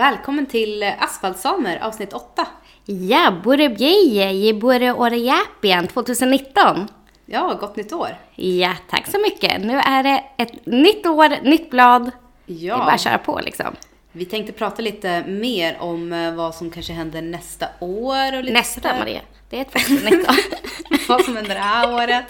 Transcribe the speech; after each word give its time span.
Välkommen 0.00 0.46
till 0.46 0.82
Asfaltsamer 0.98 1.78
avsnitt 1.82 2.12
8. 2.12 2.46
Ja, 2.84 3.40
Bore 3.44 3.68
Bjeje, 3.68 4.32
ge 4.32 4.52
Bore 4.52 4.92
Årejäpien 4.92 5.86
2019. 5.86 6.88
Ja, 7.26 7.56
gott 7.60 7.76
nytt 7.76 7.92
år. 7.92 8.08
Ja, 8.34 8.74
tack 8.90 9.06
så 9.06 9.18
mycket. 9.20 9.60
Nu 9.60 9.78
är 9.78 10.02
det 10.02 10.24
ett 10.36 10.66
nytt 10.66 11.06
år, 11.06 11.44
nytt 11.44 11.70
blad. 11.70 12.10
Ja. 12.46 12.76
Det 12.76 12.82
är 12.82 12.84
bara 12.84 12.94
att 12.94 13.00
köra 13.00 13.18
på 13.18 13.40
liksom. 13.44 13.66
Vi 14.12 14.24
tänkte 14.24 14.52
prata 14.52 14.82
lite 14.82 15.24
mer 15.26 15.76
om 15.80 16.12
eh, 16.12 16.34
vad 16.34 16.54
som 16.54 16.70
kanske 16.70 16.92
händer 16.92 17.22
nästa 17.22 17.66
år. 17.80 18.36
Och 18.36 18.44
lite 18.44 18.54
Nästa. 18.54 18.98
Maria, 18.98 19.20
det 19.50 19.60
är 19.60 19.64
2019. 19.64 20.34
vad 21.08 21.24
som 21.24 21.36
händer 21.36 21.54
det 21.54 21.60
här 21.60 21.94
året. 21.94 22.24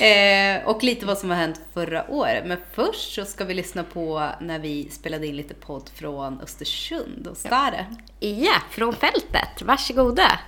Eh, 0.00 0.68
och 0.68 0.82
lite 0.82 1.06
vad 1.06 1.18
som 1.18 1.30
har 1.30 1.36
hänt 1.36 1.60
förra 1.74 2.10
året. 2.10 2.46
Men 2.46 2.58
först 2.74 3.14
så 3.14 3.24
ska 3.24 3.44
vi 3.44 3.54
lyssna 3.54 3.84
på 3.84 4.30
när 4.40 4.58
vi 4.58 4.88
spelade 4.90 5.26
in 5.26 5.36
lite 5.36 5.54
podd 5.54 5.90
från 5.94 6.40
Östersund 6.40 7.26
och 7.30 7.36
Stare. 7.36 7.86
ja, 8.20 8.54
från 8.70 8.94
fältet. 8.94 9.62
Varsågoda. 9.62 10.38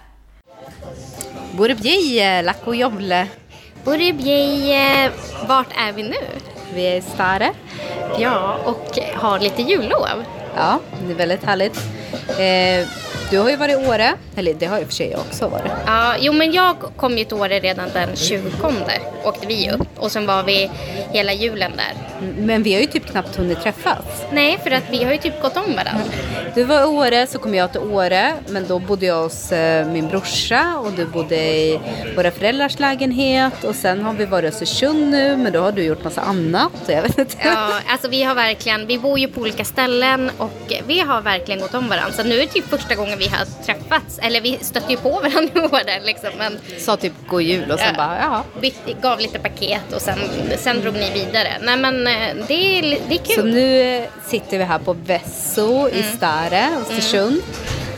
Borebjeje, 1.52 2.42
Lack 2.42 2.66
och 2.66 2.77
Jomle. 2.77 3.28
Bore 3.84 4.12
Bjeje, 4.12 5.10
vart 5.48 5.72
är 5.78 5.92
vi 5.92 6.02
nu? 6.02 6.27
Vi 6.74 6.83
är 6.83 6.96
i 6.96 7.02
Stare. 7.02 7.52
Ja, 8.19 8.58
och 8.64 8.98
har 9.14 9.41
lite 9.41 9.62
jullov. 9.62 10.24
Ja, 10.56 10.80
det 11.06 11.12
är 11.12 11.16
väldigt 11.16 11.44
härligt. 11.44 11.77
Eh, 12.28 12.88
du 13.30 13.38
har 13.38 13.50
ju 13.50 13.56
varit 13.56 13.72
i 13.72 13.86
Åre, 13.86 14.14
eller 14.36 14.54
det 14.54 14.66
har 14.66 14.78
ju 14.78 14.84
för 14.84 14.92
sig 14.92 15.10
jag 15.10 15.20
också 15.20 15.48
varit. 15.48 15.72
Ja, 15.86 16.14
jo 16.20 16.32
men 16.32 16.52
jag 16.52 16.76
kom 16.96 17.18
ju 17.18 17.24
till 17.24 17.36
Åre 17.36 17.60
redan 17.60 17.88
den 17.92 18.16
20 18.16 18.40
åkte 19.24 19.46
vi 19.46 19.70
upp 19.70 19.88
och 19.96 20.12
sen 20.12 20.26
var 20.26 20.42
vi 20.42 20.70
hela 21.12 21.32
julen 21.32 21.72
där. 21.76 21.94
Men 22.36 22.62
vi 22.62 22.74
har 22.74 22.80
ju 22.80 22.86
typ 22.86 23.06
knappt 23.06 23.36
hunnit 23.36 23.62
träffas. 23.62 24.04
Nej, 24.32 24.58
för 24.62 24.70
att 24.70 24.82
vi 24.90 25.04
har 25.04 25.12
ju 25.12 25.18
typ 25.18 25.42
gått 25.42 25.56
om 25.56 25.76
varandra. 25.76 26.04
Du 26.54 26.64
var 26.64 26.80
i 26.80 26.84
Åre, 26.84 27.26
så 27.26 27.38
kom 27.38 27.54
jag 27.54 27.72
till 27.72 27.80
Åre, 27.80 28.34
men 28.48 28.66
då 28.68 28.78
bodde 28.78 29.06
jag 29.06 29.22
hos 29.22 29.52
eh, 29.52 29.86
min 29.86 30.08
brorsa 30.08 30.78
och 30.78 30.92
du 30.92 31.06
bodde 31.06 31.36
i 31.36 31.80
våra 32.16 32.30
föräldrars 32.30 32.78
lägenhet 32.78 33.64
och 33.64 33.74
sen 33.74 34.02
har 34.02 34.12
vi 34.12 34.24
varit 34.24 34.44
i 34.44 34.48
Östersund 34.48 35.11
nu, 35.11 35.36
men 35.36 35.52
då 35.52 35.61
har 35.61 35.72
du 35.72 35.83
gjort 35.83 36.05
massa 36.05 36.20
annat 36.20 36.72
jag 36.86 37.02
vet 37.02 37.18
inte. 37.18 37.36
Ja, 37.44 37.80
alltså 37.88 38.08
vi 38.08 38.22
har 38.22 38.34
verkligen, 38.34 38.86
vi 38.86 38.98
bor 38.98 39.18
ju 39.18 39.28
på 39.28 39.40
olika 39.40 39.64
ställen 39.64 40.30
och 40.38 40.72
vi 40.86 41.00
har 41.00 41.20
verkligen 41.20 41.61
gått 41.61 41.74
om 41.74 41.88
varandra. 41.88 42.12
Så 42.12 42.22
nu 42.22 42.34
är 42.34 42.40
det 42.40 42.46
typ 42.46 42.68
första 42.68 42.94
gången 42.94 43.16
vi 43.19 43.28
har 43.28 43.64
träffats, 43.64 44.19
eller 44.19 44.41
vi 44.41 44.59
stötte 44.61 44.91
ju 44.92 44.97
på 44.97 45.11
varandra 45.11 45.50
i 45.55 45.59
Åre 45.61 46.00
liksom. 46.05 46.31
Men 46.39 46.59
Sa 46.78 46.97
typ 46.97 47.12
god 47.28 47.42
jul 47.42 47.70
och 47.70 47.78
sen 47.78 47.95
Ja. 47.97 48.06
bara, 48.06 48.42
ja. 48.62 48.92
gav 49.03 49.20
lite 49.20 49.39
paket 49.39 49.92
och 49.95 50.00
sen, 50.03 50.19
sen 50.58 50.81
drog 50.81 50.95
ni 50.95 51.11
vidare. 51.11 51.53
Nej 51.62 51.77
men 51.77 52.06
eh, 52.06 52.45
det 52.48 52.78
är, 52.78 52.83
det 53.08 53.14
är 53.14 53.25
kul. 53.25 53.34
Så 53.36 53.42
nu 53.42 53.81
eh, 53.97 54.05
sitter 54.27 54.58
vi 54.58 54.64
här 54.64 54.78
på 54.78 54.92
Vesso 54.92 55.89
i 55.89 56.03
Stare, 56.03 56.69
Östersund. 56.81 57.42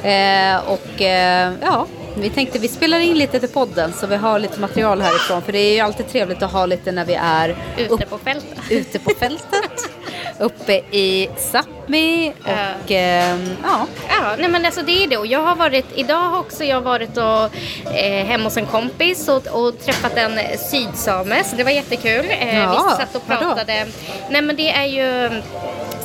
Eh, 0.02 0.56
och 0.66 1.02
eh, 1.02 1.53
ja, 1.62 1.86
vi 2.16 2.30
tänkte 2.30 2.58
vi 2.58 2.69
spelar 2.69 2.98
in 3.00 3.19
lite 3.19 3.41
till 3.41 3.48
podden 3.48 3.92
så 3.92 4.06
vi 4.06 4.16
har 4.16 4.38
lite 4.38 4.60
material 4.60 5.00
härifrån. 5.03 5.42
För 5.42 5.53
det 5.53 5.58
är 5.58 5.75
ju 5.75 5.80
alltid 5.80 6.08
trevligt 6.08 6.42
att 6.42 6.53
ha 6.53 6.66
lite 6.66 6.92
när 6.92 7.05
vi 7.05 7.14
är 7.14 7.56
Ute 7.78 8.06
på 8.06 8.19
fältet. 8.19 8.58
ute 8.70 8.98
på 8.98 9.10
fältet. 9.20 9.91
uppe 10.39 10.72
i 10.91 11.28
Sápmi 11.36 12.33
och 12.44 12.91
eh, 12.92 13.39
ja. 13.62 13.86
Ja, 14.08 14.36
nej 14.39 14.48
men 14.48 14.67
alltså 14.67 14.83
det 14.83 15.05
är 15.05 15.08
det. 15.08 15.17
Och 15.17 15.27
jag 15.27 15.41
har 15.42 15.56
varit, 15.56 15.86
idag 15.94 16.20
har 16.31 16.39
också 16.39 16.64
jag 16.64 16.81
varit 16.81 17.17
och, 17.17 17.50
eh, 17.94 18.25
hemma 18.27 18.44
hos 18.44 18.56
en 18.56 18.66
kompis 18.66 19.28
och, 19.28 19.47
och 19.47 19.81
träffat 19.84 20.16
en 20.16 20.39
sydsame, 20.59 21.44
så 21.44 21.56
det 21.56 21.64
var 21.64 21.70
jättekul. 21.70 22.27
Eh, 22.31 22.59
Ja, 22.59 22.86
vi 22.98 23.05
satt 23.05 23.14
och 23.16 23.27
pratade. 23.27 23.86
Nej 24.31 24.42
men 24.42 24.56
det 24.56 24.70
är 24.70 24.84
ju 24.86 25.31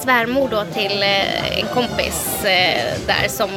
svärmor 0.04 0.50
då 0.52 0.64
till 0.74 1.04
eh, 1.04 1.60
en 1.60 1.68
kompis 1.74 2.46
eh, 2.46 2.94
där 3.08 3.28
som, 3.28 3.50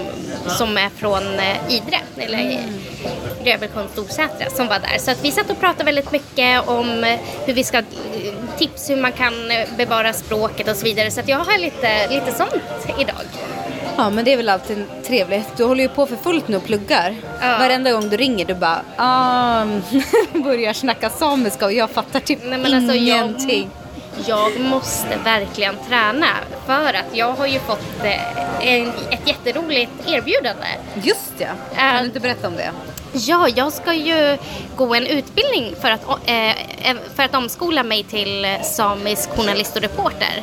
som 0.49 0.77
är 0.77 0.89
från 0.89 1.23
eh, 1.39 1.75
Idre, 1.75 1.99
eller 2.17 2.39
mm. 2.39 3.89
Storsätra, 3.93 4.51
som 4.51 4.67
var 4.67 4.79
där. 4.79 4.99
Så 4.99 5.11
att 5.11 5.25
vi 5.25 5.31
satt 5.33 5.51
och 5.51 5.61
pratade 5.61 5.85
väldigt 5.85 6.13
mycket 6.13 6.69
om 6.69 7.05
eh, 7.05 7.19
hur 7.47 7.55
vi 7.55 7.65
ska, 7.65 7.79
eh, 7.79 7.85
tips 8.59 8.91
hur 8.91 8.97
man 8.97 9.13
kan 9.13 9.33
bevara 9.77 10.13
språket 10.13 10.69
och 10.69 10.77
så 10.77 10.85
vidare. 10.85 11.11
Så 11.11 11.21
att 11.21 11.29
jag 11.29 11.39
har 11.39 11.59
lite, 11.59 12.09
lite 12.09 12.33
sånt 12.33 12.99
idag. 12.99 13.23
ja, 13.97 14.11
men 14.11 14.25
det 14.25 14.33
är 14.33 14.37
väl 14.37 14.49
alltid 14.49 14.85
trevligt. 15.07 15.57
Du 15.57 15.65
håller 15.65 15.83
ju 15.83 15.89
på 15.89 16.07
för 16.07 16.17
fullt 16.17 16.49
nu 16.49 16.57
och 16.57 16.65
pluggar. 16.65 17.17
Ja. 17.41 17.59
Varenda 17.59 17.93
gång 17.93 18.09
du 18.09 18.17
ringer 18.17 18.45
du 18.45 18.55
bara 18.55 18.81
ah, 18.97 19.65
börjar 20.45 20.73
snacka 20.73 21.11
samiska 21.11 21.65
och 21.65 21.73
jag 21.73 21.91
fattar 21.91 22.21
typ 22.21 22.39
Nej, 22.45 22.59
men 22.59 22.75
alltså, 22.75 22.95
jag- 22.95 23.19
ingenting. 23.19 23.71
Jag 24.27 24.61
måste 24.61 25.19
verkligen 25.25 25.75
träna 25.89 26.27
för 26.67 26.95
att 26.95 27.17
jag 27.17 27.33
har 27.33 27.47
ju 27.47 27.59
fått 27.59 28.05
eh, 28.05 28.69
en, 28.69 28.89
ett 28.89 29.29
jätteroligt 29.29 29.93
erbjudande. 30.07 30.67
Just 31.03 31.33
ja, 31.39 31.49
kan 31.77 31.99
du 31.99 32.05
inte 32.05 32.21
berätta 32.21 32.49
om 32.49 32.57
det? 32.57 32.71
Ja, 33.13 33.49
jag 33.49 33.73
ska 33.73 33.95
ju 33.95 34.39
gå 34.77 34.95
en 34.95 35.07
utbildning 35.07 35.75
för 35.81 35.91
att, 35.91 36.03
eh, 36.27 36.97
för 37.15 37.23
att 37.23 37.35
omskola 37.35 37.83
mig 37.83 38.05
till 38.05 38.45
eh, 38.45 38.63
samisk 38.63 39.31
journalist 39.31 39.77
och 39.77 39.83
reporter. 39.83 40.43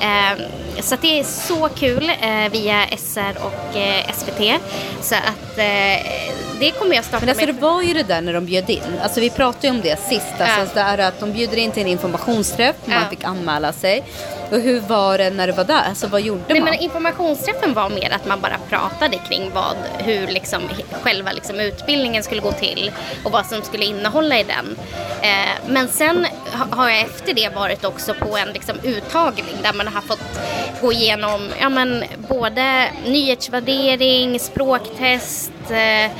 Eh, 0.00 0.38
så 0.80 0.96
det 1.00 1.20
är 1.20 1.24
så 1.24 1.68
kul 1.68 2.12
eh, 2.20 2.50
via 2.52 2.86
SR 2.98 3.34
och 3.40 3.76
eh, 3.76 4.12
SVT. 4.12 4.60
Så 5.02 5.14
att 5.14 5.58
eh, 5.58 6.34
det 6.60 6.70
kommer 6.78 6.94
jag 6.96 7.04
starta 7.04 7.20
Men 7.20 7.28
alltså 7.28 7.46
med. 7.46 7.54
det 7.54 7.60
var 7.60 7.82
ju 7.82 7.94
det 7.94 8.02
där 8.02 8.20
när 8.20 8.32
de 8.32 8.46
bjöd 8.46 8.70
in. 8.70 8.80
Alltså 9.02 9.20
vi 9.20 9.30
pratade 9.30 9.66
ju 9.66 9.70
om 9.70 9.80
det 9.80 10.00
sist. 10.08 10.26
Alltså 10.38 10.60
Ja. 10.60 10.66
det 10.74 10.80
är 10.80 10.98
att 11.08 11.20
de 11.20 11.32
bjuder 11.32 11.56
in 11.56 11.70
till 11.72 11.82
en 11.82 11.88
informationsträff. 11.88 12.76
Man 12.84 12.94
Ja. 13.02 13.10
fick 13.10 13.24
anmäla 13.24 13.72
sig. 13.72 14.04
Och 14.50 14.60
hur 14.60 14.80
var 14.80 15.18
det 15.18 15.30
när 15.30 15.46
du 15.46 15.52
var 15.52 15.64
där? 15.64 15.82
Alltså 15.88 16.06
vad 16.06 16.20
gjorde 16.20 16.42
Nej, 16.48 16.60
man? 16.60 16.70
men 16.70 16.78
informationsträffen 16.78 17.74
var 17.74 17.90
mer 17.90 18.12
att 18.12 18.26
man 18.26 18.40
bara 18.40 18.56
pratade 18.68 19.18
kring 19.28 19.50
vad, 19.54 19.76
hur 19.98 20.26
liksom, 20.26 20.62
själva 21.02 21.32
liksom, 21.32 21.60
utbildningen 21.60 22.22
skulle 22.22 22.40
gå 22.40 22.52
till 22.52 22.92
och 23.24 23.32
vad 23.32 23.46
som 23.46 23.62
skulle 23.62 23.84
innehålla 23.84 24.38
i 24.40 24.42
den. 24.44 24.76
Eh, 25.22 25.50
men 25.68 25.88
sen 25.88 26.26
har 26.70 26.90
jag 26.90 27.00
efter 27.00 27.34
det 27.34 27.54
varit 27.54 27.84
också 27.84 28.14
på 28.14 28.36
en 28.36 28.48
liksom, 28.48 28.76
uttagning 28.82 29.56
där 29.62 29.72
man 29.72 29.86
har 29.86 30.00
fått 30.00 30.40
gå 30.80 30.92
igenom 30.92 31.48
ja, 31.60 31.68
men, 31.68 32.04
både 32.28 32.84
nyhetsvärdering, 33.06 34.40
språktest, 34.40 35.52
eh, 35.70 36.10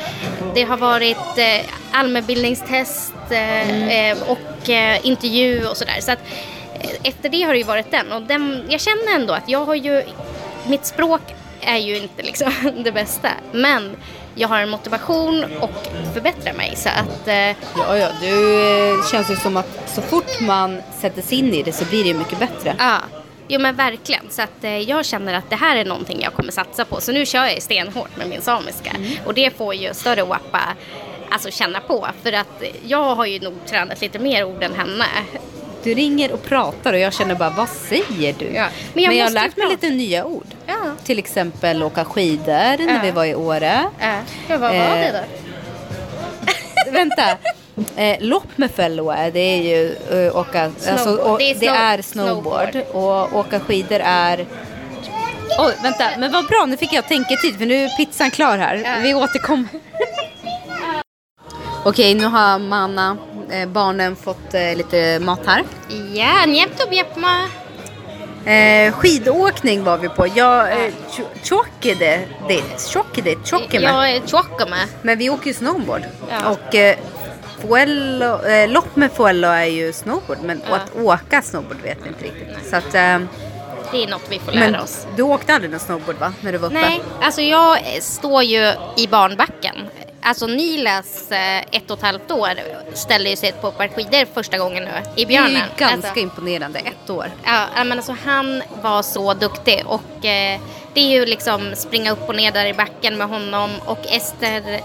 det 0.55 0.63
har 0.63 0.77
varit 0.77 1.39
eh, 1.39 1.67
allmänbildningstest 1.93 3.13
eh, 3.31 4.11
eh, 4.11 4.19
och 4.27 4.71
eh, 4.71 5.07
intervju 5.07 5.67
och 5.67 5.77
sådär. 5.77 6.01
Så 6.01 6.13
att, 6.13 6.19
efter 7.03 7.29
det 7.29 7.43
har 7.43 7.53
det 7.53 7.59
ju 7.59 7.65
varit 7.65 7.91
den 7.91 8.13
och 8.13 8.23
den, 8.23 8.67
jag 8.69 8.81
känner 8.81 9.15
ändå 9.15 9.33
att 9.33 9.49
jag 9.49 9.65
har 9.65 9.75
ju, 9.75 10.03
mitt 10.67 10.87
språk 10.87 11.21
är 11.63 11.77
ju 11.79 11.97
inte 11.97 12.23
liksom 12.23 12.53
det 12.85 12.93
bästa 12.93 13.29
men 13.53 13.97
jag 14.35 14.49
har 14.49 14.59
en 14.61 14.71
motivation 14.71 15.45
och 15.61 15.71
förbättrar 16.15 16.53
mig 16.53 16.73
så 16.77 16.89
att 16.89 17.29
eh, 17.29 17.35
Ja, 17.77 17.97
ja, 17.99 18.09
du 18.21 18.61
eh, 18.99 19.07
känns 19.11 19.31
ju 19.31 19.37
som 19.37 19.57
att 19.57 19.91
så 19.95 20.03
fort 20.03 20.41
man 20.41 20.83
sätter 21.01 21.23
sig 21.23 21.39
in 21.39 21.55
i 21.55 21.63
det 21.63 21.73
så 21.73 21.85
blir 21.85 22.03
det 22.03 22.09
ju 22.09 22.15
mycket 22.15 22.39
bättre. 22.39 22.75
ja, 22.79 22.99
jo 23.49 23.61
men 23.61 23.77
verkligen 23.77 24.31
så 24.31 24.43
att 24.43 24.65
eh, 24.65 24.79
jag 24.79 25.05
känner 25.07 25.35
att 25.35 25.51
det 25.51 25.57
här 25.57 25.77
är 25.77 25.85
någonting 25.85 26.21
jag 26.23 26.33
kommer 26.33 26.53
satsa 26.53 26.85
på 26.85 27.01
så 27.01 27.13
nu 27.13 27.27
kör 27.27 27.45
jag 27.45 27.63
stenhårt 27.63 28.17
med 28.17 28.29
min 28.29 28.41
samiska 28.43 28.91
och 29.27 29.35
det 29.35 29.57
får 29.57 29.75
ju 29.75 29.95
större 29.95 30.23
wappa 30.25 30.61
alltså 31.31 31.51
känna 31.51 31.81
på 31.81 32.07
för 32.23 32.33
att 32.33 32.63
jag 32.87 33.15
har 33.15 33.27
ju 33.27 33.39
nog 33.41 33.55
tränat 33.67 34.01
lite 34.01 34.19
mer 34.19 34.45
ord 34.45 34.63
än 34.63 34.75
henne. 34.75 35.05
Du 35.83 35.95
ringer 35.95 36.33
och 36.33 36.43
pratar 36.45 36.93
och 36.93 36.99
jag 36.99 37.15
känner 37.15 37.35
bara, 37.35 37.51
vad 37.51 37.69
säger 37.69 38.35
du? 38.39 38.45
Ja, 38.55 38.67
Men 38.95 39.05
jag, 39.05 39.13
har 39.13 39.19
måste 39.19 39.35
lärt 39.35 39.57
mig 39.57 39.67
prata. 39.67 39.69
lite 39.71 39.91
nya 39.91 40.25
ord. 40.25 40.47
Ja. 40.71 40.91
Till 41.05 41.19
exempel 41.19 41.83
åka 41.83 42.05
skidor 42.05 42.87
när 42.87 42.95
Ja. 42.95 43.01
vi 43.03 43.11
var 43.11 43.25
i 43.25 43.35
Åre. 43.35 43.85
Ja, 44.01 44.21
vad 44.49 44.61
var 44.61 44.71
Eh, 44.71 44.75
det 45.01 45.13
då? 46.87 46.93
Vänta. 46.93 47.23
Eh, 47.97 48.17
lopp 48.21 48.59
med 48.59 48.71
fellow 48.71 49.15
det 49.33 49.41
är 49.41 49.57
ju 49.63 49.97
eh, 50.27 50.37
åka, 50.37 50.65
alltså, 50.65 50.97
Snowboard. 50.97 51.19
och, 51.33 51.39
Det 51.39 51.55
det, 51.55 51.67
är 51.67 51.99
är 51.99 51.99
snow- 51.99 52.03
snowboard. 52.13 52.77
Och 52.93 53.39
åka 53.39 53.61
skidor 53.61 54.01
är... 54.05 54.47
Oj, 55.59 55.75
vänta, 55.83 56.05
men 56.19 56.33
vad 56.33 56.47
bra, 56.47 56.65
nu 56.69 56.77
fick 56.77 56.93
jag 56.93 57.09
tänketid 57.09 57.59
för 57.59 57.67
nu 57.67 57.85
är 57.85 57.89
pizzan 57.97 58.31
klar 58.31 58.59
här. 58.59 58.77
Ja. 58.85 58.91
Vi 59.03 59.15
återkommer. 59.15 59.69
Okej, 61.85 62.15
nu 62.15 62.25
har 62.25 62.59
Manna, 62.59 63.17
eh, 63.51 63.69
barnen, 63.69 64.17
fått 64.17 64.55
eh, 64.55 64.77
lite 64.77 65.19
mat 65.21 65.41
här. 65.47 65.65
Ja, 66.15 66.47
njepto 66.47 66.89
bjepma. 66.91 67.49
Eh, 68.45 68.93
skidåkning 68.93 69.85
var 69.85 69.99
vi 69.99 70.09
på. 70.09 70.27
Jag, 70.35 70.73
eh, 70.87 70.93
tjockade 71.43 72.21
det, 72.49 72.63
tjockade, 72.93 73.35
tjockade 73.45 73.85
Jag 73.85 74.11
är 74.11 74.21
tjockame. 74.27 74.77
Men 75.03 75.19
vi 75.19 75.31
åker 75.31 75.47
ju 75.47 75.55
snowboard. 75.55 76.03
Ja. 76.31 76.51
Och 76.51 76.75
eh, 76.75 76.97
Fuello, 77.61 78.45
eh, 78.47 78.69
lopp 78.71 78.97
med 78.97 79.13
Fuello 79.13 79.49
är 79.49 79.65
ju 79.65 79.93
snowboard. 79.93 80.39
Men 80.43 80.63
Ja. 80.71 80.77
att 80.77 80.97
åka 80.97 81.43
snowboard 81.43 81.81
vet 81.83 81.99
vi 82.05 82.09
inte 82.09 82.25
riktigt. 82.25 82.71
Så 82.71 82.77
att, 82.77 82.95
eh, 82.95 83.19
Det 83.93 84.05
är 84.05 84.09
något 84.09 84.23
vi 84.29 84.39
får 84.39 84.53
lära 84.53 84.71
men 84.71 84.81
oss. 84.81 85.07
du 85.17 85.23
åkte 85.23 85.55
aldrig 85.55 85.71
någon 85.71 85.81
snowboard 85.81 86.17
va? 86.19 86.33
När 86.41 86.53
du 86.53 86.59
var 86.59 86.67
uppe? 86.69 86.81
Nej, 86.81 87.01
alltså 87.23 87.41
jag 87.43 87.77
eh, 87.79 88.01
står 88.01 88.43
ju 88.43 88.73
i 88.97 89.07
barnbacken. 89.11 89.77
Alltså 90.23 90.47
Nilas 90.47 91.31
eh, 91.31 91.59
ett 91.59 91.91
och 91.91 91.99
ett 91.99 92.05
halvt 92.05 92.31
år 92.31 92.51
ställde 92.95 93.31
ju 93.31 93.37
sig 93.37 93.53
på 93.53 93.69
ett 93.69 93.77
par 93.79 93.89
skidor 93.89 94.27
första 94.35 94.59
gången 94.59 94.85
nu 94.85 94.91
i 94.91 95.03
Det 95.17 95.23
är 95.23 95.27
Björnen. 95.27 95.53
ju 95.53 95.59
ganska 95.77 96.09
alltså, 96.09 96.21
imponerande. 96.21 96.79
Ett 96.79 97.11
år. 97.11 97.31
ja, 97.45 97.85
men 97.85 97.93
alltså 97.93 98.17
han 98.25 98.63
var 98.83 99.03
så 99.03 99.35
duktig 99.35 99.83
och 99.87 100.25
eh, 100.25 100.61
det 100.95 101.01
är 101.01 101.11
ju 101.11 101.27
liksom 101.27 101.73
springa 101.75 102.13
upp 102.13 102.29
och 102.29 102.37
ner 102.37 102.53
där 102.53 102.67
i 102.67 102.75
backen 102.75 103.19
med 103.19 103.29
honom 103.29 103.71
och 103.87 104.07
Ester 104.07 104.81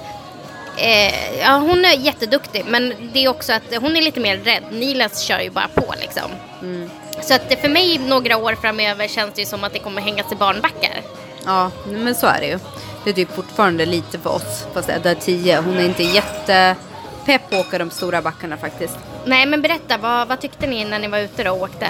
Eh, 0.78 1.40
ja, 1.40 1.58
hon 1.58 1.86
är 1.86 1.94
jätteduktig 1.94 2.64
men 2.68 2.94
det 3.14 3.24
är 3.24 3.30
också 3.30 3.54
att 3.54 3.76
hon 3.82 3.96
är 3.96 4.02
lite 4.02 4.20
mer 4.20 4.38
rädd. 4.38 4.64
Nilas 4.72 5.22
kör 5.22 5.40
ju 5.40 5.50
bara 5.50 5.68
på 5.68 5.94
liksom. 6.02 6.32
Mm. 6.62 6.90
Så 7.22 7.34
att 7.34 7.54
för 7.62 7.70
mig 7.70 7.98
några 7.98 8.38
år 8.38 8.56
framöver 8.62 9.08
känns 9.08 9.34
det 9.34 9.42
ju 9.42 9.46
som 9.46 9.64
att 9.64 9.74
det 9.74 9.80
kommer 9.80 10.02
hängas 10.02 10.32
i 10.32 10.36
barnbackar. 10.36 11.02
Ja, 11.46 11.72
men 11.86 12.16
så 12.16 12.28
är 12.28 12.40
det 12.40 12.48
ju. 12.48 12.60
Det 13.06 13.10
är 13.12 13.14
typ 13.14 13.36
fortfarande 13.36 13.86
lite 13.86 14.20
för 14.20 14.30
oss. 14.30 14.66
Fast 14.74 14.90
Edda 14.90 15.12
är 15.12 15.16
10. 15.16 15.58
Hon 15.62 15.78
är 15.78 15.86
inte 15.86 16.04
jättepepp 16.04 17.50
på 17.50 17.56
att 17.56 17.68
åka 17.68 17.78
de 17.78 17.90
stora 17.90 18.22
backarna 18.22 18.58
faktiskt. 18.58 18.98
Nej 19.26 19.46
men 19.46 19.62
berätta, 19.62 19.98
vad, 19.98 20.28
vad 20.28 20.40
tyckte 20.42 20.68
ni 20.68 20.86
när 20.86 21.00
ni 21.00 21.08
var 21.08 21.20
ute 21.20 21.44
då 21.44 21.52
och 21.52 21.62
åkte? 21.62 21.88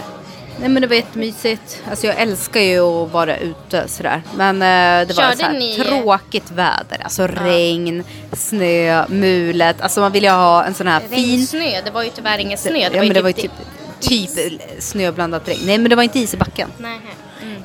Nej 0.59 0.69
men 0.69 0.81
det 0.81 0.87
var 0.87 0.95
jättemysigt. 0.95 1.81
Alltså 1.89 2.07
jag 2.07 2.15
älskar 2.19 2.59
ju 2.61 2.79
att 2.79 3.11
vara 3.11 3.37
ute 3.37 3.87
sådär. 3.87 4.21
Men 4.35 4.55
eh, 4.61 5.07
det 5.07 5.13
var 5.17 5.23
Körde 5.23 5.37
så 5.37 5.43
här 5.43 5.53
ni- 5.53 5.75
tråkigt 5.75 6.51
väder. 6.51 7.01
Alltså 7.03 7.27
regn, 7.27 8.03
snö, 8.33 9.05
mulet. 9.09 9.81
Alltså 9.81 9.99
man 9.99 10.11
vill 10.11 10.23
ju 10.23 10.29
ha 10.29 10.63
en 10.63 10.73
sån 10.73 10.87
här 10.87 10.99
fin... 10.99 11.47
Snö, 11.47 11.81
det 11.85 11.91
var 11.91 12.03
ju 12.03 12.09
tyvärr 12.09 12.37
ingen 12.37 12.57
snö. 12.57 12.71
Det 12.73 12.79
ja 12.79 12.89
var 12.89 12.95
ju 12.95 13.01
men 13.07 13.13
det 13.13 13.21
var 13.21 13.29
ju 13.29 13.33
typ 13.33 13.51
typ, 13.99 14.35
typ 14.35 14.61
snöblandat 14.79 15.47
regn. 15.47 15.59
Nej 15.65 15.77
men 15.77 15.89
det 15.89 15.95
var 15.95 16.03
inte 16.03 16.19
is 16.19 16.33
i 16.33 16.37
backen. 16.37 16.69
Nej. 16.77 16.99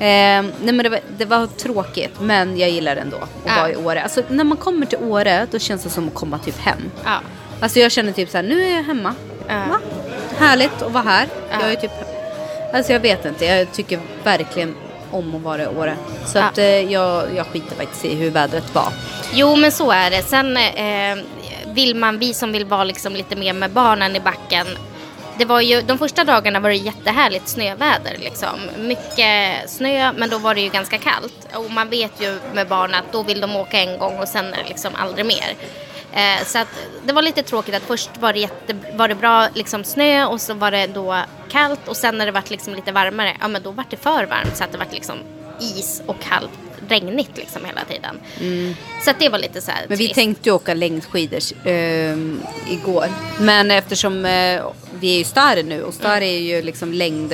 Eh, 0.01 0.43
nej 0.61 0.73
men 0.73 0.77
det 0.77 0.89
var, 0.89 0.99
det 1.17 1.25
var 1.25 1.47
tråkigt 1.47 2.21
men 2.21 2.57
jag 2.57 2.69
gillar 2.69 2.95
det 2.95 3.01
ändå 3.01 3.17
att 3.17 3.57
vara 3.57 3.71
i 3.71 3.75
Åre. 3.75 4.03
Alltså 4.03 4.23
när 4.27 4.43
man 4.43 4.57
kommer 4.57 4.85
till 4.85 4.97
Åre 4.97 5.47
då 5.51 5.59
känns 5.59 5.83
det 5.83 5.89
som 5.89 6.07
att 6.07 6.13
komma 6.13 6.39
typ 6.39 6.59
hem. 6.59 6.91
Ja. 7.03 7.19
Alltså 7.59 7.79
jag 7.79 7.91
känner 7.91 8.11
typ 8.11 8.29
så 8.29 8.37
här, 8.37 8.43
nu 8.43 8.63
är 8.63 8.75
jag 8.75 8.83
hemma. 8.83 9.15
Ja. 9.47 9.53
Va? 9.69 9.79
Härligt 10.37 10.81
att 10.81 10.91
vara 10.91 11.03
här. 11.03 11.27
Ja. 11.51 11.57
Jag 11.61 11.71
är 11.71 11.75
typ, 11.75 11.91
alltså 12.73 12.93
jag 12.93 12.99
vet 12.99 13.25
inte, 13.25 13.45
jag 13.45 13.71
tycker 13.71 13.99
verkligen 14.23 14.75
om 15.11 15.35
att 15.35 15.41
vara 15.41 15.63
i 15.63 15.67
Åre. 15.67 15.95
Så 16.25 16.39
att 16.39 16.57
eh, 16.57 16.91
jag, 16.91 17.23
jag 17.35 17.47
skiter 17.47 17.75
faktiskt 17.75 18.05
i 18.05 18.15
hur 18.15 18.31
vädret 18.31 18.75
var. 18.75 18.89
Jo 19.33 19.55
men 19.55 19.71
så 19.71 19.91
är 19.91 20.11
det. 20.11 20.21
Sen 20.21 20.57
eh, 20.57 21.17
vill 21.73 21.95
man, 21.95 22.19
vi 22.19 22.33
som 22.33 22.51
vill 22.51 22.65
vara 22.65 22.83
liksom 22.83 23.13
lite 23.13 23.35
mer 23.35 23.53
med 23.53 23.71
barnen 23.71 24.15
i 24.15 24.19
backen. 24.19 24.67
Det 25.41 25.45
var 25.45 25.61
ju, 25.61 25.81
de 25.81 25.97
första 25.97 26.23
dagarna 26.23 26.59
var 26.59 26.69
det 26.69 26.75
jättehärligt 26.75 27.47
snöväder 27.47 28.17
liksom. 28.19 28.59
Mycket 28.77 29.69
snö 29.69 30.11
men 30.11 30.29
då 30.29 30.37
var 30.37 30.55
det 30.55 30.61
ju 30.61 30.69
ganska 30.69 30.97
kallt. 30.97 31.47
Och 31.55 31.71
man 31.71 31.89
vet 31.89 32.21
ju 32.21 32.39
med 32.53 32.67
barn 32.67 32.93
att 32.93 33.11
då 33.11 33.23
vill 33.23 33.41
de 33.41 33.55
åka 33.55 33.79
en 33.79 33.99
gång 33.99 34.19
och 34.19 34.27
sen 34.27 34.45
är 34.53 34.63
det 34.63 34.69
liksom 34.69 34.95
aldrig 34.95 35.25
mer. 35.25 35.55
Eh, 36.13 36.45
så 36.45 36.57
att 36.57 36.67
det 37.05 37.13
var 37.13 37.21
lite 37.21 37.43
tråkigt 37.43 37.75
att 37.75 37.83
först 37.83 38.09
var 38.19 38.33
det, 38.33 38.39
jätte, 38.39 38.75
var 38.93 39.07
det 39.07 39.15
bra 39.15 39.47
liksom 39.53 39.83
snö 39.83 40.25
och 40.25 40.41
så 40.41 40.53
var 40.53 40.71
det 40.71 40.87
då 40.87 41.17
kallt 41.49 41.87
och 41.87 41.97
sen 41.97 42.17
när 42.17 42.25
det 42.25 42.31
vart 42.31 42.49
liksom 42.49 42.75
lite 42.75 42.91
varmare, 42.91 43.37
ja 43.41 43.47
men 43.47 43.63
då 43.63 43.71
var 43.71 43.85
det 43.89 43.97
för 43.97 44.25
varmt 44.25 44.57
så 44.57 44.63
att 44.63 44.71
det 44.71 44.77
var 44.77 44.87
liksom 44.91 45.17
is 45.59 46.01
och 46.05 46.21
kallt, 46.21 46.59
regnigt 46.89 47.37
liksom 47.37 47.65
hela 47.65 47.81
tiden. 47.85 48.19
Så 49.03 49.09
att 49.11 49.19
det 49.19 49.29
var 49.29 49.39
lite 49.39 49.61
så 49.61 49.71
här 49.71 49.77
Mm. 49.77 49.89
Men 49.89 49.97
vi 49.97 50.03
trist. 50.05 50.15
tänkte 50.15 50.49
ju 50.49 50.55
åka 50.55 50.73
längdskidor 50.73 51.39
eh, 51.65 52.17
igår. 52.73 53.05
Men 53.39 53.71
eftersom 53.71 54.25
eh, 54.25 54.61
vi 54.99 55.13
är 55.13 55.17
ju 55.17 55.23
Stare 55.23 55.63
nu 55.63 55.83
och 55.83 55.93
Stare 55.93 56.25
är 56.25 56.39
ju 56.39 56.61
liksom 56.61 56.93
längd, 56.93 57.33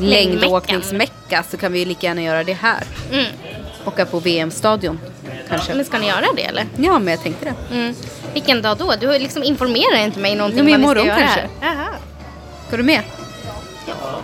längdåkningsmecka 0.00 1.44
så 1.50 1.56
kan 1.56 1.72
vi 1.72 1.78
ju 1.78 1.84
lika 1.84 2.06
gärna 2.06 2.22
göra 2.22 2.44
det 2.44 2.52
här. 2.52 2.82
Mm. 3.12 3.26
Åka 3.84 4.06
på 4.06 4.20
VM-stadion 4.20 5.00
kanske. 5.48 5.74
Men 5.74 5.84
ska 5.84 5.98
ni 5.98 6.06
göra 6.08 6.24
det 6.36 6.44
eller? 6.44 6.66
Ja, 6.76 6.98
men 6.98 7.08
jag 7.14 7.22
tänkte 7.22 7.44
det. 7.44 7.74
Mm. 7.74 7.94
Vilken 8.34 8.62
dag 8.62 8.76
då? 8.78 8.94
Du 9.00 9.18
liksom 9.18 9.42
informerar 9.42 10.04
inte 10.04 10.18
mig 10.18 10.34
någonting 10.36 10.64
men 10.64 10.82
vad 10.82 10.96
vi 10.96 11.00
ska 11.00 11.00
imorgon 11.02 11.06
göra. 11.06 11.18
kanske. 11.18 11.48
Jaha. 11.62 11.88
Ska 12.68 12.76
du 12.76 12.82
med? 12.82 13.02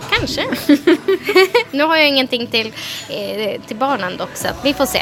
Kanske. 0.09 0.45
nu 1.71 1.83
har 1.83 1.95
jag 1.95 2.07
ingenting 2.07 2.47
till, 2.47 2.73
eh, 3.09 3.61
till 3.67 3.77
barnen 3.77 4.17
dock 4.17 4.35
så 4.35 4.47
vi 4.63 4.73
får 4.73 4.85
se. 4.85 5.01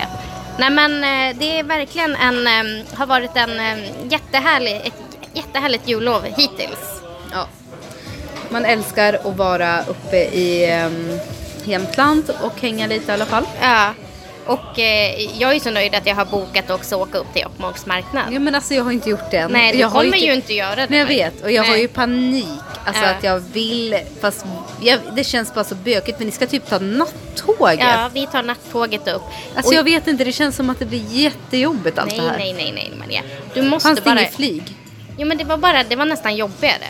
Nej 0.57 0.69
men 0.69 1.03
eh, 1.03 1.37
det 1.39 1.59
är 1.59 1.63
verkligen 1.63 2.15
en, 2.15 2.47
eh, 2.47 2.85
har 2.93 3.05
varit 3.05 3.35
en 3.35 3.59
eh, 3.59 3.77
jättehärlig, 4.11 4.81
ett 4.85 5.17
jättehärligt 5.33 5.87
jullov 5.87 6.23
hittills. 6.23 7.01
Ja. 7.31 7.47
Man 8.49 8.65
älskar 8.65 9.13
att 9.13 9.37
vara 9.37 9.83
uppe 9.83 10.17
i 10.17 10.81
um, 10.85 11.19
Jämtland 11.63 12.31
och 12.41 12.61
hänga 12.61 12.87
lite 12.87 13.11
i 13.11 13.13
alla 13.13 13.25
fall. 13.25 13.45
Ja. 13.61 13.93
Och 14.45 14.79
eh, 14.79 15.21
jag 15.39 15.55
är 15.55 15.59
så 15.59 15.71
nöjd 15.71 15.95
att 15.95 16.05
jag 16.07 16.15
har 16.15 16.25
bokat 16.25 16.69
också 16.69 16.95
åka 16.95 17.17
upp 17.17 17.33
till 17.33 17.41
Jokkmokks 17.41 17.85
marknad. 17.85 18.23
Ja 18.33 18.39
men 18.39 18.55
alltså 18.55 18.73
jag 18.73 18.83
har 18.83 18.91
inte 18.91 19.09
gjort 19.09 19.31
det 19.31 19.37
än. 19.37 19.51
Nej, 19.51 19.71
du 19.71 19.77
jag 19.79 19.87
har 19.87 20.03
kommer 20.03 20.17
ju 20.17 20.33
inte 20.33 20.53
göra 20.53 20.75
det. 20.75 20.87
Nej 20.89 20.99
jag 20.99 21.05
vet 21.05 21.43
och 21.43 21.51
jag 21.51 21.63
har 21.63 21.71
Nej. 21.71 21.81
ju 21.81 21.87
panik. 21.87 22.45
Alltså 22.85 23.03
Ja. 23.03 23.09
att 23.09 23.23
jag 23.23 23.39
vill, 23.39 23.97
fast 24.21 24.45
jag, 24.81 24.99
det 25.15 25.23
känns 25.23 25.53
bara 25.53 25.63
så 25.63 25.75
bökigt 25.75 26.17
för 26.17 26.25
ni 26.25 26.31
ska 26.31 26.47
typ 26.47 26.69
ta 26.69 26.79
nattåget. 26.79 27.79
Ja, 27.79 28.09
vi 28.13 28.27
tar 28.27 28.43
nattåget 28.43 29.07
upp. 29.07 29.21
Alltså 29.55 29.71
Och- 29.71 29.77
jag 29.77 29.83
vet 29.83 30.07
inte, 30.07 30.23
det 30.23 30.31
känns 30.31 30.55
som 30.55 30.69
att 30.69 30.79
det 30.79 30.85
blir 30.85 31.03
jättejobbigt 31.11 31.99
allt 31.99 32.09
Nej, 32.11 32.19
det 32.19 32.29
här. 32.29 32.37
nej, 32.37 32.53
nej, 32.53 32.71
nej 32.75 32.91
Maria. 32.99 33.21
Du 33.53 33.61
måste 33.61 33.87
Fanns 33.87 33.99
det 33.99 34.05
bara... 34.05 34.19
inget 34.19 34.35
flyg? 34.35 34.63
Jo 35.17 35.27
men 35.27 35.37
det 35.37 35.43
var 35.43 35.57
bara, 35.57 35.83
det 35.83 35.95
var 35.95 36.05
nästan 36.05 36.35
jobbigare. 36.35 36.85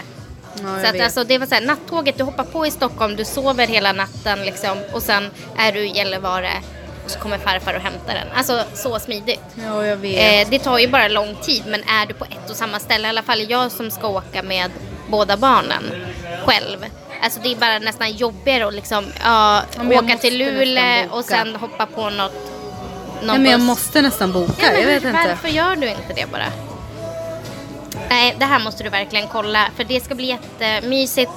Ja, 0.57 0.83
så 0.83 0.95
att 0.95 1.01
alltså 1.01 1.23
det 1.23 1.37
var 1.37 1.47
så 1.47 1.55
här, 1.55 1.61
nattåget, 1.61 2.17
du 2.17 2.23
hoppar 2.23 2.43
på 2.43 2.65
i 2.67 2.71
Stockholm, 2.71 3.15
du 3.15 3.25
sover 3.25 3.67
hela 3.67 3.91
natten 3.91 4.39
liksom 4.45 4.77
och 4.93 5.01
sen 5.03 5.29
är 5.57 5.71
du 5.71 5.79
i 5.79 5.87
Gällivare 5.97 6.49
och 7.05 7.11
så 7.11 7.19
kommer 7.19 7.37
farfar 7.37 7.73
och 7.73 7.81
hämtar 7.81 8.13
den. 8.13 8.27
Alltså 8.35 8.63
så 8.73 8.99
smidigt. 8.99 9.43
Ja, 9.55 9.85
jag 9.85 9.97
vet. 9.97 10.45
Eh, 10.47 10.49
det 10.51 10.59
tar 10.59 10.79
ju 10.79 10.87
bara 10.87 11.07
lång 11.07 11.35
tid 11.41 11.63
men 11.67 11.83
är 11.83 12.05
du 12.05 12.13
på 12.13 12.25
ett 12.25 12.49
och 12.49 12.55
samma 12.55 12.79
ställe, 12.79 13.07
i 13.07 13.09
alla 13.09 13.23
fall 13.23 13.41
jag 13.49 13.71
som 13.71 13.91
ska 13.91 14.07
åka 14.07 14.43
med 14.43 14.71
båda 15.07 15.37
barnen 15.37 15.83
själv. 16.45 16.85
Alltså 17.23 17.39
det 17.43 17.51
är 17.51 17.55
bara 17.55 17.79
nästan 17.79 18.11
jobbigare 18.11 18.67
att 18.67 18.73
liksom 18.73 19.05
ja, 19.23 19.61
åka 19.91 20.17
till 20.17 20.37
Luleå 20.37 21.09
och 21.11 21.25
sen 21.25 21.55
hoppa 21.55 21.85
på 21.85 22.09
något 22.09 22.33
nej 23.23 23.39
men 23.39 23.51
jag 23.51 23.59
måste 23.61 24.01
nästan 24.01 24.31
boka, 24.31 24.53
Ja, 24.57 24.71
men 24.71 24.81
jag 24.81 24.87
vet 24.87 25.03
inte. 25.03 25.27
varför 25.27 25.47
gör 25.47 25.75
du 25.75 25.89
inte 25.89 26.13
det 26.15 26.31
bara? 26.31 26.45
Nej, 28.09 28.35
det 28.39 28.45
här 28.45 28.59
måste 28.59 28.83
du 28.83 28.89
verkligen 28.89 29.27
kolla 29.27 29.69
för 29.75 29.83
det 29.83 30.03
ska 30.03 30.15
bli 30.15 30.27
jättemysigt. 30.27 31.31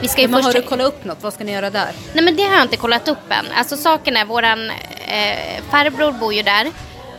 Vi 0.00 0.08
ska 0.08 0.20
ju 0.20 0.28
Men 0.28 0.34
har 0.44 0.52
först... 0.52 0.62
du 0.64 0.68
kollat 0.68 0.86
upp 0.86 1.04
något? 1.04 1.18
Vad 1.22 1.32
ska 1.32 1.44
ni 1.44 1.52
göra 1.52 1.70
där? 1.70 1.88
Nej 2.12 2.24
men 2.24 2.36
det 2.36 2.42
har 2.42 2.52
jag 2.54 2.62
inte 2.62 2.76
kollat 2.76 3.08
upp 3.08 3.30
än. 3.30 3.46
Alltså 3.56 3.76
saken 3.76 4.16
är, 4.16 4.24
våran 4.24 4.70
eh, 5.10 5.62
farbror 5.70 6.12
bor 6.12 6.34
ju 6.34 6.42
där. 6.42 6.66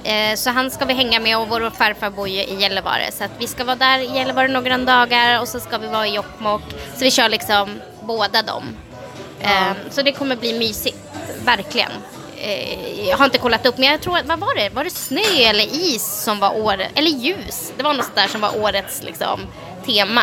Eh, 0.03 0.35
så 0.35 0.49
han 0.49 0.71
ska 0.71 0.85
vi 0.85 0.93
hänga 0.93 1.19
med 1.19 1.37
och 1.37 1.47
vår 1.49 1.69
farfar 1.69 2.09
bor 2.09 2.27
ju 2.27 2.39
i 2.43 2.55
Gällivare. 2.61 3.11
Så 3.11 3.23
att 3.23 3.31
vi 3.39 3.47
ska 3.47 3.63
vara 3.63 3.75
där 3.75 3.99
i 3.99 4.15
Gällivare 4.17 4.47
några 4.47 4.77
dagar 4.77 5.41
och 5.41 5.47
så 5.47 5.59
ska 5.59 5.77
vi 5.77 5.87
vara 5.87 6.07
i 6.07 6.15
Jokkmokk. 6.15 6.61
Så 6.93 6.99
vi 7.03 7.11
kör 7.11 7.29
liksom 7.29 7.81
båda 8.03 8.41
dem. 8.41 8.63
Eh, 9.41 9.71
så 9.89 10.01
det 10.01 10.11
kommer 10.11 10.35
bli 10.35 10.59
mysigt, 10.59 10.97
verkligen. 11.45 11.91
Eh, 12.37 13.09
jag 13.09 13.17
har 13.17 13.25
inte 13.25 13.37
kollat 13.37 13.65
upp 13.65 13.77
men 13.77 13.89
jag 13.89 14.01
tror 14.01 14.17
vad 14.25 14.39
var 14.39 14.55
det? 14.55 14.69
Var 14.69 14.83
det 14.83 14.89
snö 14.89 15.21
eller 15.49 15.63
is 15.63 16.23
som 16.23 16.39
var 16.39 16.57
året, 16.57 16.87
eller 16.95 17.09
ljus? 17.11 17.73
Det 17.77 17.83
var 17.83 17.93
något 17.93 18.15
där 18.15 18.27
som 18.27 18.41
var 18.41 18.61
årets 18.63 19.03
liksom 19.03 19.39
tema. 19.85 20.21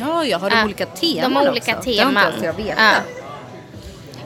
Ja, 0.00 0.24
jag 0.24 0.38
har 0.38 0.50
de 0.50 0.56
Ja, 0.58 0.64
olika 0.64 0.86
teman 0.86 1.22
de 1.30 1.36
har 1.36 1.48
olika 1.50 1.78
också. 1.78 1.90
teman. 1.90 2.14
Det 2.14 2.20
har 2.20 2.28
inte 2.32 2.44
ens 2.46 2.58
jag 2.58 2.64
vet. 2.64 2.78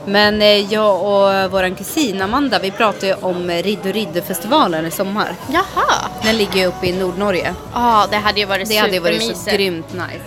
Men 0.06 0.42
eh, 0.42 0.72
jag 0.72 0.94
och 0.96 1.50
vår 1.52 1.76
kusin 1.76 2.22
Amanda, 2.22 2.58
vi 2.58 2.70
pratade 2.70 3.06
ju 3.06 3.14
om 3.14 3.50
Ridd 3.50 3.78
och 3.78 3.92
Ridderfestivalen 3.92 4.86
i 4.86 4.90
sommar. 4.90 5.34
Jaha. 5.52 6.08
Den 6.22 6.36
ligger 6.36 6.56
ju 6.56 6.66
uppe 6.66 6.86
i 6.86 6.92
Nordnorge. 6.92 7.54
Ja, 7.74 8.06
det 8.10 8.16
hade 8.16 8.40
ju 8.40 8.46
varit 8.46 8.68
Det 8.68 8.76
hade 8.76 8.92
ju 8.92 8.98
varit 9.00 9.22
så 9.22 9.28
supermysigt. 9.28 9.56
grymt 9.56 9.92
nice. 9.92 10.24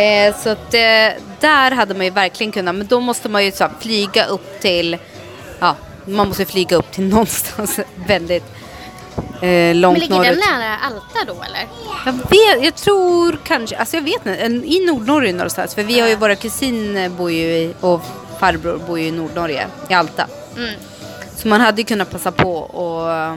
Eh, 0.00 0.36
så 0.36 0.48
att 0.50 0.74
eh, 0.74 1.22
där 1.40 1.70
hade 1.70 1.94
man 1.94 2.04
ju 2.06 2.10
verkligen 2.10 2.52
kunnat, 2.52 2.74
men 2.74 2.86
då 2.86 3.00
måste 3.00 3.28
man 3.28 3.44
ju 3.44 3.52
så 3.52 3.64
här, 3.64 3.72
flyga 3.80 4.24
upp 4.24 4.60
till, 4.60 4.96
ja, 5.60 5.76
man 6.04 6.28
måste 6.28 6.44
flyga 6.44 6.76
upp 6.76 6.92
till 6.92 7.04
någonstans 7.08 7.80
väldigt 8.06 8.44
eh, 9.42 9.74
långt 9.74 9.98
Men 9.98 10.00
ligger 10.00 10.14
den 10.22 10.24
norrut. 10.24 10.44
nära 10.50 10.76
Alta 10.76 11.24
då 11.26 11.32
eller? 11.42 11.68
Jag 12.06 12.12
vet, 12.12 12.64
jag 12.64 12.74
tror 12.74 13.38
kanske, 13.44 13.76
alltså 13.76 13.96
jag 13.96 14.02
vet 14.02 14.26
inte, 14.26 14.66
i 14.68 14.86
Nordnorge 14.86 15.32
någonstans. 15.32 15.74
För 15.74 15.82
vi 15.82 16.00
har 16.00 16.08
ju, 16.08 16.14
våra 16.14 16.34
kusin 16.36 17.14
bor 17.16 17.30
ju 17.30 17.38
i, 17.46 17.74
och 17.80 18.02
farbror 18.40 18.80
bor 18.86 18.98
ju 18.98 19.06
i 19.06 19.10
Nordnorge, 19.10 19.66
i 19.90 19.94
Alta. 19.94 20.26
Mm. 20.56 20.74
Så 21.36 21.48
man 21.48 21.60
hade 21.60 21.80
ju 21.80 21.86
kunnat 21.86 22.10
passa 22.10 22.32
på 22.32 22.52
och 22.54 23.36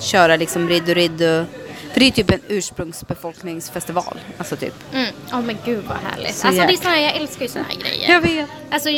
köra 0.00 0.36
liksom 0.36 0.68
ridd 0.68 0.88
och 0.88 0.94
ridd 0.94 1.12
och, 1.22 1.46
För 1.92 2.00
det 2.00 2.04
är 2.04 2.04
ju 2.04 2.10
typ 2.10 2.30
en 2.30 2.40
ursprungsbefolkningsfestival. 2.48 4.18
Alltså 4.38 4.56
typ. 4.56 4.74
Mm. 4.94 5.06
Åh 5.32 5.40
men 5.40 5.58
gud 5.64 5.84
vad 5.88 5.96
härligt. 6.10 6.34
Så 6.34 6.46
alltså 6.48 6.62
det 6.62 6.72
är 6.72 6.76
såna, 6.76 6.90
här- 6.90 7.02
jag 7.02 7.16
älskar 7.16 7.42
ju 7.42 7.48
såna 7.48 7.64
här 7.68 7.76
grejer. 7.80 8.12
Jag 8.12 8.20
vet. 8.20 8.46
Alltså, 8.70 8.88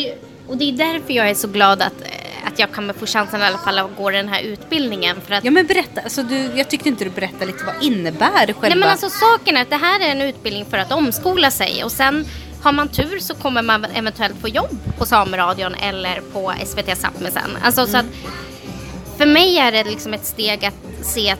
och 0.48 0.56
det 0.56 0.64
är 0.68 0.72
därför 0.72 1.12
jag 1.12 1.30
är 1.30 1.34
så 1.34 1.48
glad 1.48 1.82
att, 1.82 1.92
att 2.46 2.58
jag 2.58 2.72
kommer 2.72 2.94
få 2.94 3.06
chansen 3.06 3.40
i 3.40 3.44
alla 3.44 3.58
fall 3.58 3.78
att 3.78 3.96
gå 3.96 4.10
den 4.10 4.28
här 4.28 4.42
utbildningen. 4.42 5.20
För 5.26 5.34
att, 5.34 5.44
Ja 5.44 5.50
men 5.50 5.66
berätta, 5.66 6.00
alltså 6.00 6.22
du, 6.22 6.36
jag 6.36 6.70
tyckte 6.70 6.88
inte 6.88 7.04
du 7.04 7.10
berättade 7.10 7.46
lite 7.46 7.64
vad 7.64 7.82
innebär 7.82 8.46
själva... 8.46 8.68
Nej 8.68 8.78
men 8.78 8.88
alltså 8.88 9.10
saken 9.10 9.56
är 9.56 9.62
att 9.62 9.70
det 9.70 9.76
här 9.76 10.00
är 10.00 10.10
en 10.10 10.20
utbildning 10.20 10.66
för 10.66 10.78
att 10.78 10.92
omskola 10.92 11.50
sig 11.50 11.84
och 11.84 11.92
sen 11.92 12.26
har 12.62 12.72
man 12.72 12.88
tur 12.88 13.18
så 13.18 13.34
kommer 13.34 13.62
man 13.62 13.84
eventuellt 13.84 14.40
få 14.40 14.48
jobb 14.48 14.78
på 14.98 15.06
Sameradion 15.06 15.74
eller 15.74 16.20
på 16.20 16.52
SVT 16.66 16.86
Sápmi 16.86 17.30
sen. 17.30 17.56
Alltså 17.62 17.86
så 17.86 17.96
att 17.96 18.06
för 19.18 19.26
mig 19.26 19.58
är 19.58 19.72
det 19.72 19.84
liksom 19.84 20.14
ett 20.14 20.26
steg 20.26 20.64
att 20.64 21.06
se 21.06 21.30
att 21.30 21.38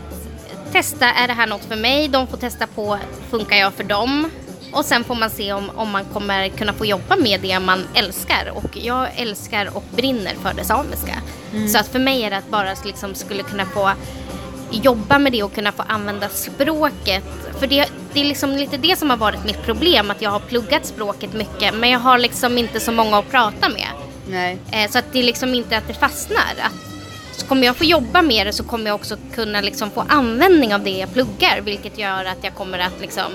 testa, 0.73 1.07
är 1.07 1.27
det 1.29 1.33
här 1.35 1.47
något 1.47 1.65
för 1.65 1.77
mig? 1.77 2.09
De 2.09 2.27
får 2.27 2.37
testa 2.37 2.67
på, 2.67 2.99
funkar 3.31 3.57
jag 3.57 3.75
för 3.75 3.85
dem? 3.85 4.31
Och 4.73 4.85
sen 4.85 5.05
får 5.05 5.15
man 5.15 5.31
se 5.31 5.53
om, 5.53 5.71
om 5.75 5.91
man 5.91 6.05
kommer 6.05 6.49
kunna 6.49 6.73
få 6.73 6.87
jobba 6.87 7.17
med 7.17 7.41
det 7.41 7.61
man 7.61 7.87
älskar. 7.95 8.53
Och 8.55 8.77
jag 8.77 9.09
älskar 9.17 9.77
och 9.77 9.85
brinner 9.97 10.35
för 10.43 10.55
det 10.55 10.65
samiska. 10.65 11.15
Så 11.73 11.79
att 11.79 11.89
för 11.89 11.99
mig 11.99 12.23
är 12.23 12.31
det 12.31 12.37
att 12.37 12.51
bara 12.51 12.75
liksom 12.85 13.15
skulle 13.15 13.43
kunna 13.43 13.67
få 13.67 13.91
jobba 14.71 15.19
med 15.19 15.33
det 15.33 15.43
och 15.43 15.55
kunna 15.55 15.73
få 15.73 15.83
använda 15.83 16.29
språket. 16.29 17.25
För 17.59 17.67
det, 17.67 17.89
det 18.13 18.21
är 18.21 18.25
liksom 18.25 18.51
lite 18.51 18.77
det 18.77 18.99
som 18.99 19.11
har 19.11 19.17
varit 19.17 19.45
mitt 19.45 19.63
problem, 19.63 20.11
att 20.11 20.23
jag 20.23 20.31
har 20.31 20.41
pluggat 20.41 20.87
språket 20.87 21.33
mycket 21.33 21.75
men 21.75 21.91
jag 21.91 21.99
har 21.99 22.19
liksom 22.19 22.59
inte 22.59 22.81
så 22.81 22.93
många 22.93 23.19
att 23.19 23.31
prata 23.31 23.69
med. 23.69 23.89
Nej. 24.29 24.59
Eh, 24.73 24.91
så 24.91 24.99
att 24.99 25.13
det 25.13 25.19
är 25.19 25.23
liksom 25.23 25.55
inte 25.55 25.77
att 25.77 25.89
det 25.89 25.95
fastnar. 25.95 26.55
Att, 26.63 26.73
så 27.33 27.47
kommer 27.47 27.67
jag 27.67 27.77
få 27.77 27.85
jobba 27.85 28.23
med 28.23 28.47
det 28.47 28.53
så 28.53 28.65
kommer 28.65 28.87
jag 28.87 28.95
också 28.95 29.17
kunna 29.35 29.61
liksom 29.61 29.91
få 29.91 30.05
användning 30.09 30.75
av 30.75 30.85
det 30.85 30.91
jag 30.91 31.13
pluggar 31.13 31.61
vilket 31.61 31.99
gör 31.99 32.25
att 32.25 32.39
jag 32.45 32.55
kommer 32.55 32.79
att 32.79 33.01
liksom 33.01 33.33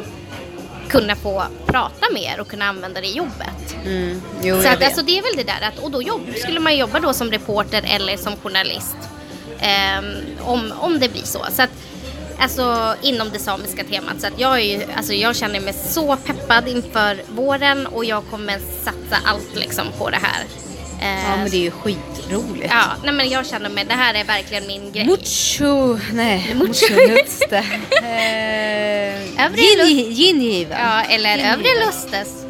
kunna 0.89 1.15
få 1.15 1.44
prata 1.65 2.06
mer 2.13 2.39
och 2.39 2.48
kunna 2.48 2.65
använda 2.65 3.01
det 3.01 3.08
i 3.08 3.18
jobbet. 3.18 3.75
Mm. 3.86 4.22
Jo, 4.44 4.62
Så 4.62 4.68
att, 4.68 4.84
alltså, 4.84 5.01
det 5.01 5.18
är 5.18 5.22
väl 5.22 5.46
det 5.46 5.51
där 5.54 5.68
att, 5.68 5.80
och 5.80 5.92
då 5.92 6.01
jobb, 6.01 6.22
skulle 6.36 6.60
man 6.60 6.77
jobba 6.77 7.00
då 7.00 7.13
som 7.13 7.32
reporter 7.32 7.84
eller 7.88 8.18
som 8.18 8.36
journalist. 8.38 8.96
Ehm, 9.60 10.06
om, 10.39 10.74
om 10.80 11.00
det 11.00 11.10
blir 11.10 11.24
så. 11.24 11.46
så 11.51 11.62
att, 11.62 11.70
alltså 12.39 12.96
inom 13.01 13.30
det 13.30 13.39
samiska 13.39 13.84
temat. 13.84 14.22
Så 14.22 14.27
att 14.27 14.39
jag, 14.39 14.54
är 14.54 14.63
ju, 14.63 14.86
alltså, 14.98 15.13
jag 15.13 15.36
känner 15.36 15.60
mig 15.60 15.74
så 15.74 16.15
peppad 16.18 16.68
inför 16.68 17.22
våren 17.27 17.88
och 17.88 18.06
jag 18.06 18.24
kommer 18.30 18.60
satsa 18.84 19.18
allt 19.25 19.56
liksom 19.56 19.88
på 19.98 20.10
det 20.10 20.20
här. 20.22 20.44
Ja, 21.00 21.06
Ehm, 21.08 21.40
men 21.40 21.52
det 21.52 21.58
är 21.58 21.62
ju 21.62 21.72
skitroligt. 21.72 22.70
ja, 22.70 22.84
nej 23.04 23.14
men 23.14 23.30
jag 23.30 23.46
känner 23.48 23.70
mig, 23.70 23.86
det 23.86 23.94
här 23.94 24.14
är 24.14 24.24
verkligen 24.24 24.68
min 24.68 24.92
grej. 24.92 25.06
Mucho, 25.06 26.00
nej, 26.14 26.54
Mucho. 26.56 26.96
nuste. 27.08 27.58
Eh, 28.04 29.46
Övre 29.46 29.62
gin- 29.62 30.12
Gingiven. 30.12 30.78
Ja, 30.80 31.02
eller 31.02 31.38
övre 31.54 31.68
lustes. 31.86 32.46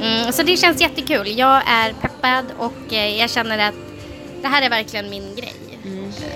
Ja. 0.00 0.06
Mm, 0.06 0.32
så 0.32 0.42
det 0.42 0.56
känns 0.56 0.80
jättekul. 0.80 1.38
Jag 1.38 1.62
är 1.66 1.92
peppad 1.92 2.44
och 2.58 2.92
eh, 2.94 3.16
jag 3.20 3.30
känner 3.30 3.68
att 3.68 3.74
det 4.42 4.48
här 4.48 4.62
är 4.62 4.70
verkligen 4.70 5.10
min 5.10 5.34
grej. 5.36 5.54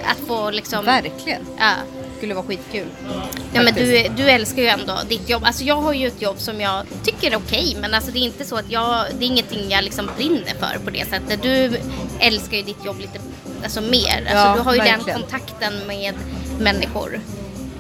Att 0.05 0.27
få 0.29 0.51
liksom... 0.51 0.85
Verkligen. 0.85 1.47
Ja. 1.59 1.71
Skulle 2.17 2.35
vara 2.35 2.45
skitkul. 2.47 2.87
Ja, 3.53 3.63
men 3.63 3.75
du, 3.75 4.09
du 4.17 4.31
älskar 4.31 4.63
ju 4.63 4.69
ändå 4.69 4.99
ditt 5.09 5.29
jobb. 5.29 5.45
Alltså 5.45 5.65
jag 5.65 5.77
har 5.77 5.93
ju 5.93 6.07
ett 6.07 6.23
jobb 6.23 6.39
som 6.39 6.61
jag 6.61 6.83
tycker 7.05 7.31
är 7.31 7.37
okej 7.37 7.77
men 7.81 7.95
alltså 7.95 8.11
det 8.11 8.19
är 8.19 8.23
inte 8.25 8.45
så 8.45 8.57
att 8.57 8.71
jag, 8.71 9.05
det 9.19 9.25
är 9.25 9.27
ingenting 9.27 9.71
jag 9.71 9.85
liksom 9.85 10.11
brinner 10.17 10.53
för 10.61 10.79
på 10.85 10.91
det 10.91 11.05
sättet. 11.11 11.43
Du 11.43 11.79
älskar 12.21 12.57
ju 12.57 12.63
ditt 12.63 12.85
jobb 12.85 13.01
lite 13.01 13.19
alltså 13.65 13.81
mer. 13.81 14.19
Alltså 14.19 14.37
Ja, 14.37 14.55
du 14.57 14.61
har 14.63 14.73
ju 14.75 14.79
den 14.81 14.89
verkligen. 14.89 15.21
kontakten 15.21 15.73
med 15.87 16.15
människor. 16.61 17.21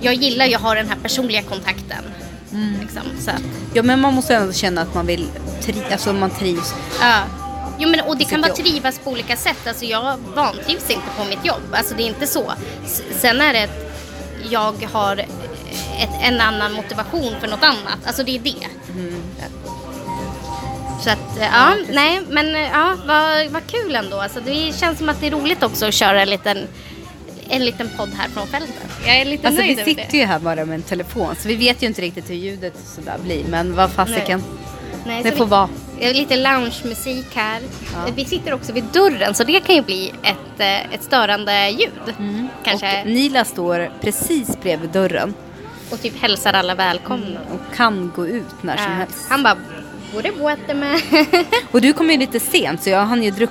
Jag 0.00 0.14
gillar 0.14 0.47
ju 0.47 0.55
att 0.55 0.62
ha 0.62 0.75
den 0.75 0.88
här 0.88 0.97
personliga 1.02 1.43
kontakten. 1.43 2.05
Mm. 2.52 2.81
Liksom, 2.81 3.02
så 3.21 3.31
att, 3.31 3.43
Ja, 3.75 3.83
men 3.83 4.00
man 4.00 4.14
måste 4.14 4.35
ändå 4.35 4.52
känna 4.52 4.81
att 4.81 4.95
man 4.95 5.07
vill, 5.07 5.26
tri- 5.62 5.93
alltså 5.93 6.12
man 6.12 6.31
trivs. 6.31 6.75
ja. 7.00 7.19
Jo 7.78 7.88
men 7.88 8.00
och 8.00 8.16
det 8.16 8.25
kan 8.25 8.40
vara 8.40 8.52
trivas 8.55 8.99
på 8.99 9.11
olika 9.11 9.37
sätt. 9.37 9.66
Alltså 9.66 9.85
jag 9.85 10.16
vantrivs 10.35 10.90
inte 10.90 11.07
på 11.19 11.25
mitt 11.25 11.45
jobb. 11.45 11.62
Alltså 11.73 11.95
det 11.95 12.02
är 12.02 12.07
inte 12.07 12.26
så. 12.26 12.52
Sen 13.21 13.40
är 13.40 13.52
det 13.52 13.69
jag 14.50 14.75
har 14.93 15.17
ett, 15.17 16.11
en 16.23 16.41
annan 16.41 16.73
motivation 16.73 17.35
för 17.41 17.49
något 17.49 17.62
annat. 17.62 17.99
Alltså 18.07 18.23
det 18.23 18.37
är 18.37 18.38
det. 18.41 18.67
Så 21.03 21.11
att, 21.11 21.38
ja, 21.41 21.76
nej, 21.93 22.21
men 22.29 22.47
ja, 22.62 22.97
vad, 23.07 23.47
vad 23.50 23.67
kul 23.67 23.95
ändå. 23.95 24.21
Alltså, 24.21 24.41
det 24.41 24.76
känns 24.79 24.99
som 24.99 25.09
att 25.09 25.21
det 25.21 25.26
är 25.26 25.31
roligt 25.31 25.62
också 25.62 25.87
att 25.87 25.95
köra 25.95 26.23
en 26.23 26.31
liten, 26.31 26.59
en 27.49 27.65
liten 27.65 27.91
podd 27.97 28.09
här 28.19 28.29
från 28.29 28.47
fältet. 28.47 28.75
Jag 29.07 29.17
är 29.17 29.25
lite 29.25 29.47
Alltså 29.47 29.62
vi 29.62 29.67
nöjd 29.69 29.79
över 29.79 29.91
sitter 29.91 30.09
det. 30.12 30.17
ju 30.19 30.25
här 30.25 30.38
bara 30.38 30.65
med 30.65 30.75
en 30.75 30.83
telefon 30.83 31.35
så 31.43 31.49
vi 31.49 31.57
vet 31.57 31.83
ju 31.83 31.87
inte 31.87 32.03
riktigt 32.03 32.31
hur 32.31 32.35
ljudet 32.35 32.75
sådär 32.95 33.19
blir 33.25 33.45
men 33.45 33.75
vad 33.76 33.91
fasiken. 33.91 34.43
Nej, 35.07 35.23
Det 35.23 35.33
får 35.33 35.45
vi- 35.45 35.50
vara. 35.50 35.69
Det 35.99 36.07
är 36.11 36.15
Lite 36.15 36.37
loungemusik 36.37 37.26
här. 37.35 37.61
Ja. 37.93 38.12
Vi 38.17 38.25
sitter 38.25 38.55
också 38.55 38.73
vid 38.73 38.85
dörren 38.85 39.35
så 39.35 39.45
det 39.45 39.61
kan 39.61 39.75
ju 39.75 39.83
bli 39.83 40.12
ett, 40.23 40.61
eh, 40.61 40.95
ett 40.95 41.03
störande 41.03 41.69
ljud. 41.71 42.15
Kanske. 42.65 42.87
Mm. 42.87 43.00
Och 43.00 43.07
Nila 43.15 43.45
står 43.45 43.91
precis 44.00 44.61
bredvid 44.62 44.91
dörren 44.91 45.35
Och, 45.91 46.03
typ 46.03 46.23
hälsar 46.23 46.53
alla 46.53 46.75
välkomna. 46.75 47.41
och 47.53 47.76
kan 47.76 48.12
gå 48.17 48.26
ut 48.26 48.62
när 48.62 48.76
som 48.76 48.85
Ja. 48.93 48.99
helst. 48.99 49.26
Han 49.29 49.43
bara, 49.43 49.57
borde 50.15 50.33
båta 50.33 50.75
med. 50.75 51.00
Och 51.71 51.81
du 51.81 51.93
kom 51.93 52.11
ju 52.11 52.17
lite 52.17 52.41
sent 52.41 52.83
så 52.83 52.91
jag 52.91 53.05
hann 53.07 53.23
ju, 53.23 53.31
druck... 53.31 53.50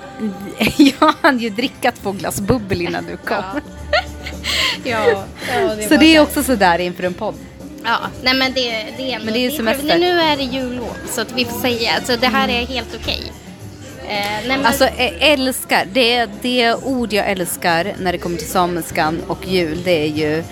jag 0.77 1.13
hann 1.21 1.39
ju 1.39 1.49
dricka 1.49 1.91
två 1.91 2.11
glas 2.11 2.41
bubbel 2.41 2.81
innan 2.81 3.05
du 3.05 3.17
kom. 3.17 3.43
ja, 4.83 5.25
ja, 5.53 5.75
så 5.89 5.95
det 5.95 6.15
är 6.15 6.21
också 6.21 6.43
sådär 6.43 6.79
inför 6.79 7.03
en 7.03 7.13
podd. 7.13 7.35
Ja, 7.85 7.99
nej 8.23 8.33
men 8.33 8.53
det, 8.53 8.85
det 8.97 9.11
är 9.11 9.15
ändå... 9.15 9.25
Men 9.25 9.33
det 9.33 9.45
är 9.45 9.51
semester. 9.51 9.99
Nu 9.99 10.19
är 10.19 10.37
det 10.37 10.43
jullov 10.43 10.97
så 11.09 11.21
att 11.21 11.31
vi 11.31 11.45
får 11.45 11.59
säga, 11.59 11.91
alltså 11.95 12.17
det 12.17 12.27
här 12.27 12.49
är 12.49 12.65
helt 12.65 12.95
okej. 13.01 13.21
Eh, 14.07 14.47
men, 14.47 14.65
Alltså 14.65 14.85
älskar, 15.19 15.87
det, 15.93 16.29
det 16.41 16.73
ord 16.73 17.13
jag 17.13 17.29
älskar 17.29 17.93
när 17.99 18.11
det 18.11 18.17
kommer 18.17 18.37
till 18.37 18.49
samiskan 18.49 19.21
och 19.27 19.47
jul 19.47 19.81
det 19.83 20.03
är 20.03 20.07
ju 20.07 20.43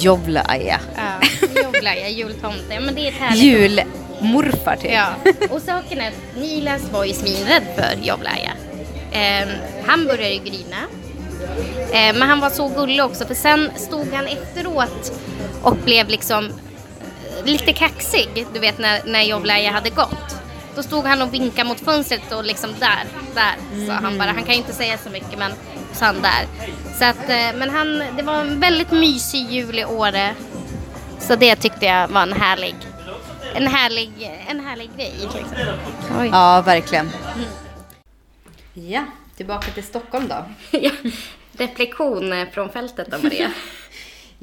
jovlaaja. 0.00 0.80
ja, 0.96 1.28
joblar 1.62 1.94
jultomte, 1.94 2.80
men 2.80 2.94
det 2.94 3.00
är 3.00 3.08
ett 3.08 3.18
härligt 3.18 3.42
Julmorfar 3.42 4.76
typ. 4.76 4.92
Ja, 4.92 5.06
och 5.50 5.62
saken 5.62 6.00
är 6.00 6.08
att 6.08 6.40
Nilas 6.40 6.82
var 6.92 7.04
ju 7.04 7.12
svinrädd 7.12 7.62
för 7.76 8.06
Jovlaja. 8.06 8.52
Eh, 9.12 9.48
han 9.86 10.06
började 10.06 10.36
grina. 10.36 10.76
Eh, 11.92 12.18
men 12.18 12.22
han 12.22 12.40
var 12.40 12.50
så 12.50 12.68
gullig 12.68 13.04
också 13.04 13.26
för 13.26 13.34
sen 13.34 13.70
stod 13.76 14.12
han 14.12 14.26
efteråt 14.26 15.12
och 15.62 15.76
blev 15.76 16.08
liksom 16.08 16.52
lite 17.44 17.72
kaxig, 17.72 18.46
du 18.52 18.60
vet 18.60 18.78
när, 18.78 19.00
när 19.04 19.22
Jovlaja 19.22 19.70
hade 19.70 19.90
gått. 19.90 20.36
Då 20.76 20.82
stod 20.82 21.04
han 21.04 21.22
och 21.22 21.34
vinkade 21.34 21.68
mot 21.68 21.80
fönstret 21.80 22.32
och 22.32 22.44
liksom 22.44 22.70
där, 22.80 23.04
där 23.34 23.86
sa 23.86 23.92
han 23.92 24.18
bara. 24.18 24.32
Han 24.32 24.44
kan 24.44 24.54
ju 24.54 24.60
inte 24.60 24.72
säga 24.72 24.98
så 24.98 25.10
mycket 25.10 25.38
men 25.38 25.52
sa 25.92 26.06
han 26.06 26.22
där. 26.22 26.46
Så 26.98 27.04
att, 27.04 27.28
eh, 27.28 27.58
men 27.58 27.70
han, 27.70 28.02
det 28.16 28.22
var 28.22 28.40
en 28.40 28.60
väldigt 28.60 28.90
mysig 28.90 29.50
jul 29.50 29.78
i 29.78 29.84
Åre. 29.84 30.34
Så 31.18 31.36
det 31.36 31.56
tyckte 31.56 31.86
jag 31.86 32.08
var 32.08 32.22
en 32.22 32.32
härlig, 32.32 32.74
en 33.54 33.66
härlig, 33.66 34.30
en 34.48 34.60
härlig 34.60 34.90
grej. 34.96 35.14
Liksom. 35.20 36.28
Ja, 36.32 36.62
verkligen. 36.66 37.10
Ja, 38.74 39.04
tillbaka 39.36 39.70
till 39.70 39.84
Stockholm 39.84 40.28
då. 40.28 40.44
Reflektion 41.58 42.46
från 42.52 42.68
fältet 42.70 43.10
då 43.10 43.18
Maria. 43.18 43.50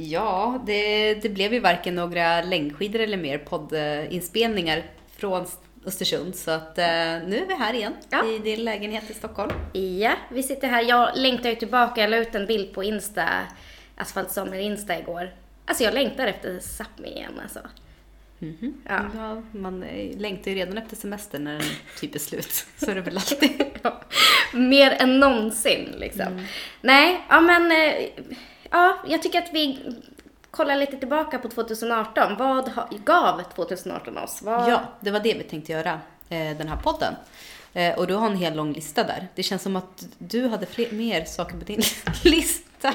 Ja, 0.09 0.63
det, 0.65 1.13
det 1.13 1.29
blev 1.29 1.53
ju 1.53 1.59
varken 1.59 1.95
några 1.95 2.41
längdskidor 2.41 2.99
eller 2.99 3.17
mer 3.17 3.37
poddinspelningar 3.37 4.83
från 5.17 5.45
Östersund. 5.85 6.35
Så 6.35 6.51
att 6.51 6.77
eh, 6.77 6.85
nu 6.85 7.37
är 7.43 7.47
vi 7.47 7.53
här 7.53 7.73
igen 7.73 7.93
Ja. 8.09 8.25
i 8.25 8.37
din 8.39 8.63
lägenhet 8.63 9.09
i 9.09 9.13
Stockholm. 9.13 9.51
ja, 9.99 10.13
vi 10.29 10.43
sitter 10.43 10.67
här. 10.67 10.83
Jag 10.83 11.09
längtar 11.15 11.49
ju 11.49 11.55
tillbaka. 11.55 12.01
Jag 12.01 12.09
la 12.09 12.17
ut 12.17 12.35
en 12.35 12.45
bild 12.45 12.73
på 12.73 12.83
Insta, 12.83 13.29
Asfalt 13.95 14.31
Sommer 14.31 14.59
Insta 14.59 14.99
igår. 14.99 15.29
Alltså 15.65 15.83
jag 15.83 15.93
längtar 15.93 16.27
efter 16.27 16.59
Sápmi 16.59 17.07
igen 17.07 17.39
alltså. 17.43 17.59
Ja. 18.87 19.01
Ja, 19.15 19.41
man 19.51 19.83
eh, 19.83 20.17
längtar 20.19 20.51
ju 20.51 20.57
redan 20.57 20.77
efter 20.77 20.95
semestern 20.95 21.43
när 21.43 21.51
den 21.53 21.67
typ 21.99 22.15
är 22.15 22.19
slut. 22.19 22.65
Så 22.77 22.91
är 22.91 22.95
det 22.95 23.01
väl 23.01 23.17
alltid. 23.17 23.63
Ja, 23.83 24.01
Mer 24.53 24.91
än 24.99 25.19
någonsin 25.19 25.95
liksom. 25.97 26.45
Nej, 26.81 27.21
ja 27.29 27.41
men 27.41 27.71
eh, 27.71 27.93
ja, 28.71 28.97
jag 29.07 29.21
tycker 29.23 29.39
att 29.41 29.53
vi 29.53 29.79
kollar 30.51 30.75
lite 30.75 30.97
tillbaka 30.97 31.39
på 31.39 31.49
2018. 31.49 32.35
Vad 32.37 32.69
ha, 32.69 32.89
gav 33.05 33.41
2018 33.55 34.17
oss? 34.17 34.41
Vad, 34.41 34.69
Ja, 34.69 34.81
det 34.99 35.11
var 35.11 35.19
det 35.19 35.33
vi 35.33 35.43
tänkte 35.43 35.71
göra, 35.71 35.91
eh, 36.29 36.57
den 36.57 36.67
här 36.67 36.77
podden. 36.83 37.13
Eh, 37.73 37.97
och 37.99 38.07
du 38.07 38.13
har 38.13 38.27
en 38.27 38.37
hel 38.37 38.55
lång 38.55 38.73
lista 38.73 39.03
där. 39.03 39.27
Det 39.35 39.43
känns 39.43 39.61
som 39.61 39.75
att 39.75 40.05
du 40.17 40.47
hade 40.47 40.65
fler, 40.65 40.91
mer 40.91 41.25
saker 41.25 41.57
på 41.57 41.65
din 41.65 41.81
lista 42.23 42.93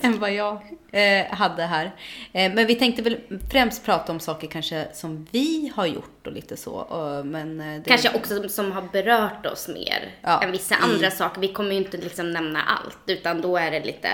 än 0.00 0.18
vad 0.20 0.32
jag 0.32 0.58
eh, 0.92 1.26
hade 1.34 1.62
här. 1.62 1.84
Eh, 2.32 2.52
men 2.54 2.66
vi 2.66 2.74
tänkte 2.74 3.02
väl 3.02 3.16
främst 3.52 3.84
prata 3.84 4.12
om 4.12 4.20
saker 4.20 4.46
kanske 4.48 4.88
som 4.92 5.26
vi 5.30 5.72
har 5.76 5.86
gjort 5.86 6.26
och 6.26 6.32
lite 6.32 6.56
så. 6.56 6.72
Och, 6.72 7.26
men, 7.26 7.60
eh, 7.60 7.82
Kanske 7.86 8.16
också 8.16 8.48
som 8.48 8.72
har 8.72 8.82
berört 8.82 9.46
oss 9.46 9.68
mer 9.68 10.14
Ja, 10.22 10.42
än 10.42 10.52
vissa 10.52 10.74
i- 10.74 10.78
andra 10.82 11.10
saker. 11.10 11.40
Vi 11.40 11.48
kommer 11.52 11.70
ju 11.70 11.76
inte 11.76 11.96
liksom 11.96 12.32
nämna 12.32 12.62
allt, 12.62 12.98
utan 13.06 13.40
då 13.40 13.56
är 13.56 13.70
det 13.70 13.84
lite... 13.84 14.08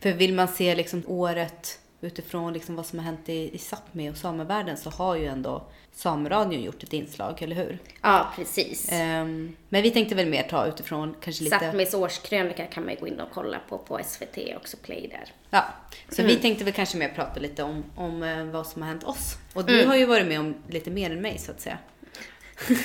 För 0.00 0.12
vill 0.12 0.34
man 0.34 0.48
se 0.48 0.74
liksom 0.74 1.02
året 1.06 1.78
utifrån 2.00 2.52
liksom 2.52 2.76
vad 2.76 2.86
som 2.86 2.98
har 2.98 3.06
hänt 3.06 3.28
i, 3.28 3.54
i 3.54 3.56
Sápmi 3.58 4.10
och 4.10 4.16
samevärlden 4.16 4.76
så 4.76 4.90
har 4.90 5.16
ju 5.16 5.26
ändå 5.26 5.64
Sameradion 5.92 6.62
gjort 6.62 6.82
ett 6.82 6.92
inslag, 6.92 7.42
eller 7.42 7.56
hur? 7.56 7.78
Ja, 8.02 8.32
precis. 8.36 8.88
Ehm, 8.92 9.56
men 9.68 9.82
vi 9.82 9.90
tänkte 9.90 10.14
väl 10.14 10.26
mer 10.28 10.42
ta 10.42 10.66
utifrån 10.66 11.14
kanske 11.20 11.44
lite... 11.44 11.56
Sápmis 11.56 11.94
årskrönika 11.96 12.66
kan 12.66 12.84
man 12.84 12.94
ju 12.94 13.00
gå 13.00 13.08
in 13.08 13.20
och 13.20 13.28
kolla 13.34 13.58
på 13.68 13.78
på 13.78 14.00
SVT 14.04 14.38
också, 14.56 14.76
Play 14.76 15.08
där. 15.12 15.32
Ja, 15.50 15.64
så 16.08 16.22
Mm. 16.22 16.34
vi 16.34 16.42
tänkte 16.42 16.64
väl 16.64 16.72
kanske 16.74 16.96
mer 16.98 17.08
prata 17.08 17.40
lite 17.40 17.62
om, 17.62 17.84
om 17.94 18.22
eh, 18.22 18.44
vad 18.44 18.66
som 18.66 18.82
har 18.82 18.88
hänt 18.88 19.04
oss. 19.04 19.36
Och 19.54 19.64
du 19.64 19.74
Mm. 19.74 19.88
har 19.88 19.96
ju 19.96 20.06
varit 20.06 20.26
med 20.26 20.40
om 20.40 20.54
lite 20.68 20.90
mer 20.90 21.10
än 21.10 21.20
mig 21.22 21.38
så 21.38 21.50
att 21.50 21.60
säga. 21.60 21.78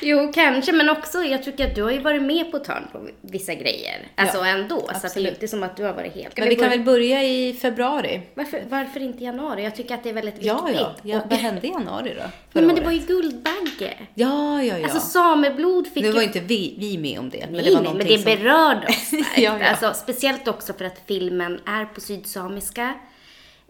Jo, 0.00 0.32
kanske, 0.34 0.72
men 0.72 0.90
också 0.90 1.18
jag 1.22 1.42
tycker 1.42 1.66
att 1.68 1.74
du 1.74 1.82
har 1.82 1.90
ju 1.90 1.98
varit 1.98 2.22
med 2.22 2.50
på 2.50 2.58
törn 2.58 2.86
på 2.92 3.08
vissa 3.20 3.54
grejer. 3.54 4.08
Alltså 4.14 4.38
Ja, 4.38 4.46
ändå, 4.46 4.80
så 4.80 4.86
att 4.86 4.88
det 4.90 4.96
är 4.96 5.00
ju 5.00 5.06
absolut. 5.06 5.32
inte 5.32 5.48
som 5.48 5.62
att 5.62 5.76
du 5.76 5.84
har 5.84 5.92
varit 5.92 6.14
helt... 6.14 6.38
Men 6.38 6.48
vi 6.48 6.54
kan 6.54 6.64
börja- 6.64 6.76
väl 6.76 6.84
börja 6.84 7.22
i 7.24 7.52
februari? 7.62 8.20
varför, 8.34 8.62
varför 8.68 9.00
inte 9.00 9.24
januari? 9.24 9.64
Jag 9.64 9.74
tycker 9.76 9.94
att 9.94 10.02
det 10.02 10.08
är 10.08 10.14
väldigt 10.14 10.34
Ja, 10.40 10.62
viktigt. 10.66 10.80
ja. 10.80 10.94
ja 11.02 11.16
Och- 11.22 11.30
vad 11.30 11.38
hände 11.38 11.66
i 11.66 11.70
januari 11.70 12.14
då? 12.16 12.22
Nej, 12.52 12.64
men 12.64 12.74
det 12.76 12.80
var 12.82 12.92
ju 12.92 12.98
Guldbagge. 12.98 13.94
Ja, 14.14 14.62
ja, 14.62 14.78
ja. 14.78 14.84
Alltså 14.84 15.00
sameblod 15.00 15.86
fick 15.86 16.02
nu 16.02 16.08
ju 16.08 16.14
var 16.14 16.22
inte 16.22 16.40
vi, 16.40 16.74
vi 16.78 16.98
med 16.98 17.18
om 17.18 17.30
det. 17.30 17.38
Men 17.44 17.52
Nej, 17.52 17.64
det 17.64 17.74
var 17.74 17.82
men 17.94 18.06
det 18.06 18.18
som... 18.18 18.24
berörde 18.24 18.86
oss. 18.86 19.10
Ja, 19.36 19.58
ja. 19.60 19.66
Alltså, 19.70 19.92
speciellt 19.94 20.48
också 20.48 20.72
för 20.72 20.84
att 20.84 21.00
filmen 21.06 21.60
är 21.66 21.84
på 21.84 22.00
sydsamiska. 22.00 22.94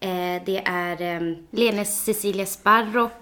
Eh, 0.00 0.42
det 0.46 0.62
är 0.64 1.02
eh, 1.02 1.20
Lene 1.50 1.84
Cecilia 1.84 2.46
Sparrock 2.46 3.12
eh, 3.12 3.18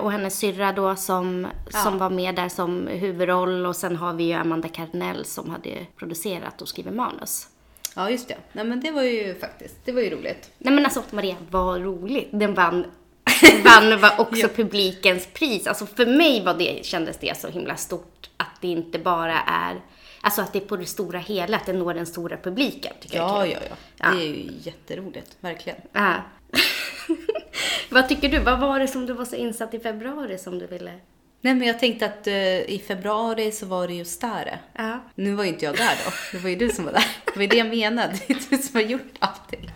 och 0.00 0.12
hennes 0.12 0.38
syrra 0.38 0.72
då 0.72 0.96
som, 0.96 1.46
som 1.70 1.98
var 1.98 2.10
med 2.10 2.34
där 2.34 2.48
som 2.48 2.86
huvudroll 2.86 3.66
och 3.66 3.76
sen 3.76 3.96
har 3.96 4.12
vi 4.14 4.24
ju 4.24 4.32
Amanda 4.32 4.68
Carnell 4.68 5.24
som 5.24 5.50
hade 5.50 5.86
producerat 5.96 6.62
och 6.62 6.68
skrivit 6.68 6.92
manus. 6.94 7.48
Ja, 7.96 8.10
just 8.10 8.28
det. 8.28 8.36
Nej, 8.52 8.64
men 8.64 8.80
det 8.80 8.90
var 8.90 9.02
ju 9.02 9.34
faktiskt, 9.34 9.74
det 9.84 9.92
var 9.92 10.00
ju 10.00 10.10
roligt. 10.10 10.50
Nej 10.58 10.74
men 10.74 10.84
alltså 10.84 11.02
Maria, 11.10 11.36
vad 11.50 11.80
roligt. 11.80 12.28
Den 12.32 12.54
vann, 12.54 12.84
vann 13.64 14.00
var 14.00 14.20
också 14.20 14.48
publikens 14.48 15.26
pris. 15.34 15.66
Alltså 15.66 15.86
för 15.86 16.06
mig 16.06 16.44
var 16.44 16.54
det, 16.54 16.84
kändes 16.86 17.18
det 17.18 17.38
så 17.40 17.48
himla 17.48 17.76
stort 17.76 18.30
att 18.36 18.60
det 18.60 18.68
inte 18.68 18.98
bara 18.98 19.40
är, 19.40 19.80
alltså 20.20 20.42
att 20.42 20.52
det 20.52 20.58
är 20.58 20.66
på 20.66 20.76
det 20.76 20.86
stora 20.86 21.18
hela, 21.18 21.56
att 21.56 21.66
det 21.66 21.72
når 21.72 21.94
den 21.94 22.06
stora 22.06 22.36
publiken. 22.36 22.92
Tycker 23.00 23.16
jag 23.16 23.28
Ja, 23.30 23.42
kul. 23.42 23.52
ja, 23.52 23.58
ja. 23.70 23.76
Ja. 23.96 24.16
Det 24.16 24.22
är 24.24 24.28
ju 24.28 24.50
jätteroligt, 24.62 25.36
verkligen. 25.40 25.78
Ja. 25.92 26.14
vad 27.90 28.08
tycker 28.08 28.28
du? 28.28 28.38
Vad 28.38 28.60
var 28.60 28.78
det 28.80 28.88
som 28.88 29.06
du 29.06 29.12
var 29.12 29.24
så 29.24 29.36
insatt 29.36 29.74
i 29.74 29.78
februari 29.78 30.38
som 30.38 30.58
du 30.58 30.66
ville? 30.66 30.92
Nej, 31.40 31.54
men 31.54 31.68
jag 31.68 31.78
tänkte 31.78 32.06
att 32.06 32.26
eh, 32.26 32.60
i 32.60 32.82
februari 32.88 33.52
så 33.52 33.66
var 33.66 33.88
det 33.88 33.94
ju 33.94 34.04
Stare. 34.04 34.58
Ja. 34.72 34.98
Nu 35.14 35.34
var 35.34 35.44
ju 35.44 35.50
inte 35.50 35.64
jag 35.64 35.76
där 35.76 35.94
då. 36.04 36.10
Det 36.32 36.38
var 36.42 36.50
ju 36.50 36.56
du 36.56 36.68
som 36.70 36.84
var 36.84 36.92
där. 36.92 37.06
Det 37.24 37.34
var 37.36 37.42
ju 37.42 37.48
det 37.48 37.56
jag 37.56 37.66
menade. 37.66 38.12
Det 38.26 38.32
är 38.34 38.38
du 38.50 38.58
som 38.58 38.74
har 38.80 38.82
gjort 38.86 39.12
allting. 39.18 39.70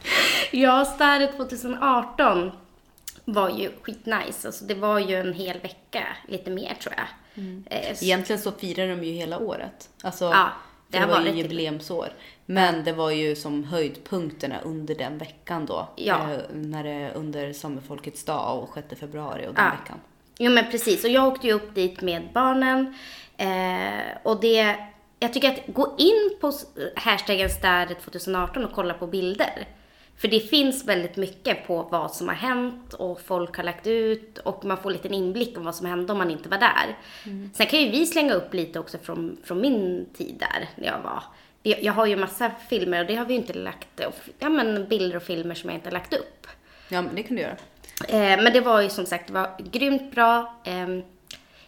Ja, 0.50 0.84
Starret 0.84 1.36
2018 1.36 2.50
var 3.24 3.50
ju 3.50 3.70
skitnice. 3.82 4.46
Alltså 4.48 4.64
det 4.64 4.74
var 4.74 4.98
ju 4.98 5.16
en 5.16 5.32
hel 5.32 5.60
vecka, 5.60 6.06
lite 6.28 6.50
mer 6.50 6.74
tror 6.82 6.94
jag. 6.96 7.06
Eh, 7.70 7.94
så- 7.96 8.04
Egentligen 8.04 8.42
så 8.42 8.52
firar 8.52 8.88
de 8.88 9.04
ju 9.04 9.12
hela 9.12 9.38
året. 9.38 9.88
Alltså, 10.02 10.24
Ja, 10.24 10.48
det 10.88 10.98
det, 10.98 11.06
var 11.06 11.20
ju 11.22 11.30
jubileumsår. 11.30 12.08
Men 12.50 12.84
det 12.84 12.92
var 12.92 13.10
ju 13.10 13.36
som 13.36 13.64
höjdpunkterna 13.64 14.60
under 14.60 14.94
den 14.94 15.18
veckan 15.18 15.66
då. 15.66 15.88
Ja. 15.96 16.32
Eh, 16.32 16.38
när 16.52 16.84
det 16.84 17.12
under 17.14 17.52
Samefolkets 17.52 18.24
dag 18.24 18.62
och 18.62 18.74
6 18.74 19.00
februari 19.00 19.46
och 19.48 19.54
den 19.54 19.64
Ja. 19.64 19.70
veckan. 19.82 19.98
Jo 20.38 20.52
men 20.52 20.70
precis, 20.70 21.04
och 21.04 21.10
jag 21.10 21.26
åkte 21.26 21.46
ju 21.46 21.52
upp 21.52 21.74
dit 21.74 22.00
med 22.00 22.22
barnen. 22.34 22.94
Eh, 23.36 24.16
och 24.22 24.40
det, 24.40 24.76
jag 25.20 25.32
tycker 25.32 25.48
att 25.50 25.60
gå 25.66 25.94
in 25.98 26.30
på 26.40 26.52
hashtaggen 26.96 27.50
Städet 27.50 28.00
2018 28.00 28.64
och 28.64 28.72
kolla 28.74 28.94
på 28.94 29.06
bilder. 29.06 29.66
För 30.16 30.28
det 30.28 30.40
finns 30.40 30.84
väldigt 30.84 31.16
mycket 31.16 31.66
på 31.66 31.82
vad 31.82 32.12
som 32.14 32.28
har 32.28 32.34
hänt 32.34 32.94
och 32.94 33.20
folk 33.20 33.56
har 33.56 33.64
lagt 33.64 33.86
ut 33.86 34.38
och 34.38 34.64
man 34.64 34.76
får 34.76 34.90
en 34.90 34.96
liten 34.96 35.14
inblick 35.14 35.58
om 35.58 35.64
vad 35.64 35.74
som 35.74 35.86
hände 35.86 36.12
om 36.12 36.18
man 36.18 36.30
inte 36.30 36.48
var 36.48 36.58
där. 36.58 36.96
Sen 37.54 37.66
kan 37.66 37.80
ju 37.80 37.90
vi 37.90 38.06
slänga 38.06 38.34
upp 38.34 38.54
lite 38.54 38.78
också 38.80 38.98
från, 38.98 39.36
från 39.44 39.60
min 39.60 40.06
tid 40.16 40.36
där, 40.38 40.68
när 40.76 40.86
jag 40.86 40.98
var. 41.02 41.22
Jag 41.62 41.92
har 41.92 42.06
ju 42.06 42.16
massa 42.16 42.50
filmer 42.68 43.00
och 43.00 43.06
det 43.06 43.14
har 43.14 43.24
vi 43.24 43.32
ju 43.34 43.40
inte 43.40 43.52
lagt, 43.52 44.00
ja 44.38 44.48
men 44.48 44.88
bilder 44.88 45.16
och 45.16 45.22
filmer 45.22 45.54
som 45.54 45.70
jag 45.70 45.76
inte 45.76 45.86
har 45.88 45.92
lagt 45.92 46.12
upp. 46.14 46.46
Ja, 46.88 47.02
men 47.02 47.14
det 47.14 47.22
kan 47.22 47.36
du 47.36 47.42
göra. 47.42 47.56
Eh, 48.08 48.42
men 48.42 48.52
det 48.52 48.60
var 48.60 48.80
ju 48.80 48.88
som 48.88 49.06
sagt 49.06 49.26
det 49.26 49.32
var 49.32 49.50
grymt 49.58 50.14
bra. 50.14 50.60
Ehm, 50.64 51.02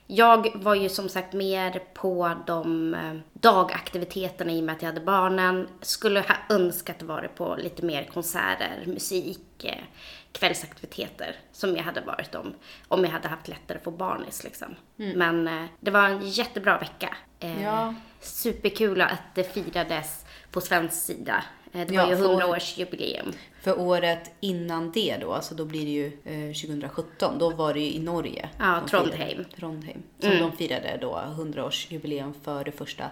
jag 0.07 0.51
var 0.55 0.75
ju 0.75 0.89
som 0.89 1.09
sagt 1.09 1.33
mer 1.33 1.83
på 1.95 2.33
de 2.47 2.95
eh, 2.95 3.15
dagaktiviteterna 3.33 4.53
i 4.53 4.61
och 4.61 4.65
med 4.65 4.75
att 4.77 4.83
jag 4.83 4.89
hade 4.89 5.01
barnen. 5.01 5.69
Skulle 5.81 6.21
ha 6.21 6.35
önskat 6.49 6.99
det 6.99 7.05
var 7.05 7.23
det 7.23 7.29
på 7.29 7.57
lite 7.63 7.85
mer 7.85 8.05
konserter, 8.05 8.83
musik, 8.87 9.65
eh, 9.65 9.85
kvällsaktiviteter 10.33 11.37
som 11.53 11.77
jag 11.77 11.83
hade 11.83 12.01
varit 12.01 12.35
om. 12.35 12.55
Om 12.89 13.05
jag 13.05 13.11
hade 13.11 13.29
haft 13.29 13.49
lättare 13.49 13.79
att 13.79 13.85
få 13.85 13.91
barnis 13.91 14.45
liksom. 14.45 14.75
Men 14.97 15.49
eh, 15.49 15.65
det 15.81 15.91
var 15.91 16.09
en 16.09 16.29
jättebra 16.29 16.79
vecka. 16.79 17.17
Eh, 17.41 17.63
Ja. 17.63 17.95
Superkul 18.21 19.01
att 19.01 19.35
det 19.35 19.55
firades 19.55 20.25
på 20.51 20.61
svensk 20.61 20.95
sida. 21.07 21.45
Eh, 21.73 21.87
det 21.87 21.95
Ja, 21.95 22.03
var 22.05 22.11
ju 22.11 22.17
för- 22.17 22.25
100-årsjubileum. 22.25 23.33
För 23.63 23.81
året 23.81 24.31
innan 24.41 24.93
det 24.93 25.17
då, 25.21 25.33
alltså 25.33 25.55
då 25.55 25.65
blir 25.65 25.85
det 25.85 25.91
ju 25.91 26.07
eh, 26.49 26.55
2017, 26.55 27.39
då 27.39 27.51
var 27.51 27.75
det 27.75 27.81
ju 27.81 27.93
i 27.93 27.99
Norge. 27.99 28.49
Ja, 28.59 28.81
Trondheim. 28.91 29.23
Mm. 29.23 29.35
Firade, 29.45 29.57
Trondheim. 29.57 30.03
Som 30.21 30.31
de 30.39 30.53
firade 30.57 30.99
då 31.01 31.23
100-årsjubileum 31.39 32.33
för 32.45 32.65
det 32.65 32.73
första 32.73 33.05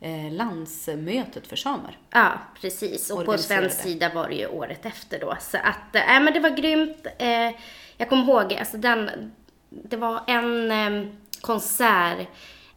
eh, 0.00 0.32
landsmötet 0.32 1.46
för 1.46 1.56
samer. 1.56 1.98
Ja, 2.10 2.32
precis. 2.60 3.10
Och 3.10 3.24
på 3.24 3.38
svensk 3.38 3.80
sida 3.82 4.10
var 4.14 4.28
det 4.28 4.34
ju 4.34 4.46
året 4.46 4.86
efter 4.86 5.20
då. 5.20 5.36
Så 5.40 5.56
att, 5.56 5.94
äh, 5.96 6.02
men 6.06 6.32
det 6.32 6.40
var 6.40 6.50
grymt. 6.50 7.06
Eh, 7.18 7.50
jag 7.96 8.08
kommer 8.08 8.22
ihåg, 8.24 8.54
alltså 8.54 8.76
den, 8.76 9.32
det 9.68 9.96
var 9.96 10.20
en 10.26 10.70
eh, 10.70 11.12
konsert 11.40 12.26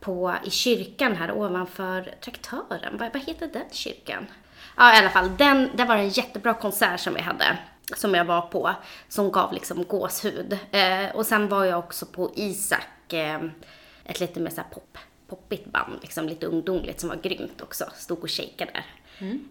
på, 0.04 0.36
i 0.44 0.50
kyrkan 0.50 1.16
här 1.16 1.32
ovanför 1.32 2.16
traktören. 2.22 2.98
Vad, 2.98 3.14
vad 3.14 3.22
heter 3.24 3.50
den 3.54 3.64
kyrkan? 3.72 4.28
Ja, 4.78 4.96
i 4.96 4.98
alla 4.98 5.10
fall. 5.10 5.38
Den, 5.38 5.70
det 5.76 5.86
var 5.86 5.98
en 5.98 6.10
jättebra 6.10 6.54
konsert 6.54 7.00
som 7.00 7.14
vi 7.14 7.22
hade. 7.22 7.58
Som 7.96 8.16
jag 8.16 8.26
var 8.26 8.42
på. 8.42 8.72
Som 9.10 9.32
gav 9.32 9.54
liksom 9.54 9.84
gåshud. 9.84 10.58
Eh, 10.72 11.16
och 11.16 11.26
sen 11.26 11.48
var 11.48 11.66
jag 11.66 11.80
också 11.80 12.06
på 12.06 12.32
Isak. 12.36 13.14
Eh, 13.14 13.40
ett 14.06 14.20
lite 14.20 14.40
mer 14.40 14.50
såhär 14.50 14.68
pop, 14.70 14.98
poppigt 15.28 15.66
band. 15.66 16.00
Liksom 16.02 16.30
lite 16.30 16.46
ungdomligt 16.46 17.00
som 17.00 17.10
var 17.10 17.16
grymt 17.16 17.62
också. 17.62 17.86
Stod 17.96 18.24
och 18.24 18.32
shakade 18.32 18.72
där. 18.72 18.84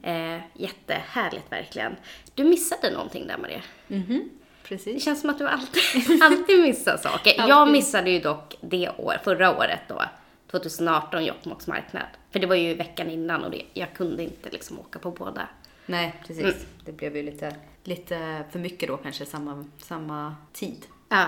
Eh, 0.02 0.40
jättehärligt 0.54 1.52
verkligen. 1.52 1.96
Du 2.34 2.44
missade 2.44 2.90
någonting 2.90 3.26
där 3.26 3.36
Maria. 3.38 3.62
Det 3.86 4.28
Precis. 4.64 5.04
känns 5.04 5.20
som 5.20 5.30
att 5.30 5.38
du 5.38 5.48
alltid, 5.48 5.82
alltid 6.22 6.60
missar 6.60 6.96
saker. 6.96 7.34
Jag 7.38 7.50
Alltid. 7.50 7.72
missade 7.72 8.10
ju 8.10 8.20
dock 8.20 8.54
det 8.60 8.90
år, 8.98 9.16
förra 9.24 9.56
året 9.56 9.80
då. 9.88 10.02
2018 10.52 11.24
Jokkmokks 11.24 11.66
marknad. 11.66 12.06
För 12.30 12.38
det 12.38 12.46
var 12.46 12.54
ju 12.56 12.74
veckan 12.74 13.10
innan 13.10 13.44
och 13.44 13.50
det, 13.50 13.62
jag 13.72 13.94
kunde 13.94 14.22
inte 14.22 14.50
liksom 14.50 14.78
åka 14.80 14.98
på 14.98 15.10
båda. 15.10 15.48
Nej, 15.86 16.14
precis. 16.26 16.42
Mm. 16.44 16.56
Det 16.84 16.92
blev 16.92 17.16
ju 17.16 17.22
lite, 17.22 17.56
lite 17.84 18.44
för 18.50 18.58
mycket 18.58 18.88
då 18.88 18.96
kanske, 18.96 19.26
samma, 19.26 19.64
samma 19.78 20.36
tid. 20.52 20.86
Ja, 21.08 21.26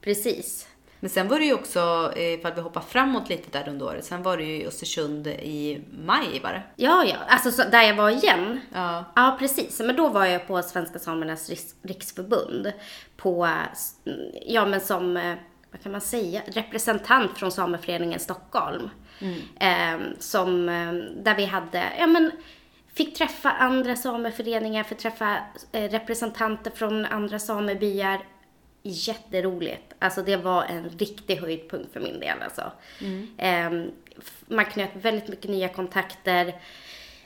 precis. 0.00 0.68
Men 1.00 1.10
sen 1.10 1.28
var 1.28 1.38
det 1.38 1.44
ju 1.44 1.54
också, 1.54 2.12
ifall 2.16 2.52
vi 2.54 2.60
hoppar 2.60 2.80
framåt 2.80 3.28
lite 3.28 3.58
där 3.58 3.68
under 3.68 3.86
året, 3.86 4.04
sen 4.04 4.22
var 4.22 4.36
det 4.36 4.44
ju 4.44 4.56
i 4.62 4.66
Östersund 4.66 5.26
i 5.26 5.80
maj 6.04 6.40
var 6.42 6.52
det? 6.52 6.62
Ja, 6.76 7.04
ja, 7.04 7.16
alltså 7.28 7.50
så, 7.50 7.64
där 7.70 7.82
jag 7.82 7.94
var 7.96 8.10
igen. 8.10 8.60
Ja. 8.74 9.04
Ja, 9.16 9.36
precis. 9.38 9.80
Men 9.80 9.96
då 9.96 10.08
var 10.08 10.26
jag 10.26 10.46
på 10.46 10.62
Svenska 10.62 10.98
Samernas 10.98 11.50
Riks- 11.50 11.74
Riksförbund. 11.82 12.72
På, 13.16 13.48
ja 14.46 14.66
men 14.66 14.80
som, 14.80 15.16
eh, 15.16 15.34
vad 15.76 15.82
kan 15.82 15.92
man 15.92 16.00
säga, 16.00 16.42
representant 16.46 17.38
från 17.38 17.52
Sameföreningen 17.52 18.20
Stockholm. 18.20 18.90
Eh, 19.60 19.98
som, 20.18 20.68
eh, 20.68 20.92
där 21.22 21.34
vi 21.36 21.44
hade, 21.44 21.84
ja 21.98 22.06
men, 22.06 22.30
fick 22.94 23.14
träffa 23.16 23.50
andra 23.50 23.96
sameföreningar, 23.96 24.82
fick 24.82 24.98
träffa 24.98 25.36
eh, 25.72 25.82
representanter 25.90 26.70
från 26.70 27.04
andra 27.04 27.38
samebyar. 27.38 28.18
Jätteroligt. 28.82 29.94
Alltså 29.98 30.22
det 30.22 30.36
var 30.36 30.64
en 30.64 30.88
riktig 30.88 31.36
höjdpunkt 31.36 31.92
för 31.92 32.00
min 32.00 32.20
del 32.20 32.42
alltså. 32.42 32.72
Eh, 33.38 33.66
f- 34.18 34.44
man 34.46 34.64
knöt 34.64 34.90
väldigt 34.94 35.28
mycket 35.28 35.50
nya 35.50 35.68
kontakter. 35.68 36.54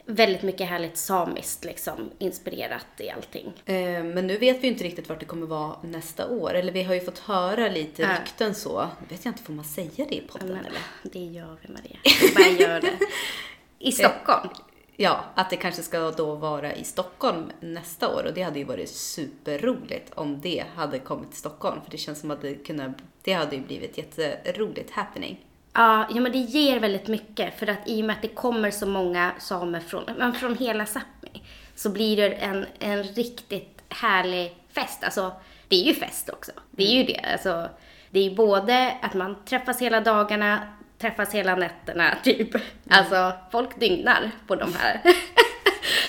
Väldigt 0.07 0.43
mycket 0.43 0.69
härligt 0.69 0.97
samiskt 0.97 1.65
liksom, 1.65 2.11
inspirerat 2.19 2.87
i 2.99 3.11
allting. 3.11 3.53
Eh, 3.67 3.75
Men 4.05 4.27
nu 4.27 4.39
vet 4.39 4.57
vi 4.59 4.63
ju 4.67 4.73
inte 4.73 4.85
riktigt 4.85 5.09
vart 5.09 5.21
det 5.21 5.27
kommer 5.27 5.47
vara 5.47 5.77
nästa 5.83 6.29
år. 6.29 6.55
Eller 6.55 6.73
vi 6.73 6.83
har 6.83 6.95
ju 6.95 7.01
fått 7.01 7.19
höra 7.19 7.69
lite 7.69 8.03
Ja. 8.03 8.09
rykten 8.21 8.55
så. 8.55 8.81
Nu 9.01 9.07
vet 9.17 9.25
jag 9.25 9.33
inte, 9.33 9.43
får 9.43 9.53
man 9.53 9.65
säga 9.65 9.91
det 10.09 10.15
i 10.15 10.21
podden 10.29 10.49
Men 10.49 10.65
eller? 10.67 10.81
det 11.03 11.19
gör 11.25 11.57
vi 11.63 11.73
Maria. 11.73 11.97
Vi 12.21 12.35
bara 12.35 12.69
gör 12.69 12.81
det. 12.81 12.99
I 13.79 13.93
Stockholm. 13.93 14.49
Ja, 14.97 15.25
att 15.35 15.51
det 15.51 15.57
kanske 15.57 15.83
ska 15.83 16.11
då 16.11 16.35
vara 16.35 16.75
i 16.75 16.85
Stockholm 16.85 17.51
nästa 17.61 18.15
år. 18.17 18.25
Och 18.27 18.35
det 18.35 18.43
hade 18.43 18.59
ju 18.59 18.65
varit 18.65 18.89
superroligt 18.91 20.13
om 20.15 20.41
det 20.41 20.65
hade 20.75 20.99
kommit 20.99 21.31
till 21.31 21.39
Stockholm. 21.39 21.81
För 21.85 21.91
det 21.91 21.97
känns 21.99 22.21
som 22.21 22.31
att 22.31 22.43
det, 22.43 22.55
kunde, 22.55 22.93
det 23.23 23.33
hade 23.33 23.57
ju 23.57 23.63
blivit 23.63 23.99
jätteroligt 23.99 24.91
happening. 24.91 25.45
Ja, 25.73 26.07
ja, 26.11 26.21
men 26.21 26.33
det 26.33 26.39
ger 26.39 26.81
väldigt 26.81 27.09
mycket 27.09 27.59
för 27.59 27.67
att 27.67 27.79
i 27.89 28.03
och 28.03 28.07
med 28.07 28.17
att 28.17 28.23
det 28.23 28.29
kommer 28.29 28.71
så 28.71 28.87
många 28.87 29.33
samer 29.39 29.81
från, 29.81 30.05
men 30.19 30.33
från 30.33 30.59
hela 30.59 30.85
Sápmi 30.85 31.43
så 31.75 31.91
blir 31.91 32.17
det 32.17 32.29
en, 32.29 32.67
en 32.79 33.03
riktigt 33.03 33.83
härlig 33.89 34.57
fest. 34.73 35.05
Alltså, 35.05 35.33
det 35.69 35.77
är 35.77 35.85
ju 35.85 35.95
fest 35.95 36.29
också. 36.29 36.53
Det 36.71 36.85
är 36.85 36.95
ju 36.95 37.05
det. 37.05 37.21
Alltså, 37.33 37.69
det 38.11 38.21
är 38.21 38.25
ju 38.25 38.35
både 38.35 38.95
att 39.03 39.15
man 39.15 39.45
träffas 39.45 39.83
hela 39.83 40.01
dagarna, 40.01 40.61
träffas 40.99 41.35
hela 41.35 41.57
nätterna, 41.57 42.15
typ. 42.25 42.57
Alltså, 42.91 43.33
folk 43.53 43.81
dygnar 43.81 44.31
på 44.47 44.57
de 44.57 44.75
här. 44.75 45.01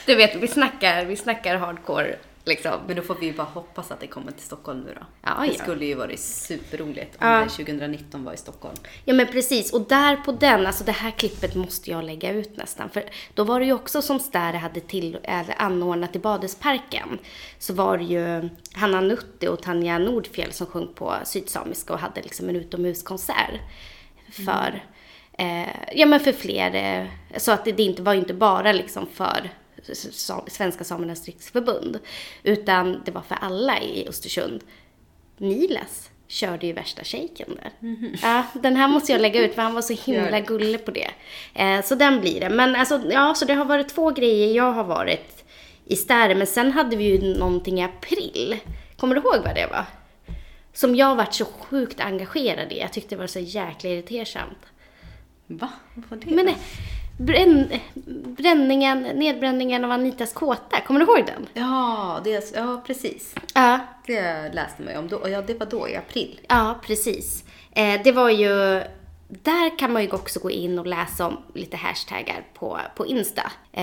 Du 0.05 0.15
vet, 0.15 0.35
vi 0.35 0.47
snackar, 0.47 1.05
vi 1.05 1.15
snackar 1.15 1.55
hardcore 1.55 2.15
Liksom. 2.45 2.71
Men 2.87 2.95
då 2.95 3.01
får 3.01 3.15
vi 3.15 3.25
ju 3.25 3.33
bara 3.33 3.47
hoppas 3.47 3.91
att 3.91 3.99
det 3.99 4.07
kommer 4.07 4.31
till 4.31 4.41
Stockholm 4.41 4.79
nu 4.79 4.93
då. 4.99 5.05
Ja, 5.21 5.37
det 5.41 5.47
ja. 5.47 5.63
skulle 5.63 5.85
ju 5.85 5.95
varit 5.95 6.19
superroligt 6.19 7.15
om 7.21 7.27
Ja. 7.27 7.39
det 7.39 7.49
2019 7.49 8.23
var 8.23 8.33
i 8.33 8.37
Stockholm. 8.37 8.75
Ja 9.05 9.13
men 9.13 9.27
precis, 9.27 9.73
och 9.73 9.81
där 9.81 10.15
på 10.15 10.31
den, 10.31 10.67
alltså 10.67 10.83
det 10.83 10.91
här 10.91 11.11
klippet 11.11 11.55
måste 11.55 11.91
jag 11.91 12.03
lägga 12.03 12.31
ut 12.31 12.57
nästan. 12.57 12.89
För 12.89 13.03
då 13.33 13.43
var 13.43 13.59
det 13.59 13.65
ju 13.65 13.73
också 13.73 14.01
som 14.01 14.19
Stare 14.19 14.57
hade 14.57 14.79
till, 14.79 15.17
eller 15.23 15.55
anordnat 15.61 16.15
i 16.15 16.19
Badhusparken. 16.19 17.19
Så 17.59 17.73
var 17.73 17.97
det 17.97 18.03
ju 18.03 18.49
Hanna 18.73 19.01
Nutti 19.01 19.47
och 19.47 19.61
Tanja 19.61 19.97
Nordfjell 19.97 20.51
som 20.51 20.67
sjöng 20.67 20.93
på 20.95 21.13
sydsamiska 21.23 21.93
och 21.93 21.99
hade 21.99 22.21
liksom 22.21 22.49
en 22.49 22.55
utomhuskonsert. 22.55 23.59
För, 24.31 24.83
eh, 25.37 25.69
ja 25.93 26.05
men 26.05 26.19
för 26.19 26.31
fler, 26.31 26.75
eh, 26.75 27.07
så 27.39 27.51
att 27.51 27.65
det, 27.65 27.71
det 27.71 27.83
inte 27.83 28.01
var 28.01 28.13
ju 28.13 28.19
inte 28.19 28.33
bara 28.33 28.71
liksom 28.71 29.07
för 29.13 29.49
Svenska 30.47 30.83
Samernas 30.83 31.25
Riksförbund. 31.25 31.99
Utan 32.43 33.01
det 33.05 33.11
var 33.11 33.21
för 33.21 33.35
alla 33.35 33.81
i 33.81 34.07
Östersund. 34.07 34.63
Niles 35.37 36.09
körde 36.27 36.67
ju 36.67 36.73
värsta 36.73 37.03
shaken 37.03 37.49
där. 37.55 37.71
Ja, 38.21 38.43
den 38.53 38.75
här 38.75 38.87
måste 38.87 39.11
jag 39.11 39.21
lägga 39.21 39.45
ut 39.45 39.55
för 39.55 39.61
han 39.61 39.73
var 39.73 39.81
så 39.81 39.93
himla 39.93 40.39
gullig 40.39 40.85
på 40.85 40.91
det. 40.91 41.11
Eh, 41.53 41.81
så 41.83 41.95
den 41.95 42.21
blir 42.21 42.39
det. 42.39 42.49
Men 42.49 42.75
alltså, 42.75 43.01
ja, 43.11 43.35
så 43.35 43.45
det 43.45 43.53
har 43.53 43.65
varit 43.65 43.89
två 43.89 44.11
grejer 44.11 44.55
jag 44.55 44.71
har 44.71 44.83
varit 44.83 45.43
i 45.85 45.95
Stare. 45.95 46.35
Men 46.35 46.47
sen 46.47 46.71
hade 46.71 46.95
vi 46.95 47.03
ju 47.03 47.37
någonting 47.37 47.79
i 47.79 47.83
april. 47.83 48.57
Kommer 48.97 49.15
du 49.15 49.21
ihåg 49.21 49.43
vad 49.43 49.55
det 49.55 49.67
var? 49.71 49.85
Som 50.73 50.95
jag 50.95 51.15
varit 51.15 51.33
så 51.33 51.45
sjukt 51.45 51.99
engagerad 51.99 52.71
i. 52.71 52.79
Jag 52.79 52.93
tyckte 52.93 53.15
det 53.15 53.19
var 53.19 53.27
så 53.27 53.39
jäkla 53.39 53.89
irritersamt. 53.89 54.65
Va? 55.47 55.69
Vad 55.95 56.05
var 56.09 56.17
det? 56.17 56.35
Men 56.35 56.47
eh, 56.47 56.55
bränn, 57.25 57.69
bränningen, 58.37 59.01
nedbränningen 59.01 59.85
av 59.85 59.91
Anitas 59.91 60.33
kåta, 60.33 60.81
kommer 60.81 60.99
du 60.99 61.05
ihåg 61.05 61.25
den? 61.25 61.47
Ja, 61.53 62.21
det, 62.23 62.51
ja, 62.55 62.83
precis. 62.87 63.35
Ja, 63.53 63.79
Det 64.07 64.51
läste 64.53 64.81
man 64.83 64.93
ju 64.93 64.99
om. 64.99 65.07
Då, 65.07 65.29
ja, 65.29 65.41
det 65.41 65.53
var 65.53 65.65
då 65.65 65.89
i 65.89 65.95
april. 65.95 66.39
Ja, 66.47 66.79
precis. 66.83 67.43
Eh, 67.71 68.01
det 68.03 68.11
var 68.11 68.29
ju... 68.29 68.83
Där 69.43 69.77
kan 69.79 69.93
man 69.93 70.01
ju 70.03 70.11
också 70.11 70.39
gå 70.39 70.51
in 70.51 70.79
och 70.79 70.85
läsa 70.87 71.27
om 71.27 71.37
lite 71.53 71.77
hashtaggar 71.77 72.43
på, 72.53 72.79
på 72.95 73.05
Insta. 73.07 73.51
Eh, 73.73 73.81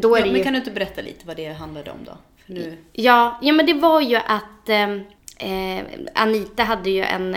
då 0.00 0.14
är 0.16 0.18
Ja, 0.18 0.24
det 0.24 0.30
men 0.30 0.36
ju... 0.36 0.44
kan 0.44 0.52
du 0.52 0.58
inte 0.58 0.70
berätta 0.70 1.02
lite 1.02 1.26
vad 1.26 1.36
det 1.36 1.48
handlade 1.52 1.90
om 1.90 1.98
då? 2.04 2.12
För 2.46 2.52
nu... 2.52 2.78
Ja, 2.92 3.38
ja, 3.42 3.52
men 3.52 3.66
det 3.66 3.74
var 3.74 4.00
ju 4.00 4.16
att 4.16 4.68
eh, 4.68 4.90
eh, 5.36 5.84
Anita 6.14 6.62
hade 6.64 6.90
ju 6.90 7.02
en, 7.02 7.36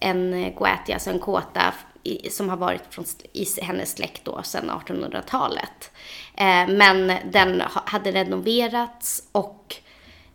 en 0.00 0.52
goati, 0.54 0.92
alltså 0.92 1.10
en 1.10 1.18
kåta 1.18 1.74
i, 2.08 2.30
som 2.30 2.48
har 2.48 2.56
varit 2.56 2.82
från, 2.90 3.04
i 3.32 3.44
hennes 3.62 3.92
släkt 3.92 4.24
då 4.24 4.42
sedan 4.42 4.70
1800-talet. 4.86 5.90
Eh, 6.34 6.68
men 6.68 7.12
den 7.32 7.60
ha- 7.60 7.82
hade 7.86 8.12
renoverats 8.12 9.28
och 9.32 9.74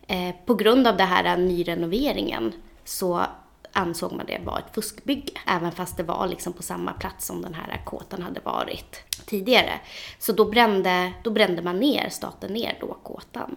eh, 0.08 0.36
på 0.46 0.56
grund 0.56 0.88
av 0.88 0.98
det 0.98 1.04
här 1.04 1.38
nyrenoveringen 1.38 2.54
så 2.86 3.26
ansåg 3.74 4.12
man 4.12 4.26
det 4.26 4.40
vara 4.46 4.60
ett 4.60 4.76
fuskbygge. 4.76 5.32
Även 5.48 5.72
fast 5.72 5.98
det 5.98 6.04
var 6.04 6.28
liksom 6.28 6.54
på 6.54 6.64
samma 6.64 6.94
plats 6.94 7.26
som 7.28 7.42
den 7.42 7.54
här 7.54 7.82
kåtan 7.86 8.22
hade 8.22 8.40
varit 8.40 9.04
tidigare. 9.26 9.80
Så 10.20 10.32
då 10.32 10.46
brände, 10.46 11.14
då 11.24 11.30
brände 11.32 11.62
man 11.62 11.80
ner, 11.80 12.10
staten 12.10 12.54
ner 12.54 12.78
då 12.82 12.98
kåtan. 13.04 13.56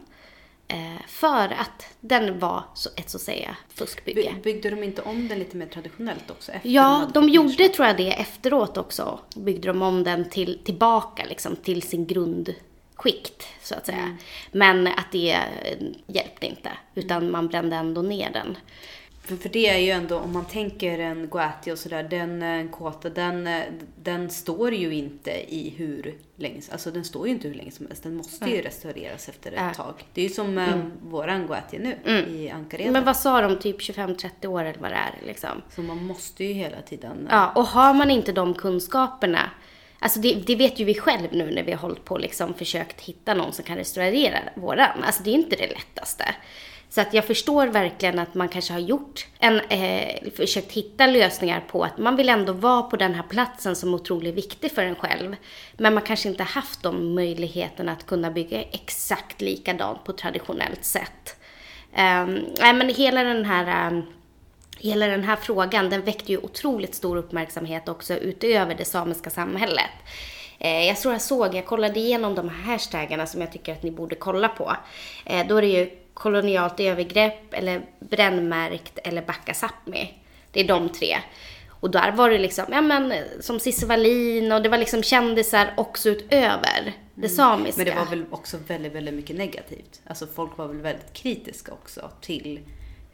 Eh, 0.69 1.01
för 1.07 1.49
att 1.53 1.97
den 2.01 2.39
var 2.39 2.65
så, 2.75 2.91
ett 2.97 3.11
så 3.11 3.17
att 3.17 3.23
säga 3.23 3.57
fuskbygge. 3.75 4.35
By, 4.35 4.41
byggde 4.43 4.71
de 4.71 4.83
inte 4.83 5.03
om 5.03 5.29
den 5.29 5.39
lite 5.39 5.57
mer 5.57 5.67
traditionellt 5.67 6.31
också? 6.31 6.53
Efter 6.53 6.69
Ja, 6.69 7.11
de 7.15 7.25
fått 7.25 7.33
gjorde 7.35 7.69
tror 7.69 7.87
jag 7.87 7.97
det 7.97 8.13
efteråt 8.13 8.77
också. 8.77 9.21
Byggde 9.37 9.69
de 9.69 9.83
om 9.83 10.05
den 10.05 10.31
till, 10.31 10.59
tillbaka 10.65 11.25
liksom, 11.29 11.57
till 11.57 11.83
sin 11.83 12.07
grundskikt, 12.07 13.49
så 13.63 13.75
att 13.75 13.87
säga. 13.87 14.17
Men 14.53 14.87
att 14.87 15.13
det 15.13 15.39
hjälpte 16.07 16.47
inte, 16.47 16.71
utan 16.95 17.31
man 17.31 17.49
brände 17.49 17.77
ändå 17.77 18.03
ner 18.03 18.31
den. 18.33 18.59
För, 19.27 19.37
för 19.37 19.49
det 19.49 19.69
är 19.69 19.79
ju 19.79 19.91
ändå, 19.91 20.19
om 20.19 20.33
man 20.33 20.45
tänker 20.45 20.99
en 20.99 21.29
goati 21.29 21.73
och 21.73 21.79
sådär, 21.79 22.03
den 22.03 22.43
eh, 22.43 22.49
en 22.49 22.69
kåta, 22.69 23.11
den, 23.11 23.47
eh, 23.47 23.63
den 24.03 24.31
står 24.31 24.75
ju 24.75 24.95
inte 24.95 25.55
i 25.55 25.75
hur 25.77 26.15
länge, 26.37 26.61
alltså 26.73 26.91
den 26.91 27.05
står 27.05 27.27
ju 27.27 27.33
inte 27.33 27.49
hur 27.49 27.55
länge 27.55 27.71
som 27.71 27.87
helst. 27.87 28.03
Den 28.03 28.17
måste 28.17 28.51
ju 28.51 28.63
restaureras 28.63 29.29
efter 29.29 29.53
ett 29.53 29.59
Ja. 29.61 29.75
tag. 29.75 29.95
Det 30.15 30.21
är 30.21 30.29
ju 30.29 30.35
som 30.35 30.59
eh, 30.59 30.77
våran 31.03 31.47
goati 31.47 31.79
nu 31.79 31.97
i 32.29 32.51
Ankareden. 32.51 32.93
Men 32.93 33.05
vad 33.05 33.17
sa 33.17 33.41
de, 33.41 33.59
typ 33.59 33.81
25-30 33.81 34.47
år 34.47 34.65
eller 34.65 34.81
vad 34.81 34.91
det 34.91 34.97
är 34.97 35.15
liksom. 35.27 35.63
Så 35.75 35.83
man 35.83 36.05
måste 36.05 36.45
ju 36.45 36.53
hela 36.53 36.83
tiden... 36.83 37.29
Ja, 37.31 37.53
och 37.55 37.65
har 37.67 37.95
man 37.95 38.11
inte 38.11 38.33
de 38.33 38.55
kunskaperna, 38.55 39.51
alltså 39.99 40.21
det, 40.21 40.35
det 40.47 40.57
vet 40.57 40.79
ju 40.81 40.85
vi 40.85 40.95
själv 40.95 41.29
nu 41.33 41.51
när 41.51 41.63
vi 41.63 41.73
har 41.73 41.79
hållit 41.79 42.05
på 42.05 42.15
och 42.15 42.21
liksom 42.21 42.55
försökt 42.55 43.01
hitta 43.01 43.35
någon 43.35 43.53
som 43.53 43.65
kan 43.65 43.77
restaurera 43.77 44.39
våran. 44.55 45.03
Alltså 45.05 45.23
det 45.23 45.31
är 45.31 45.35
inte 45.35 45.57
det 45.57 45.67
lättaste. 45.67 46.25
Så 46.97 47.03
att 47.03 47.15
jag 47.15 47.25
förstår 47.25 47.67
verkligen 47.67 48.19
att 48.19 48.35
man 48.35 48.49
kanske 48.49 48.73
har 48.73 48.81
gjort 48.81 49.27
en, 49.39 49.61
eh, 49.61 50.31
försökt 50.37 50.73
hitta 50.73 51.07
lösningar 51.07 51.61
på 51.61 51.85
att 51.85 51.99
man 51.99 52.17
vill 52.17 52.29
ändå 52.29 52.53
vara 52.53 52.83
på 52.83 52.97
den 52.97 53.15
här 53.15 53.23
platsen 53.23 53.77
som 53.77 53.95
är 53.95 53.95
otroligt 53.95 54.35
viktig 54.35 54.73
för 54.73 54.83
en 54.83 54.95
själv. 54.95 55.37
Men 55.77 55.95
man 55.95 56.03
kanske 56.03 56.29
inte 56.29 56.43
haft 56.43 56.83
de 56.83 57.15
möjligheterna 57.15 57.93
att 57.93 58.07
kunna 58.07 58.31
bygga 58.31 58.63
exakt 58.63 59.41
likadant 59.41 60.05
på 60.05 60.13
traditionellt 60.13 60.85
sätt. 60.85 61.37
Um, 61.91 62.45
nej 62.61 62.73
men 62.75 62.89
hela 62.89 63.23
den 63.25 63.45
här 63.45 63.89
ehm, 63.89 64.03
Hela 64.79 65.07
den 65.07 65.25
här 65.25 65.37
frågan, 65.37 65.91
den 65.91 66.03
väckte 66.03 66.33
ju 66.33 66.39
otroligt 66.39 66.95
stor 66.95 67.17
uppmärksamhet 67.17 67.89
också 67.89 68.15
utöver 68.15 68.75
det 68.75 68.85
samiska 68.85 69.31
samhället. 69.31 69.91
Eh, 70.59 70.87
jag 70.87 70.97
tror 70.97 71.15
jag 71.15 71.23
såg, 71.23 71.55
jag 71.55 71.67
kollade 71.67 72.01
igenom 72.01 72.35
de 72.35 72.49
här 72.49 72.73
hashtaggarna 72.73 73.27
som 73.27 73.41
jag 73.41 73.53
tycker 73.53 73.73
att 73.73 73.83
ni 73.83 73.91
borde 73.91 74.15
kolla 74.15 74.49
på. 74.49 74.77
Eh, 75.25 75.47
då 75.47 75.57
är 75.57 75.63
det 75.63 75.69
ju 75.69 76.06
kolonialt 76.17 76.81
övergrepp, 76.81 77.55
eller 77.55 77.83
brännmärkt, 78.01 78.99
eller 79.05 79.23
Backa 79.23 79.53
Sápmi. 79.53 80.09
Det 80.53 80.61
är 80.61 80.69
de 80.69 80.89
tre. 80.89 81.17
Och 81.81 81.91
där 81.91 82.13
var 82.13 82.31
det 82.31 82.39
liksom, 82.39 82.65
ja 82.71 82.81
men 82.81 83.13
som 83.41 83.61
Cissi 83.61 83.87
Wallin 83.87 84.53
och 84.53 84.63
det 84.63 84.69
var 84.69 84.79
liksom 84.79 85.03
kändisar 85.03 85.75
också 85.77 86.09
utöver 86.09 86.93
det 87.15 87.29
samiska. 87.29 87.79
Men 87.85 87.87
det 87.87 88.01
var 88.01 88.07
väl 88.07 88.25
också 88.31 88.57
väldigt, 88.67 88.93
väldigt 88.93 89.15
mycket 89.15 89.37
negativt. 89.37 90.01
Alltså 90.07 90.27
folk 90.35 90.59
var 90.59 90.67
väl 90.67 90.77
väldigt 90.81 91.13
kritiska 91.13 91.73
också 91.73 92.11
till 92.21 92.61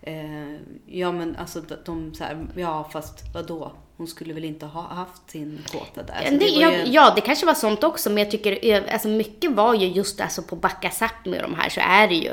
eh, 0.03 0.53
Ja 0.87 1.12
men 1.12 1.37
alltså 1.37 1.61
de, 1.61 1.77
de 1.85 2.15
så 2.15 2.25
här, 2.25 2.47
ja 2.57 2.88
fast 2.93 3.35
vadå? 3.35 3.73
Hon 3.97 4.07
skulle 4.07 4.35
väl 4.35 4.45
inte 4.45 4.67
ha 4.67 4.83
haft 4.83 5.31
sin 5.31 5.61
kåta 5.73 6.03
där? 6.03 6.25
Så 6.25 6.31
Det, 6.31 6.38
det 6.38 6.47
ja, 6.47 6.73
en- 6.73 6.93
ja, 6.93 7.12
det 7.15 7.21
kanske 7.21 7.47
var 7.47 7.55
sånt 7.55 7.85
också, 7.85 8.11
men 8.11 8.19
jag 8.19 8.31
tycker 8.31 8.93
alltså 8.93 9.09
mycket 9.09 9.51
var 9.53 9.75
ju 9.75 9.87
just 9.87 10.21
alltså 10.21 10.43
på 10.43 10.57
Backa 10.57 10.88
Sápmi 10.88 11.37
och 11.37 11.43
de 11.51 11.55
här 11.55 11.69
så 11.69 11.81
är 11.81 12.09
det 12.09 12.15
ju 12.15 12.33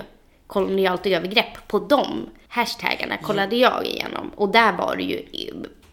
kolonialt 0.50 1.06
övergrepp 1.06 1.68
på 1.68 1.80
de 1.80 2.30
hashtaggarna 2.48 3.18
kollade 3.18 3.56
jag 3.56 3.86
igenom 3.86 4.32
och 4.36 4.50
där 4.50 4.72
var 4.78 4.96
det 4.96 5.04
ju 5.04 5.26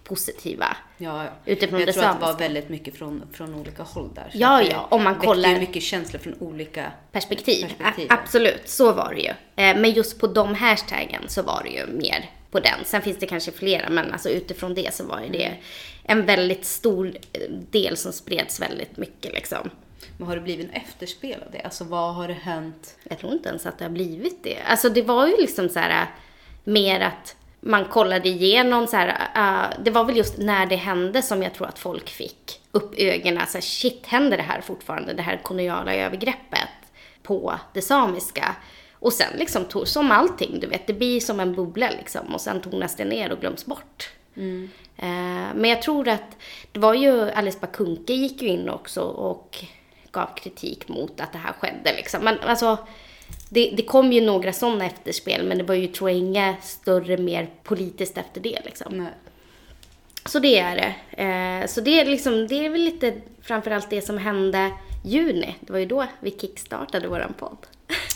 positiva. 0.05 0.77
Ja, 0.99 1.25
ja. 1.25 1.31
Utifrån 1.45 1.79
jag 1.81 1.89
det 1.89 1.93
tror 1.93 2.05
att 2.05 2.21
det 2.21 2.27
var 2.27 2.39
väldigt 2.39 2.69
mycket 2.69 2.97
från, 2.99 3.23
från 3.33 3.55
olika 3.55 3.83
håll 3.83 4.11
där. 4.15 4.29
Så 4.33 4.39
Ja, 4.39 4.59
det 4.59 4.69
ja, 4.71 4.87
om 4.91 5.05
man 5.05 5.15
kollar- 5.15 5.49
ju 5.49 5.59
mycket 5.59 5.83
känslor 5.83 6.21
från 6.21 6.35
olika 6.41 6.93
perspektiv. 7.13 7.63
perspektiv. 7.79 8.07
Absolut, 8.11 8.69
så 8.69 8.93
var 8.93 9.15
det 9.15 9.21
ju. 9.21 9.29
Eh, 9.65 9.77
Men 9.81 9.91
just 9.93 10.21
på 10.21 10.27
de 10.27 10.55
hashtaggen 10.55 11.23
så 11.27 11.43
var 11.43 11.63
det 11.65 11.71
ju 11.71 11.87
mer 11.87 12.31
på 12.51 12.61
den. 12.61 12.85
Sen 12.85 13.03
finns 13.03 13.19
det 13.19 13.27
kanske 13.27 13.53
flera, 13.53 13.91
men 13.91 14.13
alltså 14.13 14.29
utifrån 14.29 14.75
det 14.75 14.95
så 14.95 15.05
var 15.05 15.23
det 15.33 15.53
en 16.05 16.27
väldigt 16.27 16.65
stor 16.65 17.07
eh, 17.33 17.41
del 17.71 17.97
som 17.97 18.13
spreds 18.13 18.61
väldigt 18.61 18.97
mycket 18.97 19.33
liksom. 19.35 19.71
Men 20.17 20.29
har 20.29 20.35
det 20.35 20.43
blivit 20.43 20.69
en 20.69 20.83
efterspel 20.83 21.43
av 21.43 21.51
det? 21.53 21.63
Alltså 21.63 21.85
vad 21.85 22.15
har 22.15 22.29
det 22.29 22.35
hänt? 22.35 22.97
Jag 23.05 23.19
tror 23.19 23.33
inte 23.33 23.49
ens 23.49 23.67
att 23.67 23.79
det 23.79 23.85
har 23.85 23.91
blivit 23.91 24.43
det. 24.43 24.59
Alltså 24.67 24.89
det 24.89 25.03
var 25.03 25.27
ju 25.27 25.37
liksom 25.37 25.69
så 25.69 25.79
här 25.79 26.03
äh, 26.03 26.09
mer 26.65 27.01
att 27.01 27.37
man 27.61 27.85
kollade 27.85 28.29
igenom 28.29 28.87
så 28.87 28.97
här, 28.97 29.29
äh, 29.37 29.83
det 29.85 29.91
var 29.91 30.05
väl 30.05 30.17
just 30.17 30.39
när 30.39 30.67
det 30.67 30.77
hände 30.77 31.23
som 31.23 31.43
jag 31.43 31.55
tror 31.55 31.67
att 31.67 31.79
folk 31.79 32.09
fick 32.09 32.61
upp 32.73 32.95
ögonen. 32.99 33.47
Så 33.47 33.59
här, 33.59 33.63
shit, 33.63 34.07
händer 34.07 34.37
det 34.37 34.43
här 34.43 34.61
fortfarande? 34.61 35.13
Det 35.13 35.23
här 35.23 35.41
koloniala 35.43 35.95
övergreppet 35.95 36.69
på 37.23 37.55
det 37.73 37.83
samiska. 37.83 38.57
Och 38.93 39.13
sen 39.13 39.39
liksom, 39.39 39.65
som 39.85 40.11
allting, 40.11 40.61
du 40.61 40.67
vet, 40.67 40.87
det 40.87 40.93
blir 40.93 41.21
som 41.21 41.41
en 41.41 41.55
bubbla 41.55 41.91
liksom 41.91 42.35
och 42.35 42.41
sen 42.41 42.61
tonas 42.61 42.97
det 42.97 43.05
ner 43.05 43.33
och 43.33 43.41
glöms 43.41 43.67
bort. 43.67 44.11
Eh, 44.97 45.55
men 45.55 45.65
jag 45.65 45.83
tror 45.83 46.09
att 46.09 46.37
det 46.73 46.81
var 46.81 46.95
ju, 46.95 47.31
Alice 47.31 47.59
Bakunke 47.61 48.13
gick 48.13 48.43
ju 48.43 48.49
in 48.49 48.69
också 48.69 49.01
och 49.01 49.65
gav 50.17 50.35
kritik 50.35 50.89
mot 50.89 51.21
att 51.21 51.33
det 51.33 51.39
här 51.39 51.53
skedde 51.53 51.97
liksom. 51.97 52.25
Men 52.25 52.41
alltså, 52.41 52.79
det, 53.49 53.75
det 53.77 53.83
kom 53.83 54.13
ju 54.13 54.21
några 54.21 54.53
sådana 54.53 54.87
efterspel, 54.87 55.47
men 55.47 55.59
det 55.59 55.65
var 55.65 55.75
ju, 55.75 55.87
tror 55.87 56.11
jag, 56.11 56.19
inga 56.19 56.57
större, 56.63 57.17
mer 57.17 57.49
politiskt 57.63 58.19
efter 58.19 58.41
det 58.41 58.59
liksom. 58.65 58.99
Nej. 58.99 59.13
Så 60.25 60.39
det 60.39 60.59
är 60.59 60.77
det. 60.77 61.23
Eh, 61.23 61.67
så 61.67 61.81
det 61.81 62.01
är 62.01 62.05
liksom, 62.05 62.47
det 62.47 62.67
är 62.67 62.71
väl 62.71 62.81
lite 62.81 63.15
framförallt 63.43 63.91
det 63.91 64.03
som 64.03 64.19
hände 64.19 64.71
juni. 65.05 65.55
Det 65.61 65.73
var 65.73 65.79
ju 65.79 65.87
då 65.87 66.07
vi 66.21 66.31
kickstartade 66.31 67.09
våran 67.09 67.35
podd. 67.39 67.67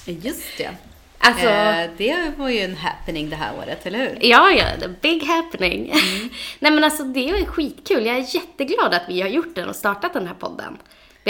Just 0.07 0.59
det. 0.59 0.71
Alltså, 1.19 1.47
Eh, 1.47 1.91
det 1.97 2.33
var 2.37 2.49
ju 2.49 2.59
en 2.59 2.77
happening 2.77 3.31
det 3.31 3.37
här 3.37 3.53
året, 3.59 3.87
eller 3.87 3.99
hur? 3.99 4.19
Ja, 4.21 4.51
ja, 4.51 4.65
the 4.81 4.89
big 4.89 5.23
happening. 5.23 5.93
Nej 6.59 6.73
men 6.73 6.85
alltså 6.85 7.05
det 7.05 7.31
är 7.31 7.45
skitkul. 7.45 8.07
Jag 8.07 8.17
är 8.17 8.35
jätteglad 8.35 8.95
att 8.95 9.03
vi 9.09 9.21
har 9.21 9.29
gjort 9.29 9.55
den 9.55 9.69
och 9.69 9.77
startat 9.77 10.13
den 10.13 10.27
här 10.27 10.35
podden. 10.35 10.79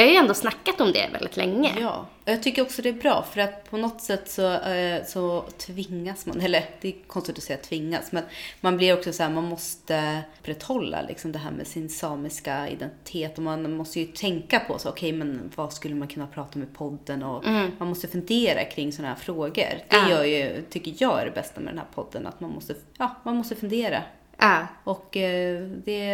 Vi 0.00 0.06
har 0.06 0.12
ju 0.12 0.16
ändå 0.16 0.34
snackat 0.34 0.80
om 0.80 0.92
det 0.92 1.08
väldigt 1.12 1.36
länge. 1.36 1.74
Ja, 1.80 2.06
och 2.24 2.28
jag 2.30 2.42
tycker 2.42 2.62
också 2.62 2.82
det 2.82 2.88
är 2.88 2.92
bra 2.92 3.24
för 3.32 3.40
att 3.40 3.70
på 3.70 3.76
något 3.76 4.00
sätt 4.00 4.30
så, 4.30 4.52
eh, 4.54 5.04
så 5.04 5.44
tvingas 5.58 6.26
man, 6.26 6.40
eller 6.44 6.64
det 6.80 6.88
är 6.88 6.94
konstigt 7.06 7.38
att 7.38 7.44
säga 7.44 7.58
tvingas, 7.58 8.12
men 8.12 8.24
man 8.60 8.76
blir 8.76 8.94
också 8.98 9.12
så 9.12 9.22
här, 9.22 9.30
man 9.30 9.44
måste 9.44 10.22
upprätthålla 10.40 11.02
liksom 11.02 11.32
det 11.32 11.38
här 11.38 11.50
med 11.50 11.66
sin 11.66 11.88
samiska 11.88 12.68
identitet 12.68 13.38
och 13.38 13.44
man 13.44 13.72
måste 13.76 14.00
ju 14.00 14.06
tänka 14.06 14.60
på 14.60 14.78
så, 14.78 14.88
okej 14.88 15.12
men 15.12 15.52
vad 15.56 15.72
skulle 15.72 15.94
man 15.94 16.08
kunna 16.08 16.26
prata 16.26 16.58
om 16.58 16.62
i 16.62 16.66
podden 16.66 17.22
och 17.22 17.44
man 17.78 17.88
måste 17.88 18.08
fundera 18.08 18.64
kring 18.64 18.92
sådana 18.92 19.14
här 19.14 19.20
frågor. 19.20 19.54
Det 19.54 19.84
Ja. 19.88 20.10
gör 20.10 20.24
ju, 20.24 20.62
tycker 20.70 20.94
jag 20.98 21.20
är 21.20 21.24
det 21.24 21.30
bästa 21.32 21.60
med 21.60 21.72
den 21.72 21.78
här 21.78 21.88
podden, 21.94 22.26
att 22.26 22.40
man 22.40 22.50
måste, 22.50 22.74
ja, 22.98 23.16
man 23.24 23.36
måste 23.36 23.56
fundera. 23.56 24.02
Ja. 24.38 24.66
Och 24.84 25.16
eh, 25.16 25.62
det, 25.84 26.04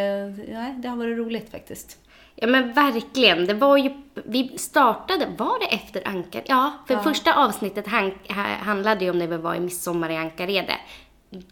ja, 0.53 0.75
det 0.79 0.89
har 0.89 0.97
varit 0.97 1.19
roligt 1.19 1.51
faktiskt. 1.51 1.99
Ja 2.37 2.47
men 2.47 2.73
verkligen. 2.73 3.47
Det 3.47 3.55
var 3.55 3.77
ju, 3.77 3.91
vi 4.15 4.59
startade, 4.59 5.27
var 5.39 5.59
det 5.59 5.67
efter 5.67 6.09
Ankar? 6.09 6.43
Ja, 6.47 6.73
för 6.87 6.97
första 6.97 7.35
avsnittet 7.35 7.87
han, 7.87 8.13
ha- 8.29 8.57
handlade 8.65 9.05
ju 9.05 9.11
om 9.11 9.19
när 9.19 9.27
vi 9.27 9.37
var 9.37 9.55
i 9.55 9.61
midsommar 9.61 10.11
i 10.11 10.17
Ankarede. 10.17 10.79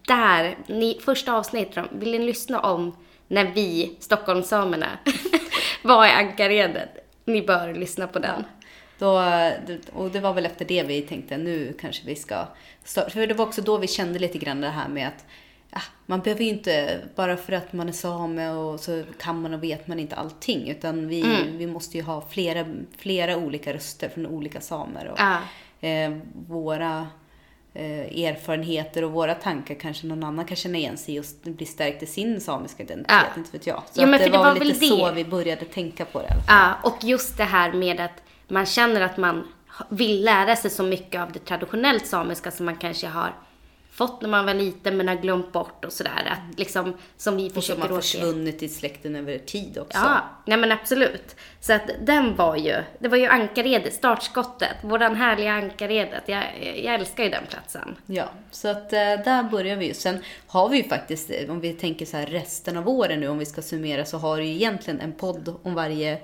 Där, 0.07 0.59
ni, 0.67 0.99
första 1.05 1.33
avsnittet, 1.33 1.85
vill 1.93 2.11
ni 2.11 2.19
lyssna 2.19 2.61
om 2.61 2.97
när 3.29 3.45
vi, 3.45 3.97
Stockholmssamerna, 4.01 4.87
var 5.83 6.07
i 6.07 6.11
Ankaredet? 6.11 6.89
Ni 7.25 7.43
bör 7.43 7.75
lyssna 7.75 8.07
på 8.07 8.19
den. 8.19 8.45
Då, 8.99 9.23
och 9.93 10.11
det 10.11 10.21
var 10.21 10.33
väl 10.33 10.47
efter 10.47 10.65
det 10.65 10.83
vi 10.83 11.03
tänkte 11.03 11.37
nu 11.37 11.77
kanske 11.81 12.03
vi 12.07 12.17
ska 12.17 12.45
starta. 12.85 13.11
För 13.11 13.27
det 13.27 13.35
var 13.35 13.47
också 13.47 13.63
då 13.63 13.79
vi 13.79 13.87
kände 13.87 14.19
lite 14.19 14.39
grann 14.39 14.61
det 14.61 14.69
här 14.69 14.89
med 14.89 15.09
att 15.09 15.25
ja, 15.25 15.44
man 16.07 16.21
behöver 16.21 16.45
ju 16.45 16.51
inte, 16.51 17.01
bara 17.15 17.37
för 17.37 17.53
att 17.53 17.73
man 17.73 17.89
är 17.89 17.93
same 17.93 18.51
och 18.51 18.81
så 18.81 19.03
kan 19.19 19.43
man 19.43 19.55
och 19.55 19.63
vet 19.63 19.87
man 19.87 19.99
inte 20.01 20.17
allting. 20.17 20.69
Utan 20.69 21.09
vi, 21.09 21.21
Mm. 21.23 21.59
vi 21.59 21.67
måste 21.67 21.97
ju 21.97 22.03
ha 22.03 22.21
flera, 22.31 22.67
flera 22.99 23.37
olika 23.37 23.73
röster 23.75 24.09
från 24.09 24.27
olika 24.27 24.61
samer. 24.61 25.07
Och, 25.09 25.19
Ja. 25.21 25.39
eh, 25.89 26.13
våra 26.49 27.07
eh, 27.75 28.25
erfarenheter 28.25 29.05
och 29.05 29.13
våra 29.13 29.35
tankar 29.35 29.75
kanske 29.75 30.07
någon 30.07 30.25
annan 30.25 30.45
kan 30.45 30.57
känna 30.57 30.79
igen 30.79 30.97
sig 30.97 31.15
i 31.17 31.21
och 31.21 31.25
bli 31.45 31.67
stärkt 31.67 32.03
i 32.03 32.07
sin 32.07 32.41
samiska 32.41 32.83
identitet. 32.83 33.17
Ja. 33.35 33.39
Inte 33.39 33.51
vet 33.53 33.67
jag. 33.67 33.83
Så 33.93 34.01
men 34.01 34.11
det, 34.13 34.19
för 34.19 34.25
det 34.25 34.39
var 34.39 34.45
var 34.55 34.65
lite 34.65 34.87
så 34.87 35.07
det. 35.09 35.13
vi 35.15 35.25
började 35.25 35.65
tänka 35.65 36.05
på 36.05 36.19
det. 36.23 36.35
Ja, 36.49 36.75
och 36.83 36.97
just 37.03 37.37
det 37.37 37.45
här 37.45 37.73
med 37.73 38.01
att 38.01 38.23
man 38.49 38.67
känner 38.67 39.01
att 39.01 39.17
man 39.17 39.49
vill 39.91 40.25
lära 40.25 40.57
sig 40.57 40.71
så 40.71 40.83
mycket 40.83 41.21
av 41.21 41.33
det 41.33 41.39
traditionellt 41.39 42.07
samiska 42.07 42.51
som 42.51 42.67
man 42.67 42.77
kanske 42.77 43.07
har 43.07 43.35
fått 43.95 44.23
när 44.23 44.29
man 44.29 44.47
var 44.47 44.55
liten 44.55 44.97
men 44.97 45.09
har 45.09 45.15
glömt 45.15 45.53
bort 45.53 45.85
och 45.85 45.93
sådär. 45.93 46.29
Att 46.31 46.59
liksom, 46.59 46.95
som 47.17 47.37
vi 47.37 47.49
Och 47.49 47.53
som 47.53 47.63
försöker 47.63 47.89
har 47.89 48.01
försvunnit 48.01 48.63
i 48.63 48.69
släkten 48.69 49.17
över 49.17 49.39
tid 49.39 49.79
också. 49.79 49.99
Ja, 49.99 50.21
nej 50.45 50.59
men 50.59 50.73
absolut. 50.73 51.37
Så 51.61 51.73
att 51.73 51.91
den 52.01 52.37
var 52.37 52.57
ju, 52.57 52.77
det 52.99 53.09
var 53.09 53.17
ju 53.17 53.27
Ankaredet, 53.27 53.95
startskottet, 53.95 54.77
våran 54.83 55.17
härliga 55.17 55.53
Ankaredet. 55.53 56.23
Jag, 56.27 56.43
jag 56.83 56.95
älskar 56.95 57.25
ju 57.25 57.31
den 57.31 57.45
platsen. 57.51 57.97
Ja, 58.07 58.25
så 58.51 58.69
att 58.69 58.93
eh, 58.93 58.99
där 58.99 59.43
börjar 59.43 59.77
vi 59.77 59.87
ju. 59.87 59.95
Sen 59.95 60.19
har 60.47 60.69
vi 60.69 60.77
ju 60.77 60.89
faktiskt, 60.89 61.31
eh, 61.31 61.51
om 61.51 61.61
vi 61.61 61.73
tänker 61.73 62.07
så 62.07 62.17
här 62.17 62.27
resten 62.27 62.77
av 62.77 62.89
åren 62.89 63.21
nu, 63.21 63.29
om 63.29 63.39
vi 63.39 63.47
ska 63.47 63.63
summera, 63.63 64.05
så 64.05 64.19
har 64.19 64.37
du 64.37 64.45
ju 64.45 64.55
egentligen 64.55 65.01
en 65.01 65.13
podd 65.13 65.55
om 65.63 65.75
varje... 65.75 66.19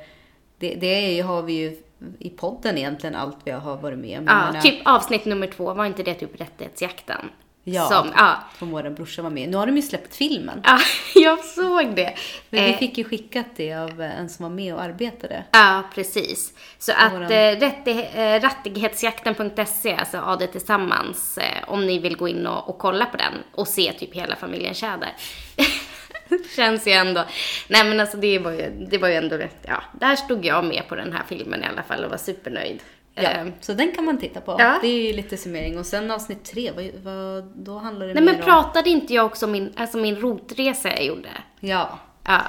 Det, 0.58 0.74
det 0.74 1.10
ju, 1.10 1.22
har 1.22 1.42
vi 1.42 1.52
ju 1.52 1.76
i 2.18 2.30
podden 2.30 2.78
egentligen 2.78 3.14
allt 3.14 3.36
vi 3.44 3.50
har 3.50 3.76
varit 3.76 3.98
med 3.98 4.18
om. 4.18 4.24
Ja, 4.26 4.46
menar, 4.46 4.60
typ 4.60 4.80
avsnitt 4.84 5.24
nummer 5.24 5.46
två, 5.46 5.74
var 5.74 5.86
inte 5.86 6.02
det 6.02 6.14
typ 6.14 6.40
rättighetsjakten? 6.40 7.30
Ja, 7.64 7.88
Som, 7.88 8.12
ja. 8.16 8.38
som 8.58 8.70
vår 8.70 8.90
brorsa 8.90 9.22
var 9.22 9.30
med 9.30 9.48
Nu 9.48 9.56
har 9.56 9.66
de 9.66 9.76
ju 9.76 9.82
släppt 9.82 10.16
filmen. 10.16 10.60
ja, 10.64 10.78
jag 11.14 11.44
såg 11.44 11.94
det. 11.96 12.14
Men 12.50 12.64
vi 12.64 12.70
Eh, 12.72 12.78
fick 12.78 12.98
ju 12.98 13.04
skickat 13.04 13.46
det 13.56 13.72
av 13.74 14.00
en 14.00 14.28
som 14.28 14.42
var 14.42 14.50
med 14.50 14.74
och 14.74 14.82
arbetade. 14.82 15.44
Ja, 15.52 15.82
precis. 15.94 16.52
Så 16.78 16.92
att 16.92 17.12
Våran- 17.12 17.32
eh, 17.32 17.56
rättig, 17.60 18.10
eh, 18.14 18.40
rattighetsjakten.se, 18.40 19.94
alltså 19.94 20.18
AD 20.18 20.46
tillsammans, 20.46 21.38
om 21.66 21.86
ni 21.86 21.98
vill 21.98 22.16
gå 22.16 22.28
in 22.28 22.46
och, 22.46 22.68
och 22.68 22.78
kolla 22.78 23.06
på 23.06 23.16
den 23.16 23.32
och 23.54 23.68
se 23.68 23.92
typ 23.92 24.14
hela 24.14 24.36
familjen 24.36 24.74
Tjäder. 24.74 25.12
Känns 26.56 26.86
ju 26.86 26.92
ändå. 26.92 27.24
Nej 27.68 27.84
men 27.84 28.00
alltså 28.00 28.16
det 28.16 28.38
var 28.38 28.50
ju, 28.52 28.86
det 28.90 28.98
var 28.98 29.08
ju 29.08 29.14
ändå, 29.14 29.38
ja, 29.62 29.82
där 30.00 30.16
stod 30.16 30.44
jag 30.46 30.64
med 30.64 30.82
på 30.88 30.94
den 30.94 31.12
här 31.12 31.22
filmen 31.28 31.62
i 31.64 31.66
alla 31.66 31.82
fall 31.82 32.04
och 32.04 32.10
var 32.10 32.16
supernöjd. 32.18 32.80
Ja, 33.14 33.22
Eh, 33.30 33.46
så 33.60 33.72
den 33.72 33.92
kan 33.92 34.04
man 34.04 34.18
titta 34.18 34.40
på. 34.40 34.56
Ja. 34.58 34.78
Det 34.82 34.88
är 34.88 35.06
ju 35.06 35.12
lite 35.12 35.36
summering. 35.36 35.78
Och 35.78 35.86
sen 35.86 36.10
avsnitt 36.10 36.44
tre, 36.44 36.72
vad, 36.72 36.90
vad, 37.02 37.44
då 37.44 37.78
handlar 37.78 38.06
det 38.06 38.14
Nej 38.14 38.22
mer 38.22 38.32
men 38.32 38.40
om... 38.40 38.46
pratade 38.46 38.90
inte 38.90 39.14
jag 39.14 39.26
också 39.26 39.46
om 39.46 39.52
min, 39.52 39.72
alltså 39.76 39.98
min 39.98 40.16
rotresa 40.16 40.88
jag 40.88 41.04
gjorde? 41.04 41.28
Ja, 41.60 41.98
Ja. 42.24 42.40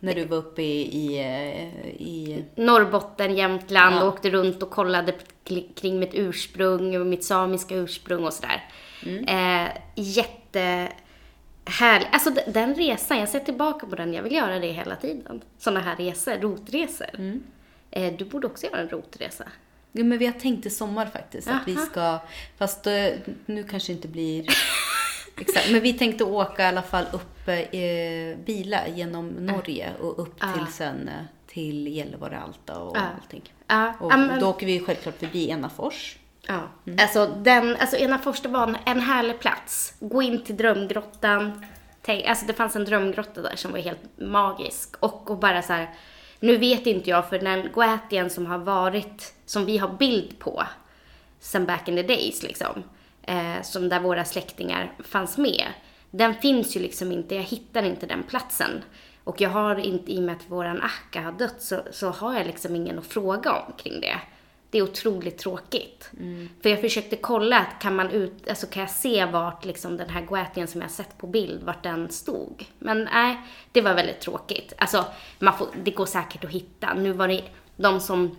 när 0.00 0.14
du 0.14 0.24
var 0.24 0.36
uppe 0.36 0.62
i, 0.62 0.80
i, 0.82 1.18
eh, 1.18 1.88
i 2.02 2.44
Norrbotten, 2.54 3.36
Jämtland 3.36 3.96
Ja. 3.96 4.02
och 4.02 4.08
åkte 4.08 4.30
runt 4.30 4.62
och 4.62 4.70
kollade 4.70 5.12
kring 5.74 5.98
mitt 5.98 6.14
ursprung 6.14 7.00
och 7.00 7.06
mitt 7.06 7.24
samiska 7.24 7.74
ursprung 7.74 8.24
och 8.24 8.32
sådär. 8.32 8.64
Eh, 9.26 9.68
jätte 9.94 10.88
härlig. 11.64 12.08
Alltså 12.12 12.30
den 12.46 12.74
resan, 12.74 13.18
jag 13.18 13.28
ser 13.28 13.40
tillbaka 13.40 13.86
på 13.86 13.96
den, 13.96 14.14
jag 14.14 14.22
vill 14.22 14.32
göra 14.34 14.58
det 14.58 14.66
hela 14.72 14.96
tiden. 14.96 15.40
Sådana 15.58 15.80
här 15.80 15.96
resor, 15.96 16.32
rotresor. 16.40 17.40
Eh, 17.90 18.12
du 18.18 18.24
borde 18.24 18.46
också 18.46 18.66
göra 18.66 18.78
en 18.80 18.88
rotresa. 18.88 19.44
Ja, 19.92 20.04
men 20.04 20.18
vi 20.18 20.26
har 20.26 20.32
tänkt 20.32 20.66
i 20.66 20.70
sommar 20.70 21.06
faktiskt 21.06 21.48
att 21.48 21.62
vi 21.68 21.76
ska, 21.76 22.18
fast 22.58 22.86
eh, 22.86 23.06
nu 23.46 23.64
kanske 23.64 23.92
inte 23.92 24.08
blir 24.08 24.46
exakt, 25.40 25.70
men 25.70 25.80
vi 25.80 25.92
tänkte 25.92 26.24
åka 26.24 26.62
i 26.62 26.66
alla 26.66 26.82
fall 26.82 27.04
upp 27.12 27.48
eh, 27.48 28.38
bilar 28.44 28.86
genom 28.94 29.28
Norge 29.28 29.92
och 30.00 30.18
upp 30.18 30.40
till 30.40 30.66
sen 30.72 31.08
eh, 31.08 31.14
till 31.46 31.88
Gällivare, 31.96 32.38
Alta 32.38 32.78
och 32.78 32.96
Ja. 32.96 33.00
allting. 33.22 33.42
Ja, 33.66 33.94
Och 34.00 34.08
men- 34.18 34.40
då 34.40 34.48
åker 34.48 34.66
vi 34.66 34.80
självklart 34.80 35.18
förbi 35.18 35.50
Enafors. 35.50 36.16
Ja. 36.46 36.60
Alltså, 37.00 37.26
den, 37.26 37.76
alltså 37.76 37.96
Enafors 37.96 38.40
det 38.40 38.48
var 38.48 38.62
en, 38.66 38.76
en 38.86 39.00
härlig 39.00 39.40
plats. 39.40 39.94
Gå 40.00 40.22
in 40.22 40.44
till 40.44 40.56
drömgrottan. 40.56 41.66
Tänk, 42.02 42.24
alltså 42.26 42.46
det 42.46 42.52
fanns 42.54 42.76
en 42.76 42.84
drömgrotta 42.84 43.42
där 43.42 43.56
som 43.56 43.72
var 43.72 43.78
helt 43.78 44.18
magisk. 44.18 44.94
Och, 45.00 45.30
och 45.30 45.38
bara 45.38 45.62
så 45.62 45.72
här, 45.72 45.90
nu 46.40 46.56
vet 46.56 46.86
inte 46.86 47.10
jag 47.10 47.28
för 47.28 47.38
den 47.38 47.72
Goatien 47.72 48.30
som 48.30 48.46
har 48.46 48.58
varit, 48.58 49.34
som 49.46 49.64
vi 49.64 49.78
har 49.78 49.88
bild 49.88 50.38
på 50.38 50.62
sen 51.40 51.66
back 51.66 51.88
in 51.88 51.96
the 51.96 52.02
days 52.02 52.42
liksom. 52.42 52.82
Eh, 53.22 53.62
som 53.62 53.88
där 53.88 54.00
våra 54.00 54.24
släktingar 54.24 54.92
fanns 55.04 55.38
med. 55.38 55.66
Den 56.10 56.34
finns 56.34 56.76
ju 56.76 56.80
liksom 56.80 57.12
inte, 57.12 57.34
jag 57.34 57.42
hittar 57.42 57.82
inte 57.82 58.06
den 58.06 58.22
platsen. 58.22 58.82
Och 59.24 59.40
jag 59.40 59.50
har 59.50 59.76
inte, 59.76 60.12
i 60.12 60.18
och 60.18 60.22
med 60.22 60.36
att 60.36 60.50
våran 60.50 60.82
Akka 60.82 61.20
har 61.20 61.32
dött, 61.32 61.62
så, 61.62 61.80
så 61.90 62.10
har 62.10 62.34
jag 62.34 62.46
liksom 62.46 62.76
ingen 62.76 62.98
att 62.98 63.06
fråga 63.06 63.52
om 63.52 63.72
kring 63.72 64.00
det. 64.00 64.20
Det 64.70 64.78
är 64.78 64.82
otroligt 64.82 65.38
tråkigt. 65.38 66.10
För 66.62 66.70
jag 66.70 66.80
försökte 66.80 67.16
kolla, 67.16 67.58
att 67.58 67.82
kan 67.82 67.96
man 67.96 68.10
ut, 68.10 68.48
alltså 68.48 68.66
kan 68.66 68.80
jag 68.80 68.90
se 68.90 69.24
vart 69.24 69.64
liksom 69.64 69.96
den 69.96 70.10
här 70.10 70.22
Goatien 70.22 70.68
som 70.68 70.80
jag 70.80 70.90
sett 70.90 71.18
på 71.18 71.26
bild, 71.26 71.62
vart 71.62 71.82
den 71.82 72.10
stod. 72.10 72.64
Men 72.78 73.08
nej, 73.12 73.40
det 73.72 73.80
var 73.80 73.94
väldigt 73.94 74.20
tråkigt. 74.20 74.72
Alltså, 74.78 75.04
man 75.38 75.58
får, 75.58 75.68
det 75.84 75.90
går 75.90 76.06
säkert 76.06 76.44
att 76.44 76.50
hitta. 76.50 76.94
Nu 76.94 77.12
var 77.12 77.28
det 77.28 77.42
de 77.76 78.00
som 78.00 78.36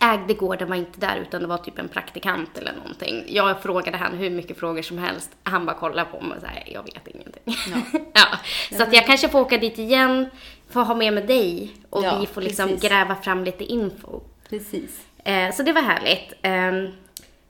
ägde 0.00 0.34
gården 0.34 0.68
var 0.68 0.76
inte 0.76 1.00
där 1.00 1.16
utan 1.16 1.40
det 1.40 1.46
var 1.46 1.58
typ 1.58 1.78
en 1.78 1.88
praktikant 1.88 2.58
eller 2.58 2.72
någonting. 2.72 3.24
Jag 3.28 3.62
frågade 3.62 3.96
han 3.96 4.12
hur 4.16 4.30
mycket 4.30 4.58
frågor 4.58 4.82
som 4.82 4.98
helst. 4.98 5.30
Han 5.42 5.66
bara 5.66 5.76
kollade 5.76 6.10
på 6.10 6.20
mig 6.20 6.36
och 6.36 6.42
sa 6.42 6.48
jag 6.66 6.82
vet 6.82 7.08
ingenting. 7.08 7.56
Ja. 8.14 8.26
Så 8.76 8.82
att 8.82 8.92
jag 8.92 9.06
kanske 9.06 9.28
får 9.28 9.40
åka 9.40 9.58
dit 9.58 9.78
igen, 9.78 10.26
får 10.70 10.80
ha 10.80 10.94
med 10.94 11.12
mig 11.12 11.26
dig 11.26 11.72
och 11.90 12.04
Ja, 12.04 12.18
vi 12.20 12.26
får 12.26 12.40
liksom 12.40 12.68
precis. 12.68 12.88
gräva 12.88 13.16
fram 13.16 13.44
lite 13.44 13.64
info. 13.64 14.20
Precis. 14.48 15.07
Eh, 15.28 15.52
så 15.54 15.62
det 15.62 15.72
var 15.72 15.82
härligt. 15.82 16.32
Eh, 16.42 16.94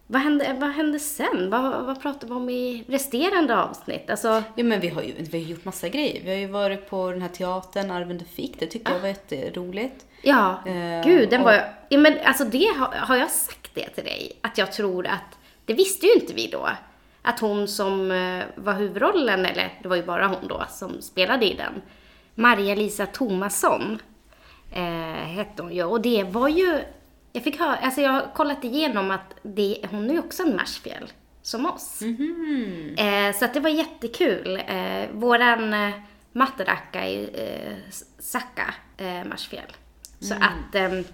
vad, 0.06 0.22
hände, 0.22 0.56
vad 0.60 0.70
hände 0.70 0.98
sen? 0.98 1.50
Vad, 1.50 1.84
vad 1.86 2.02
pratade 2.02 2.26
vi 2.26 2.32
om 2.32 2.50
i 2.50 2.84
resterande 2.88 3.56
avsnitt? 3.62 4.10
Alltså, 4.10 4.42
Ja, 4.56 4.64
men 4.64 4.80
vi 4.80 4.88
har 4.88 5.02
ju 5.02 5.12
vi 5.18 5.42
har 5.42 5.50
gjort 5.50 5.64
massa 5.64 5.88
grejer. 5.88 6.22
Vi 6.24 6.30
har 6.30 6.36
ju 6.36 6.46
varit 6.46 6.90
på 6.90 7.10
den 7.10 7.22
här 7.22 7.28
teatern, 7.28 7.90
Arven 7.90 8.18
du 8.18 8.24
fick. 8.24 8.60
Det 8.60 8.66
tyckte 8.66 8.92
jag 8.92 9.00
var 9.00 9.08
jätteroligt. 9.08 10.06
ja, 10.22 10.62
Eh, 10.66 11.04
gud, 11.04 11.30
den 11.30 11.40
och- 11.40 11.46
var 11.46 11.52
ju... 11.52 11.60
Ja, 11.88 11.98
men 11.98 12.14
alltså 12.24 12.44
det 12.44 12.66
har, 12.76 12.86
har 12.96 13.16
jag 13.16 13.30
sagt 13.30 13.70
det 13.74 13.88
till 13.88 14.04
dig? 14.04 14.32
Att 14.40 14.58
jag 14.58 14.72
tror 14.72 15.06
att, 15.06 15.38
det 15.64 15.74
visste 15.74 16.06
ju 16.06 16.12
inte 16.12 16.34
vi 16.34 16.46
då, 16.46 16.68
att 17.22 17.40
hon 17.40 17.68
som 17.68 18.10
eh, 18.10 18.44
var 18.54 18.72
huvudrollen, 18.74 19.46
eller 19.46 19.72
det 19.82 19.88
var 19.88 19.96
ju 19.96 20.02
bara 20.02 20.26
hon 20.26 20.48
då 20.48 20.64
som 20.68 21.02
spelade 21.02 21.46
i 21.46 21.54
den, 21.54 21.82
Maria-Lisa 22.34 23.06
Tomasson 23.06 23.98
eh, 24.72 25.26
hette 25.28 25.62
hon 25.62 25.72
ju. 25.74 25.84
Och 25.84 26.00
det 26.00 26.24
var 26.24 26.48
ju, 26.48 26.80
jag 27.38 27.44
fick 27.44 27.58
höra, 27.60 27.76
alltså 27.76 28.00
jag 28.00 28.10
har 28.12 28.30
kollat 28.34 28.64
igenom 28.64 29.10
att 29.10 29.34
det, 29.42 29.78
hon 29.90 30.10
är 30.10 30.14
ju 30.14 30.18
också 30.18 30.42
en 30.42 30.56
marsfjäll, 30.56 31.12
som 31.42 31.66
oss. 31.66 32.02
Eh, 32.96 33.36
så 33.38 33.44
att 33.44 33.54
det 33.54 33.60
var 33.60 33.70
jättekul. 33.70 34.62
Eh, 34.68 35.10
våran 35.12 35.72
eh, 35.74 35.90
Mataraka 36.32 37.06
är 37.08 37.22
eh, 37.22 37.76
Saka 38.18 38.74
eh, 38.96 39.24
marsfjäll. 39.24 39.72
Så 40.20 40.34
att, 40.34 40.74
ehm, 40.74 41.04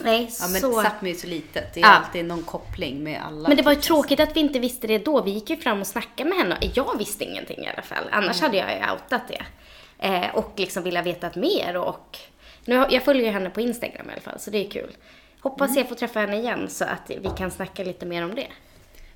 nej, 0.00 0.18
Mm. 0.18 0.28
Ja, 0.40 0.48
men 0.48 0.60
så... 0.60 0.82
Sápmi 0.82 1.10
är 1.10 1.14
så 1.14 1.26
litet. 1.26 1.74
Det 1.74 1.80
är 1.80 1.84
Ja. 1.84 1.88
alltid 1.88 2.24
någon 2.24 2.42
koppling 2.42 3.02
med 3.04 3.22
alla. 3.22 3.48
Men 3.48 3.56
det 3.56 3.62
var 3.62 3.72
ju 3.72 3.80
tråkigt 3.80 4.20
att 4.20 4.36
vi 4.36 4.40
inte 4.40 4.58
visste 4.58 4.86
det 4.86 4.98
då. 4.98 5.22
Vi 5.22 5.30
gick 5.30 5.50
ju 5.50 5.56
fram 5.56 5.80
och 5.80 5.86
snackade 5.86 6.30
med 6.30 6.38
henne. 6.38 6.58
Jag 6.74 6.98
visste 6.98 7.24
ingenting 7.24 7.58
i 7.64 7.68
alla 7.68 7.82
fall. 7.82 8.04
Annars 8.12 8.40
hade 8.40 8.56
jag 8.56 8.70
ju 8.70 8.92
outat 8.92 9.22
det. 9.28 9.42
Eh, 9.98 10.34
och 10.34 10.52
liksom 10.56 10.82
ville 10.82 11.02
veta 11.02 11.30
mer 11.34 11.76
och 11.76 12.18
Nu, 12.64 12.86
jag 12.90 13.04
följer 13.04 13.32
henne 13.32 13.50
på 13.50 13.60
Instagram 13.60 14.06
i 14.08 14.12
alla 14.12 14.20
fall, 14.20 14.40
så 14.40 14.50
det 14.50 14.66
är 14.66 14.70
kul. 14.70 14.90
Hoppas 15.40 15.76
jag 15.76 15.88
får 15.88 15.96
träffa 15.96 16.20
henne 16.20 16.38
igen 16.38 16.68
så 16.68 16.84
att 16.84 17.10
vi 17.10 17.30
kan 17.38 17.50
snacka 17.50 17.84
lite 17.84 18.06
mer 18.06 18.24
om 18.24 18.34
det. 18.34 18.46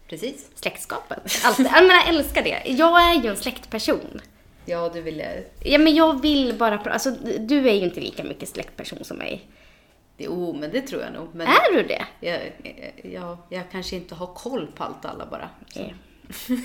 Precis. 0.09 0.51
Släktskapet. 0.55 1.19
Alltid. 1.45 1.67
Jag 1.67 2.09
älskar 2.09 2.43
det. 2.43 2.63
Jag 2.65 3.03
är 3.03 3.23
ju 3.23 3.29
en 3.29 3.37
släktperson. 3.37 4.21
Ja, 4.65 4.91
du 4.95 5.01
ville... 5.01 5.43
Ja, 5.61 5.79
men 5.79 5.95
jag 5.95 6.23
vill 6.23 6.55
bara... 6.59 6.79
Alltså, 6.79 7.11
du 7.39 7.69
är 7.69 7.73
ju 7.73 7.85
inte 7.85 8.01
lika 8.01 8.25
mycket 8.25 8.49
släktperson 8.49 9.05
som 9.05 9.17
mig. 9.17 9.49
Jo, 10.17 10.57
men 10.61 10.71
det 10.71 10.81
tror 10.81 11.03
jag 11.03 11.13
nog. 11.13 11.29
Men 11.35 11.47
Är 11.47 11.77
du 11.77 11.83
det? 11.83 12.05
jag, 12.21 12.41
jag, 13.13 13.39
jag 13.49 13.63
kanske 13.73 13.97
inte 13.97 14.15
har 14.15 14.27
koll 14.27 14.67
på 14.67 14.85
allt 14.85 15.05
alla 15.05 15.27
bara. 15.27 15.49
Nej. 15.77 15.95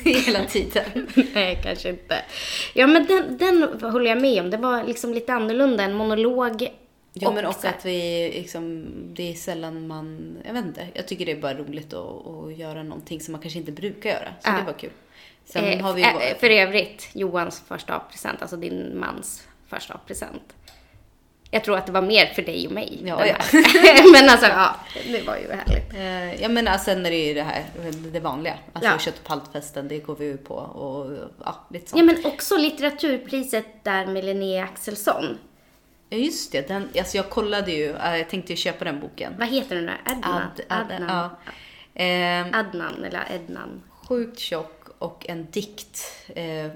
Hela 0.25 0.45
tiden. 0.45 1.07
Nej, 1.33 1.59
kanske 1.63 1.89
inte. 1.89 2.15
Ja, 2.73 2.87
men 2.87 3.05
den, 3.05 3.37
den 3.37 3.81
håller 3.91 4.09
jag 4.09 4.21
med 4.21 4.43
om. 4.43 4.49
Det 4.49 4.57
var 4.57 4.83
liksom 4.83 5.13
lite 5.13 5.33
annorlunda, 5.33 5.83
en 5.83 5.93
monolog. 5.93 6.67
Ja, 7.13 7.31
men 7.31 7.45
också 7.45 7.61
så- 7.61 7.67
att 7.67 7.85
vi 7.85 8.31
liksom, 8.35 8.85
det 9.13 9.31
är 9.31 9.33
sällan 9.35 9.87
man, 9.87 10.37
jag 10.45 10.53
vet 10.53 10.65
inte, 10.65 10.87
jag 10.93 11.07
tycker 11.07 11.25
det 11.25 11.31
är 11.31 11.41
bara 11.41 11.53
roligt 11.53 11.93
att, 11.93 12.27
att 12.27 12.57
göra 12.57 12.83
någonting 12.83 13.21
som 13.21 13.31
man 13.31 13.41
kanske 13.41 13.59
inte 13.59 13.71
brukar 13.71 14.09
göra. 14.09 14.33
Så 14.41 14.49
Ja. 14.49 14.57
det 14.57 14.63
var 14.63 14.73
kul. 14.79 14.91
Sen 15.45 15.63
Eh, 15.65 15.79
har 15.81 15.93
vi 15.93 16.01
eh, 16.01 16.37
För 16.39 16.49
övrigt, 16.49 17.09
Johans 17.13 17.63
första 17.67 17.99
present, 17.99 18.41
alltså 18.41 18.57
din 18.57 18.99
mans 18.99 19.47
första 19.67 19.97
present. 20.07 20.53
Jag 21.51 21.63
tror 21.63 21.77
att 21.77 21.85
det 21.85 21.91
var 21.91 22.01
mer 22.01 22.25
för 22.25 22.41
dig 22.41 22.67
och 22.67 22.73
mig. 22.73 23.01
Ja, 23.05 23.25
ja. 23.25 23.35
men 24.13 24.29
alltså, 24.29 24.47
ja, 24.47 24.75
det 25.07 25.21
var 25.21 25.37
ju 25.37 25.51
härligt. 25.51 25.93
Eh, 25.93 26.41
Ja 26.41 26.49
men 26.49 26.67
alltså, 26.67 26.85
sen 26.85 27.05
är 27.05 27.09
det 27.11 27.25
ju 27.27 27.33
det 27.33 27.43
här, 27.43 27.63
det 28.11 28.19
vanliga. 28.19 28.57
Alltså 28.73 28.91
Ja. 28.91 28.99
kött 28.99 29.19
och 29.19 29.23
paltfesten, 29.27 29.87
det 29.87 29.99
går 29.99 30.15
vi 30.15 30.25
ju 30.25 30.37
på 30.37 30.53
och 30.55 31.11
ja, 31.45 31.67
lite 31.69 31.85
Ja, 31.85 31.89
sånt. 31.89 32.05
men 32.23 32.25
också 32.33 32.57
litteraturpriset 32.57 33.83
där 33.83 34.05
med 34.05 34.25
Linnea 34.25 34.63
Axelsson. 34.63 35.37
Ja 36.09 36.17
just 36.17 36.51
det, 36.51 36.67
den, 36.67 36.89
alltså 36.99 37.17
jag 37.17 37.29
kollade 37.29 37.71
ju, 37.71 37.89
eh, 37.95 38.17
jag 38.17 38.29
tänkte 38.29 38.53
ju 38.53 38.57
köpa 38.57 38.85
den 38.85 38.99
boken. 38.99 39.33
Vad 39.39 39.47
heter 39.47 39.75
den 39.75 39.85
där? 39.85 40.01
Adnan? 40.05 40.33
Ad, 40.41 40.61
ad, 40.67 40.91
Adnan. 40.91 41.09
ja. 41.09 41.29
Ehm, 41.93 42.47
Adnan 42.53 43.03
eller 43.03 43.27
Ednan. 43.35 43.81
sjukt 44.07 44.39
tjock 44.39 44.83
och 44.99 45.25
en 45.29 45.47
dikt. 45.51 46.01
Eh, 46.35 46.67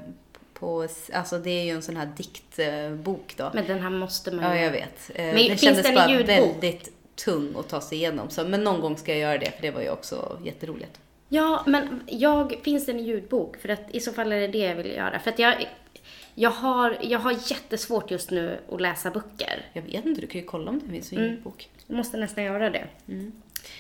på, 0.54 0.88
alltså 1.14 1.38
det 1.38 1.50
är 1.50 1.64
ju 1.64 1.70
en 1.72 1.82
sån 1.82 1.98
här 1.98 2.10
diktbok 2.18 3.34
då. 3.38 3.52
Men 3.54 3.68
den 3.68 3.80
här 3.80 3.90
måste 3.90 4.32
man 4.32 4.46
Ja, 4.46 4.56
ju... 4.56 4.62
jag 4.64 4.72
vet. 4.72 5.12
Eh, 5.16 5.26
Men 5.26 5.36
den 5.48 5.58
kändes 5.58 5.84
den 5.84 5.96
bara 5.96 6.10
ljudbok? 6.12 6.28
väldigt 6.30 6.90
tung 7.16 7.54
att 7.60 7.70
ta 7.70 7.82
sig 7.82 7.98
igenom. 7.98 8.30
Så, 8.30 8.44
men 8.44 8.64
någon 8.64 8.82
gång 8.82 8.98
ska 8.98 9.12
jag 9.12 9.20
göra 9.20 9.38
det, 9.38 9.52
för 9.52 9.62
det 9.62 9.72
var 9.72 9.82
ju 9.82 9.90
också 9.90 10.40
jätteroligt. 10.44 11.00
Ja, 11.30 11.64
men 11.68 12.02
jag, 12.08 12.60
finns 12.64 12.86
den 12.86 13.00
i 13.00 13.04
ljudbok? 13.04 13.58
För 13.58 13.70
att 13.70 13.82
i 13.92 14.00
så 14.00 14.14
fall 14.14 14.32
är 14.32 14.40
det 14.40 14.48
det 14.48 14.58
jag 14.58 14.76
vill 14.76 14.92
göra. 14.92 15.20
För 15.20 15.32
att 15.32 15.40
jag, 15.40 15.70
jag, 16.36 16.50
har, 16.50 16.98
jag 17.02 17.20
har 17.20 17.32
jättesvårt 17.32 18.12
just 18.12 18.32
nu 18.32 18.60
att 18.72 18.82
läsa 18.82 19.12
böcker. 19.12 19.66
Jag 19.74 19.82
vet 19.82 20.06
inte, 20.06 20.22
du 20.22 20.28
kan 20.28 20.42
ju 20.42 20.48
kolla 20.48 20.70
om 20.70 20.80
det 20.86 20.92
finns 20.92 21.14
i 21.14 21.16
Mm. 21.16 21.30
ljudbok. 21.30 21.70
Jag 21.88 21.98
måste 21.98 22.18
nästan 22.18 22.44
göra 22.44 22.70
det. 22.70 22.88
Mm. 23.08 23.32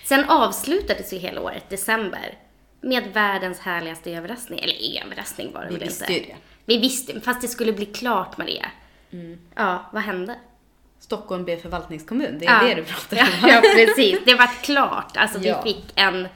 Sen 0.06 0.26
avslutades 0.30 1.14
ju 1.14 1.18
hela 1.18 1.42
året, 1.42 1.70
december, 1.70 2.38
med 2.82 3.04
världens 3.14 3.60
härligaste 3.60 4.12
överraskning. 4.12 4.60
Eller 4.60 5.02
överraskning 5.06 5.52
var 5.54 5.62
det 5.62 5.68
Vi 5.70 5.76
väl 5.76 5.84
visste 5.88 6.04
inte. 6.04 6.14
ju 6.14 6.20
det. 6.20 6.26
Mm. 6.32 6.42
Vi 6.66 6.78
visste, 6.78 7.22
fast 7.22 7.42
det 7.42 7.48
skulle 7.48 7.74
bli 7.74 7.86
klart, 7.86 8.38
Maria. 8.38 8.66
Ja, 9.56 9.86
vad 9.94 10.04
hände? 10.04 10.36
Stockholm 11.00 11.44
blev 11.44 11.58
förvaltningskommun, 11.58 12.40
det 12.40 12.46
är 12.46 12.52
ja. 12.62 12.68
det 12.68 12.76
du 12.82 12.84
pratar 12.84 13.18
ja, 13.18 13.24
om. 13.44 13.50
ja, 13.50 13.62
precis. 13.76 14.20
Det 14.26 14.36
var 14.36 14.48
klart. 14.64 15.18
Alltså, 15.18 15.40
Ja. 15.40 15.62
vi 15.66 15.74
fick 15.74 15.84
en 15.96 16.28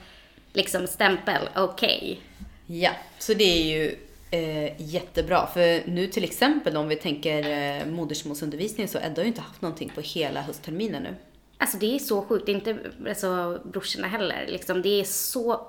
liksom 0.54 0.88
stämpel, 0.88 1.50
okej. 1.56 2.20
Ja, 2.66 2.92
så 3.20 3.34
det 3.34 3.44
är 3.44 3.80
ju 3.80 3.96
eh, 4.32 4.82
jättebra. 4.82 5.48
För 5.48 5.90
nu 5.90 6.08
till 6.08 6.24
exempel 6.24 6.78
om 6.78 6.88
vi 6.88 6.96
tänker 6.96 7.50
eh, 7.50 7.86
modersmålsundervisning 7.86 8.88
så 8.88 8.98
Edda 8.98 9.16
har 9.16 9.24
ju 9.24 9.28
inte 9.28 9.42
haft 9.42 9.62
någonting 9.62 9.92
på 9.96 10.02
hela 10.02 10.42
höstterminen 10.42 11.04
nu. 11.04 11.16
Alltså 11.58 11.78
det 11.78 11.96
är 11.96 12.00
så 12.00 12.22
sjukt, 12.22 12.50
inte 12.50 12.78
alltså, 13.08 13.62
brorsorna 13.64 14.08
heller. 14.08 14.46
Liksom, 14.48 14.82
det 14.82 15.00
är 15.00 15.04
så 15.04 15.68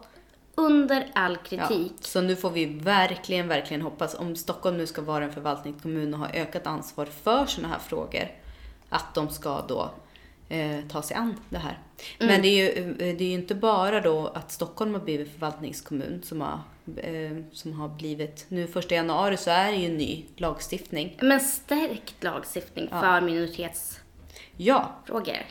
under 0.55 1.07
all 1.15 1.39
Ja, 1.51 1.67
kritik. 1.67 1.93
så 2.01 2.21
nu 2.21 2.37
får 2.37 2.51
vi 2.51 2.67
verkligen, 2.67 3.49
verkligen 3.49 3.83
hoppas 3.83 4.15
om 4.15 4.37
Stockholm 4.37 4.77
nu 4.77 4.87
ska 4.87 5.03
vara 5.03 5.25
en 5.25 5.33
förvaltningskommun 5.33 6.15
och 6.15 6.21
ha 6.21 6.31
ökat 6.35 6.67
ansvar 6.67 7.07
för 7.07 7.47
sådana 7.47 7.73
här 7.75 7.81
frågor, 7.81 8.29
att 8.89 9.15
de 9.15 9.29
ska 9.29 9.65
då 9.69 9.91
eh, 10.49 10.79
ta 10.89 11.03
sig 11.03 11.17
an 11.17 11.41
det 11.49 11.59
här. 11.59 11.79
Men 12.19 12.43
det 12.43 12.49
är, 12.49 12.77
ju, 12.77 12.91
eh, 12.91 12.97
det 13.17 13.25
är 13.25 13.29
ju 13.29 13.35
inte 13.35 13.55
bara 13.55 14.01
då 14.01 14.27
att 14.27 14.53
Stockholm 14.53 14.95
har 14.95 15.01
blivit 15.01 15.33
förvaltningskommun 15.33 16.23
som 16.25 16.41
har, 16.41 16.61
eh, 16.97 17.37
som 17.53 17.73
har 17.73 17.89
blivit, 17.89 18.47
nu 18.49 18.67
första 18.67 18.95
januari 18.95 19.37
så 19.37 19.51
är 19.51 19.71
det 19.73 19.77
ju 19.77 19.87
en 19.87 19.97
ny 19.97 20.25
lagstiftning. 20.37 21.17
Men 21.23 21.41
stärkt 21.41 22.25
lagstiftning 22.25 22.89
för 22.89 23.21
minoritetsfrågor. 23.21 24.05
Ja, 24.61 24.93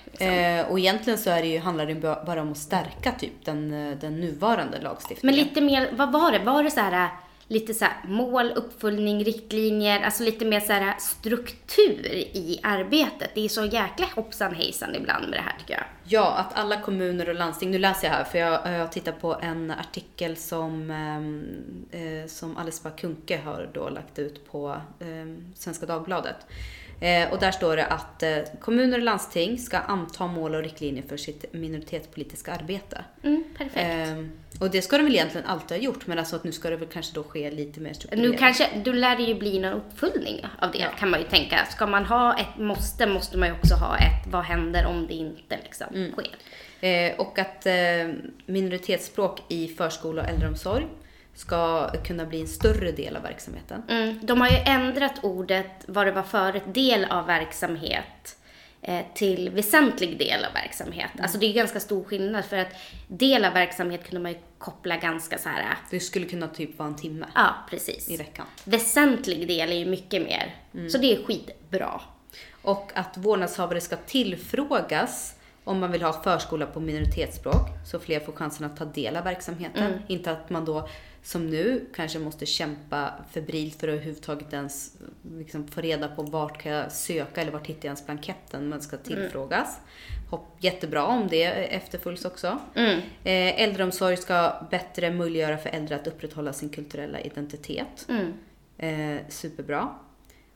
Liksom. 0.05 0.27
Eh, 0.27 0.71
och 0.71 0.79
egentligen 0.79 1.19
så 1.19 1.29
är 1.29 1.41
det 1.41 1.47
ju, 1.47 1.59
handlar 1.59 1.85
det 1.85 1.95
bara 2.25 2.41
om 2.41 2.51
att 2.51 2.57
stärka 2.57 3.11
typ 3.11 3.45
den, 3.45 3.73
eh, 3.73 3.97
den 3.97 4.19
nuvarande 4.19 4.77
Men 4.77 4.83
lagstiftningen. 4.83 5.39
lite 5.39 5.61
mer, 5.61 5.89
vad 5.91 6.11
var 6.11 6.31
det? 6.31 6.39
Var 6.39 6.63
det 6.63 6.71
så 6.71 6.79
här 6.79 7.09
lite 7.47 7.73
så 7.73 7.85
här 7.85 7.93
mål, 8.07 8.51
uppföljning, 8.55 9.23
riktlinjer, 9.23 10.01
alltså 10.01 10.23
lite 10.23 10.45
mer 10.45 10.59
så 10.59 10.73
här 10.73 10.95
struktur 10.99 12.05
i 12.15 12.59
arbetet. 12.63 13.31
Det 13.35 13.45
är 13.45 13.49
så 13.49 13.65
jäkla 13.65 14.05
hoppsan 14.15 14.55
hejsan 14.55 14.95
ibland 14.95 15.29
med 15.29 15.39
det 15.39 15.43
här 15.43 15.55
tycker 15.59 15.73
jag. 15.73 15.83
Ja, 16.03 16.33
att 16.33 16.53
alla 16.53 16.81
kommuner 16.81 17.29
och 17.29 17.35
landsting, 17.35 17.71
nu 17.71 17.79
läser 17.79 18.07
jag 18.07 18.13
här 18.13 18.23
för 18.23 18.39
jag, 18.39 18.73
jag 18.73 18.91
tittar 18.91 19.11
på 19.11 19.39
en 19.41 19.71
artikel 19.71 20.37
som, 20.37 20.91
ehm, 20.91 21.45
eh, 21.91 22.27
som 22.27 22.57
Alice 22.57 22.83
Bah 22.83 22.95
Kuhnke 22.95 23.41
har 23.45 23.69
då 23.73 23.89
lagt 23.89 24.19
ut 24.19 24.51
på 24.51 24.81
eh, 24.99 25.07
Svenska 25.55 25.85
Dagbladet. 25.85 26.37
Eh, 26.99 27.31
och 27.31 27.39
där 27.39 27.51
står 27.51 27.75
det 27.75 27.85
att 27.85 28.23
eh, 28.23 28.37
kommuner 28.61 28.97
och 28.97 29.03
landsting 29.03 29.57
ska 29.59 29.77
anta 29.77 30.27
mål 30.27 30.55
och 30.55 30.63
riktlinjer 30.63 31.03
för 31.09 31.17
sitt 31.17 31.53
minoritetspolitiska 31.53 32.53
arbete. 32.53 33.03
Mm, 33.23 33.43
perfekt. 33.57 33.77
Ehm, 33.77 34.31
och 34.59 34.71
det 34.71 34.81
ska 34.81 34.97
de 34.97 35.03
väl 35.03 35.13
egentligen 35.13 35.47
alltid 35.47 35.77
ha 35.77 35.83
gjort, 35.83 36.07
men 36.07 36.19
alltså 36.19 36.35
att 36.35 36.43
nu 36.43 36.51
ska 36.51 36.69
det 36.69 36.75
väl 36.75 36.87
kanske 36.87 37.15
då 37.15 37.23
ske 37.23 37.51
lite 37.51 37.79
mer 37.79 37.93
strukturerat. 37.93 38.31
Nu 38.31 38.37
kanske, 38.37 38.69
då 38.85 38.91
lär 38.91 39.15
det 39.15 39.23
ju 39.23 39.35
bli 39.35 39.59
någon 39.59 39.73
uppföljning 39.73 40.45
av 40.59 40.71
det 40.71 40.85
kan 40.99 41.09
man 41.09 41.19
ju 41.19 41.25
tänka. 41.27 41.65
Ska 41.65 41.87
man 41.87 42.05
ha 42.05 42.39
ett 42.39 42.57
måste, 42.59 43.07
måste 43.07 43.37
man 43.37 43.47
ju 43.49 43.55
också 43.55 43.75
ha 43.75 43.97
ett 43.97 44.27
vad 44.31 44.43
händer 44.43 44.85
om 44.85 45.07
det 45.07 45.13
inte 45.13 45.57
liksom 45.63 45.87
Mm. 45.95 46.11
sker. 46.11 46.35
Eh, 46.81 47.19
och 47.19 47.39
att 47.39 47.67
minoritetsspråk 48.45 49.41
i 49.47 49.67
förskola 49.67 50.21
och 50.21 50.27
äldreomsorg 50.29 50.87
ska 51.37 51.91
kunna 52.03 52.25
bli 52.25 52.41
en 52.41 52.47
större 52.47 52.91
del 52.91 53.15
av 53.15 53.23
verksamheten. 53.23 53.83
Mm. 53.87 54.19
De 54.21 54.41
har 54.41 54.49
ju 54.49 54.57
ändrat 54.65 55.23
ordet, 55.23 55.71
vad 55.85 56.07
det 56.07 56.11
var 56.11 56.23
förut, 56.23 56.63
del 56.65 57.05
av 57.05 57.25
verksamhet 57.25 58.37
eh, 58.81 59.05
till 59.13 59.49
väsentlig 59.49 60.19
del 60.19 60.45
av 60.45 60.53
verksamhet. 60.53 61.09
Alltså 61.21 61.37
det 61.37 61.45
är 61.45 61.53
ganska 61.53 61.79
stor 61.79 62.03
skillnad 62.03 62.45
för 62.45 62.57
att 62.57 62.73
del 63.07 63.45
av 63.45 63.53
verksamhet 63.53 64.09
kunde 64.09 64.21
man 64.21 64.31
ju 64.31 64.37
koppla 64.57 64.97
ganska 64.97 65.37
så 65.37 65.49
här, 65.49 65.77
Det 65.89 65.99
skulle 65.99 66.25
kunna 66.25 66.47
typ 66.47 66.79
vara 66.79 66.89
en 66.89 66.95
timme 66.95 67.25
ja 67.35 67.55
precis. 67.69 68.09
i 68.09 68.17
veckan. 68.17 68.45
Väsentlig 68.63 69.47
del 69.47 69.71
är 69.71 69.77
ju 69.77 69.85
mycket 69.85 70.21
mer. 70.21 70.55
Så 70.89 70.97
det 70.97 71.15
är 71.15 71.23
skitbra. 71.23 72.01
Och 72.61 72.91
att 72.95 73.17
vårdnadshavare 73.17 73.81
ska 73.81 73.95
tillfrågas 73.95 75.35
om 75.63 75.79
man 75.79 75.91
vill 75.91 76.01
ha 76.01 76.23
förskola 76.23 76.65
på 76.65 76.79
minoritetsspråk 76.79 77.67
så 77.91 77.99
fler 77.99 78.19
får 78.19 78.33
chansen 78.33 78.65
att 78.65 78.77
ta 78.77 78.85
del 78.85 79.15
av 79.15 79.23
verksamheten. 79.23 80.01
Inte 80.07 80.31
att 80.31 80.49
man 80.49 80.65
då 80.65 80.89
som 81.23 81.47
nu 81.49 81.85
kanske 81.95 82.19
måste 82.19 82.45
kämpa 82.45 83.13
febrilt 83.31 83.79
för 83.79 83.87
att 83.87 83.93
överhuvudtaget 83.93 84.53
ens 84.53 84.97
liksom, 85.37 85.67
få 85.67 85.81
reda 85.81 86.07
på 86.07 86.23
vart 86.23 86.61
kan 86.61 86.71
jag 86.71 86.91
söka 86.91 87.41
eller 87.41 87.51
vart 87.51 87.67
hittar 87.67 87.79
jag 87.79 87.85
ens 87.85 88.05
blanketten. 88.05 88.69
Man 88.69 88.81
ska 88.81 88.97
tillfrågas. 88.97 89.79
Hopp, 90.29 90.57
jättebra 90.59 91.05
om 91.05 91.27
det 91.27 91.43
efterföljs 91.43 92.25
också. 92.25 92.59
Mm. 92.75 92.99
Eh, 93.23 93.61
äldreomsorg 93.61 94.17
ska 94.17 94.53
bättre 94.71 95.11
möjliggöra 95.11 95.57
för 95.57 95.69
äldre 95.69 95.95
att 95.95 96.07
upprätthålla 96.07 96.53
sin 96.53 96.69
kulturella 96.69 97.21
identitet. 97.21 98.07
Mm. 98.09 98.33
Eh, 98.77 99.21
superbra. 99.29 99.89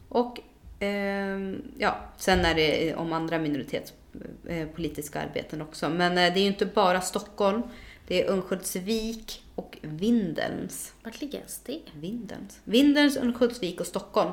Och 0.10 0.40
ehm, 0.80 1.62
ja, 1.78 1.98
sen 2.18 2.46
är 2.46 2.56
det 2.56 2.96
om 2.96 3.14
andra 3.14 3.40
minoritetspolitiska 3.40 5.22
arbeten 5.22 5.62
också. 5.62 5.90
Men 5.90 6.12
eh, 6.12 6.34
det 6.34 6.40
är 6.40 6.44
ju 6.44 6.48
inte 6.48 6.66
bara 6.66 7.02
Stockholm. 7.02 7.62
Det 8.08 8.24
är 8.24 8.32
Örnsköldsvik 8.32 9.41
och 9.56 9.78
Vindelns. 9.82 10.94
Vart 11.04 11.22
ligger 11.22 11.38
ens 11.38 11.60
det? 11.64 11.80
Vindelns? 11.94 12.60
Vindelns, 12.64 13.18
Örnsköldsvik 13.18 13.80
och 13.80 13.88
Stockholm 13.88 14.32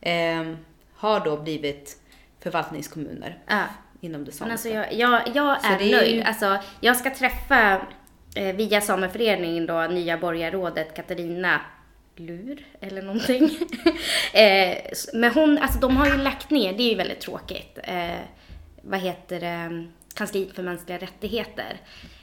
ehm, 0.00 0.56
har 0.94 1.20
då 1.20 1.36
blivit 1.36 1.96
förvaltningskommuner 2.40 3.38
Ja. 3.46 3.62
inom 4.00 4.24
det 4.24 4.26
Men 4.26 4.32
samiska. 4.32 4.52
alltså 4.52 4.68
jag, 4.68 4.92
jag, 4.92 5.36
jag 5.36 5.64
är 5.64 5.80
är 5.80 5.90
nöjd. 5.96 6.14
ju- 6.16 6.22
Alltså, 6.22 6.58
jag 6.80 6.96
ska 6.96 7.14
träffa 7.14 7.80
eh, 8.36 8.56
via 8.56 8.80
Sameföreningen 8.80 9.66
då 9.66 9.86
nya 9.86 10.18
borgarrådet 10.18 10.94
Katarina 10.94 11.60
Lur 12.16 12.66
eller 12.80 13.02
någonting. 13.02 13.44
eh, 14.32 14.76
men 15.14 15.32
hon, 15.34 15.58
alltså 15.58 15.78
de 15.78 15.96
har 15.96 16.06
ju 16.06 16.16
lagt 16.16 16.50
ner, 16.50 16.72
det 16.72 16.82
är 16.82 16.90
ju 16.90 16.94
väldigt 16.96 17.20
tråkigt, 17.20 17.78
eh, 17.82 18.18
vad 18.82 19.00
heter 19.00 19.40
det, 19.40 19.86
kansliet 20.14 20.54
för 20.54 20.62
mänskliga 20.62 20.98
rättigheter. 20.98 21.76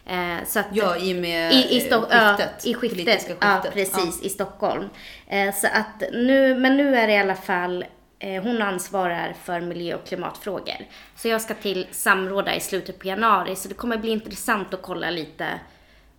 Eh, 0.06 0.38
så 0.48 0.60
att, 0.60 0.66
Ja, 0.74 0.98
i 0.98 1.14
och 1.14 1.22
med 1.22 1.54
i, 1.54 1.76
i, 1.78 1.80
Sto- 1.90 2.08
ja, 2.12 2.36
skiftet, 2.38 2.66
i 2.66 2.74
skiftet. 2.74 3.00
politiska 3.06 3.34
Ja, 3.42 3.62
skiftet. 3.62 3.74
precis, 3.74 4.22
i 4.22 4.30
Stockholm. 4.30 4.90
Eh, 5.28 5.54
så 5.56 5.68
att 5.68 6.04
nu, 6.14 6.56
men 6.60 6.78
nu 6.78 6.96
är 6.96 7.08
det 7.08 7.14
i 7.14 7.18
alla 7.18 7.36
fall 7.36 7.86
eh, 8.20 8.44
hon 8.44 8.62
ansvarar 8.62 9.36
för 9.44 9.62
miljö 9.62 9.96
och 9.96 10.06
klimatfrågor. 10.08 10.76
Så 11.16 11.28
jag 11.28 11.42
ska 11.42 11.54
till 11.54 11.88
samråda 11.92 12.56
i 12.56 12.60
slutet 12.60 13.00
på 13.00 13.08
januari, 13.08 13.56
så 13.56 13.68
det 13.68 13.74
kommer 13.74 13.98
bli 13.98 14.12
intressant 14.12 14.74
att 14.74 14.82
kolla 14.82 15.10
lite 15.10 15.48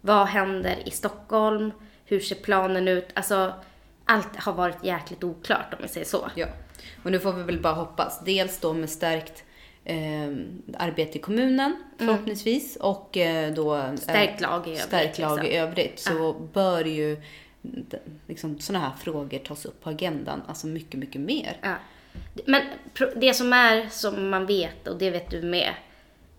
vad 0.01 0.27
händer 0.27 0.77
i 0.89 0.91
Stockholm? 0.91 1.73
Hur 2.05 2.21
ser 2.21 2.37
planen 2.37 2.89
ut? 2.89 3.09
Alltså, 3.15 3.53
allt 4.05 4.37
har 4.37 4.53
varit 4.53 4.85
jäkligt 4.85 5.25
oklart 5.25 5.75
om 5.75 5.79
vi 5.83 5.89
säger 5.89 6.07
så. 6.07 6.31
Ja, 6.35 6.47
och 7.05 7.11
nu 7.13 7.19
får 7.21 7.33
vi 7.33 7.43
väl 7.43 7.61
bara 7.61 7.75
hoppas. 7.75 8.21
Dels 8.25 8.59
då 8.61 8.73
med 8.73 8.91
stärkt 8.91 9.45
eh, 9.89 10.37
arbete 10.79 11.19
i 11.19 11.21
kommunen 11.21 11.77
förhoppningsvis 11.99 12.77
och 12.77 13.17
eh, 13.17 13.53
då 13.53 13.77
eh, 13.77 13.95
Stärkt 13.95 14.41
lag 14.41 14.67
i 14.69 14.71
övrigt, 14.71 14.83
stärkt 14.87 15.19
lag 15.19 15.39
i 15.39 15.43
liksom. 15.43 15.63
övrigt 15.63 15.99
så 16.01 16.33
bör 16.33 16.85
ju 16.85 17.17
liksom, 18.27 18.61
sådana 18.61 18.85
här 18.89 18.97
frågor 18.97 19.39
tas 19.39 19.65
upp 19.65 19.83
på 19.83 19.91
agendan, 19.91 20.43
alltså 20.49 20.67
mycket, 20.67 21.01
mycket 21.01 21.21
mer. 21.21 21.57
Ja. 21.63 21.75
Men 22.47 22.63
det 23.17 23.35
som 23.35 23.53
är 23.53 23.89
som 23.89 24.31
man 24.31 24.47
vet, 24.47 24.89
och 24.89 24.99
det 24.99 25.11
vet 25.11 25.31
du 25.31 25.43
med, 25.43 25.75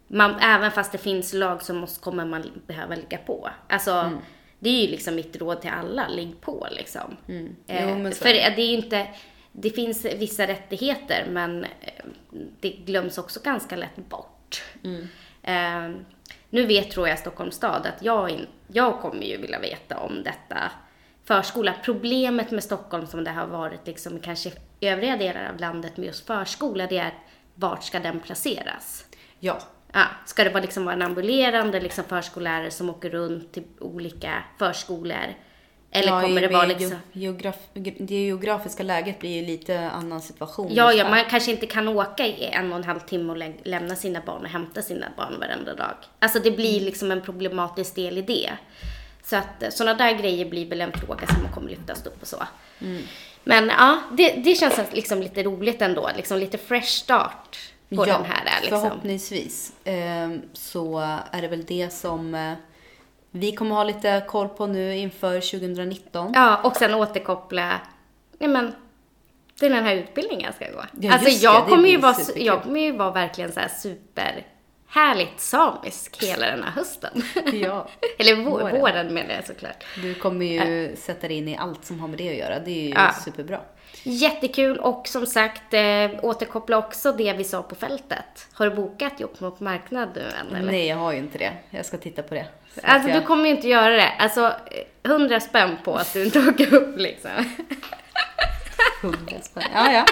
man, 0.08 0.36
även 0.40 0.72
fast 0.72 0.92
det 0.92 0.98
finns 0.98 1.34
lag 1.34 1.64
så 1.64 1.74
måste, 1.74 2.00
kommer 2.02 2.26
man 2.26 2.44
behöva 2.68 2.96
ligga 2.96 3.18
på. 3.18 3.50
Alltså, 3.68 3.92
Mm. 3.92 4.18
det 4.60 4.70
är 4.70 4.82
ju 4.82 4.88
liksom 4.88 5.16
mitt 5.16 5.36
råd 5.36 5.62
till 5.62 5.70
alla, 5.70 6.08
ligg 6.08 6.42
på 6.42 6.68
liksom. 6.72 7.18
Jo, 7.28 7.48
Eh, 7.68 8.12
för 8.12 8.30
det 8.34 8.62
är 8.62 8.68
ju 8.68 8.74
inte, 8.74 9.08
det 9.62 9.70
finns 9.70 10.06
vissa 10.06 10.48
rättigheter 10.48 11.26
men 11.30 11.64
eh, 11.64 12.06
det 12.60 12.70
glöms 12.70 13.18
också 13.18 13.40
ganska 13.44 13.76
lätt 13.76 14.10
bort. 14.10 14.64
Mm. 14.84 15.08
Eh, 15.44 16.02
nu 16.50 16.66
vet 16.66 16.92
tror 16.92 17.08
jag 17.08 17.20
Stockholms 17.20 17.56
stad 17.56 17.86
att 17.86 18.04
jag, 18.04 18.30
in, 18.30 18.48
jag 18.68 19.00
kommer 19.00 19.24
ju 19.24 19.38
vilja 19.38 19.60
veta 19.60 19.98
om 19.98 20.24
detta 20.24 20.72
förskola. 21.24 21.74
Problemet 21.84 22.52
med 22.52 22.64
Stockholm 22.64 23.08
som 23.08 23.24
det 23.24 23.32
har 23.32 23.48
varit 23.48 23.88
liksom 23.88 24.20
kanske 24.20 24.52
i 24.80 24.88
övriga 24.88 25.18
delar 25.18 25.50
av 25.50 25.60
landet 25.60 25.98
med 25.98 26.08
just 26.08 26.28
förskola 26.28 26.88
det 26.88 26.98
är 26.98 27.14
vart 27.56 27.84
ska 27.84 28.00
den 28.00 28.20
placeras? 28.20 29.06
Ja, 29.40 29.62
Ja, 29.94 30.06
ska 30.26 30.44
det 30.44 30.50
vara, 30.50 30.62
liksom 30.62 30.86
vara 30.86 30.96
en 30.96 31.02
ambulerande 31.02 31.80
liksom 31.80 32.04
förskollärare 32.04 32.72
som 32.72 32.90
åker 32.90 33.10
runt 33.10 33.52
till 33.52 33.64
olika 33.80 34.44
förskolor? 34.58 35.36
Eller 35.92 36.08
ja, 36.12 36.22
kommer 36.22 36.42
det 36.42 36.48
vara 36.48 36.66
liksom... 36.66 36.90
ge- 36.90 37.20
Geograf, 37.22 37.56
det 37.74 38.16
geografiska 38.16 38.84
läget 38.84 39.20
blir 39.20 39.42
ju 39.42 39.46
lite 39.46 39.90
annan 39.90 40.22
situation. 40.22 40.68
Ja, 40.72 40.94
ja, 40.94 41.10
man 41.10 41.24
kanske 41.30 41.52
inte 41.52 41.66
kan 41.66 41.88
åka 41.88 42.28
i 42.28 42.44
en 42.52 42.72
och 42.72 42.78
en 42.78 42.84
halv 42.84 43.00
timme 43.00 43.32
och 43.32 43.38
lä- 43.38 43.54
lämna 43.64 43.96
sina 43.96 44.22
barn 44.26 44.42
och 44.42 44.50
hämta 44.50 44.82
sina 44.82 45.08
barn 45.18 45.40
varenda 45.40 45.76
dag. 45.76 45.94
Alltså 46.20 46.40
det 46.40 46.52
blir 46.52 46.80
liksom 46.82 47.12
en 47.12 47.22
problematisk 47.22 47.96
del 47.96 48.18
i 48.18 48.22
det. 48.22 48.50
Så 49.24 49.36
att 49.36 49.74
sådana 49.74 49.98
där 49.98 50.14
grejer 50.14 50.46
blir 50.46 50.70
väl 50.70 50.82
en 50.82 50.92
fråga 50.92 51.28
som 51.28 51.54
kommer 51.54 51.70
lyftas 51.70 52.06
upp 52.06 52.22
och 52.22 52.28
så. 52.28 52.44
Men 53.44 53.68
ja, 53.70 54.00
det, 54.18 54.30
det 54.32 54.56
känns 54.56 54.80
liksom 54.92 55.22
lite 55.22 55.44
roligt 55.44 55.82
ändå. 55.82 56.10
Liksom 56.16 56.38
lite 56.38 56.58
fresh 56.58 56.88
start 56.88 57.60
på 57.90 58.08
ja, 58.08 58.18
den 58.18 58.26
här. 58.26 58.62
Liksom. 58.62 58.82
förhoppningsvis. 58.82 59.74
Ehm, 59.84 60.42
så 60.54 61.00
är 61.32 61.42
det 61.42 61.48
väl 61.48 61.66
det 61.66 61.94
som 61.94 62.36
eh, 62.36 62.54
vi 63.32 63.52
kommer 63.52 63.76
ha 63.76 63.84
lite 63.84 64.24
koll 64.28 64.48
på 64.48 64.68
nu 64.68 64.96
inför 64.98 65.60
2019. 65.60 66.32
Ja, 66.36 66.62
och 66.64 66.76
sen 66.76 66.94
återkoppla, 66.94 67.82
nej 68.40 68.50
men, 68.50 68.76
till 69.60 69.72
den 69.72 69.84
här 69.84 69.96
utbildningen 69.96 70.54
ska 70.54 70.66
jag 70.66 70.74
gå. 70.74 70.84
Ja, 71.00 71.14
alltså 71.14 71.30
jag 71.30 71.66
det, 71.66 71.70
kommer 71.70 71.90
ju 71.90 71.98
vara, 71.98 72.14
superkul. 72.14 72.46
jag 72.46 72.64
kommer 72.64 72.80
ju 72.80 72.92
vara 72.92 73.12
verkligen 73.12 73.52
så 73.52 73.60
här 73.60 73.72
superhärligt 74.94 75.40
samisk 75.40 76.24
hela 76.24 76.46
den 76.46 76.64
här 76.64 76.72
hösten. 76.72 77.24
Ja, 77.54 77.88
Eller 78.20 78.36
vå- 78.36 78.50
våren. 78.50 78.80
våren. 78.80 79.14
menar 79.14 79.34
jag 79.36 79.48
såklart. 79.48 79.84
Du 80.02 80.14
kommer 80.14 80.46
ju 80.46 80.96
sätta 80.96 81.28
dig 81.28 81.38
in 81.38 81.48
i 81.48 81.58
allt 81.58 81.86
som 81.86 82.00
har 82.00 82.08
med 82.08 82.18
det 82.18 82.30
att 82.30 82.36
göra. 82.36 82.60
Det 82.60 82.72
är 82.72 82.84
ju 82.84 82.90
Ja. 82.90 83.14
superbra. 83.26 83.60
Jättekul 84.04 84.78
och 84.78 85.08
som 85.08 85.26
sagt 85.26 85.74
eh, 85.74 86.10
återkoppla 86.22 86.78
också 86.78 87.12
det 87.12 87.34
vi 87.34 87.44
sa 87.44 87.62
på 87.64 87.76
fältet. 87.76 88.48
Har 88.54 88.70
du 88.70 88.76
bokat 88.76 89.20
Jokkmokk 89.20 89.60
marknad 89.60 90.10
nu 90.16 90.22
än 90.22 90.56
eller? 90.56 90.72
Nej, 90.72 90.88
jag 90.88 90.98
har 90.98 91.12
ju 91.12 91.18
inte 91.20 91.38
det. 91.38 91.52
Jag 91.70 91.86
ska 91.86 91.98
titta 91.98 92.24
på 92.24 92.34
det. 92.34 92.46
Så 92.76 92.82
Alltså 92.84 93.10
jag... 93.10 93.22
du 93.22 93.26
kommer 93.26 93.46
ju 93.46 93.52
inte 93.52 93.68
göra 93.68 93.94
det. 93.96 94.10
Alltså 94.20 94.46
eh, 95.04 95.10
hundra 95.12 95.40
spänn 95.40 95.78
på 95.84 95.96
att 95.96 96.14
du 96.14 96.24
inte 96.26 96.40
åker 96.50 96.74
upp 96.74 96.98
liksom. 96.98 97.32
Hundra 99.02 99.42
spänn. 99.42 99.64
Ja, 99.74 99.92
ja. 99.92 100.06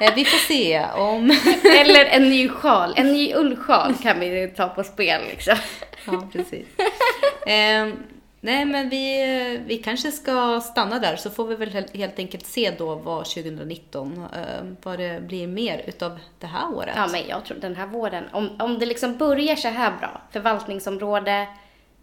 Eh, 0.00 0.14
Vi 0.14 0.24
får 0.24 0.38
se 0.38 0.84
om... 0.94 1.30
Eller 1.80 2.04
en 2.04 2.30
ny 2.30 2.48
sjal, 2.48 2.92
en 2.96 3.12
ny 3.12 3.34
ullsjal 3.34 3.94
kan 4.02 4.20
vi 4.20 4.48
ta 4.56 4.68
på 4.68 4.84
spel 4.84 5.20
liksom. 5.30 5.56
Ja, 6.06 6.28
precis. 6.32 6.66
Ehm, 7.46 7.96
nej, 8.40 8.64
men 8.64 8.88
vi, 8.88 9.60
vi 9.66 9.76
kanske 9.78 10.12
ska 10.12 10.60
stanna 10.60 10.98
där 10.98 11.16
så 11.16 11.30
får 11.30 11.46
vi 11.46 11.54
väl 11.54 11.86
helt- 11.94 12.18
enkelt 12.18 12.46
se 12.46 12.70
då 12.78 12.94
vad 12.94 13.24
2019, 13.24 14.24
eh, 14.34 14.40
vad 14.82 14.98
det 14.98 15.22
blir 15.22 15.46
mer 15.46 15.82
utav 15.86 16.18
det 16.38 16.46
här 16.46 16.74
året. 16.74 16.94
Ja, 16.96 17.06
men 17.12 17.28
jag 17.28 17.44
tror 17.44 17.58
den 17.58 17.76
här 17.76 17.86
våren, 17.86 18.24
om, 18.32 18.60
om 18.60 18.78
det 18.78 18.86
liksom 18.86 19.16
börjar 19.16 19.56
så 19.56 19.68
här 19.68 19.92
bra, 20.00 20.20
förvaltningsområde, 20.32 21.46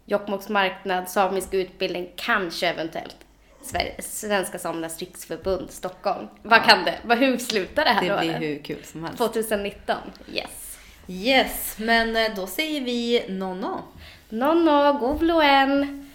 Jokkmokks 0.08 0.48
marknad, 0.48 1.08
samisk 1.08 1.54
utbildning, 1.54 2.08
kanske 2.16 2.66
eventuellt 2.68 3.16
Svenska 3.98 4.58
Samernas 4.58 4.98
Riksförbund, 4.98 5.70
Stockholm. 5.70 6.26
Vad 6.42 6.64
kan 6.64 6.84
det, 6.84 6.98
vad, 7.04 7.18
hur 7.18 7.38
slutar 7.38 7.84
det 7.84 7.90
här 7.90 8.00
det 8.00 8.18
blir 8.18 8.30
året? 8.30 8.42
hur 8.42 8.62
kul 8.62 8.84
som 8.84 9.04
helst. 9.04 9.18
2019, 9.18 9.96
yes. 10.32 10.78
Yes, 11.08 11.74
men 11.78 12.16
eh, 12.16 12.34
då 12.36 12.46
säger 12.46 12.80
vi 12.80 13.24
nonno. 13.28 13.82
Nonno, 14.28 14.92
govloen! 14.92 16.05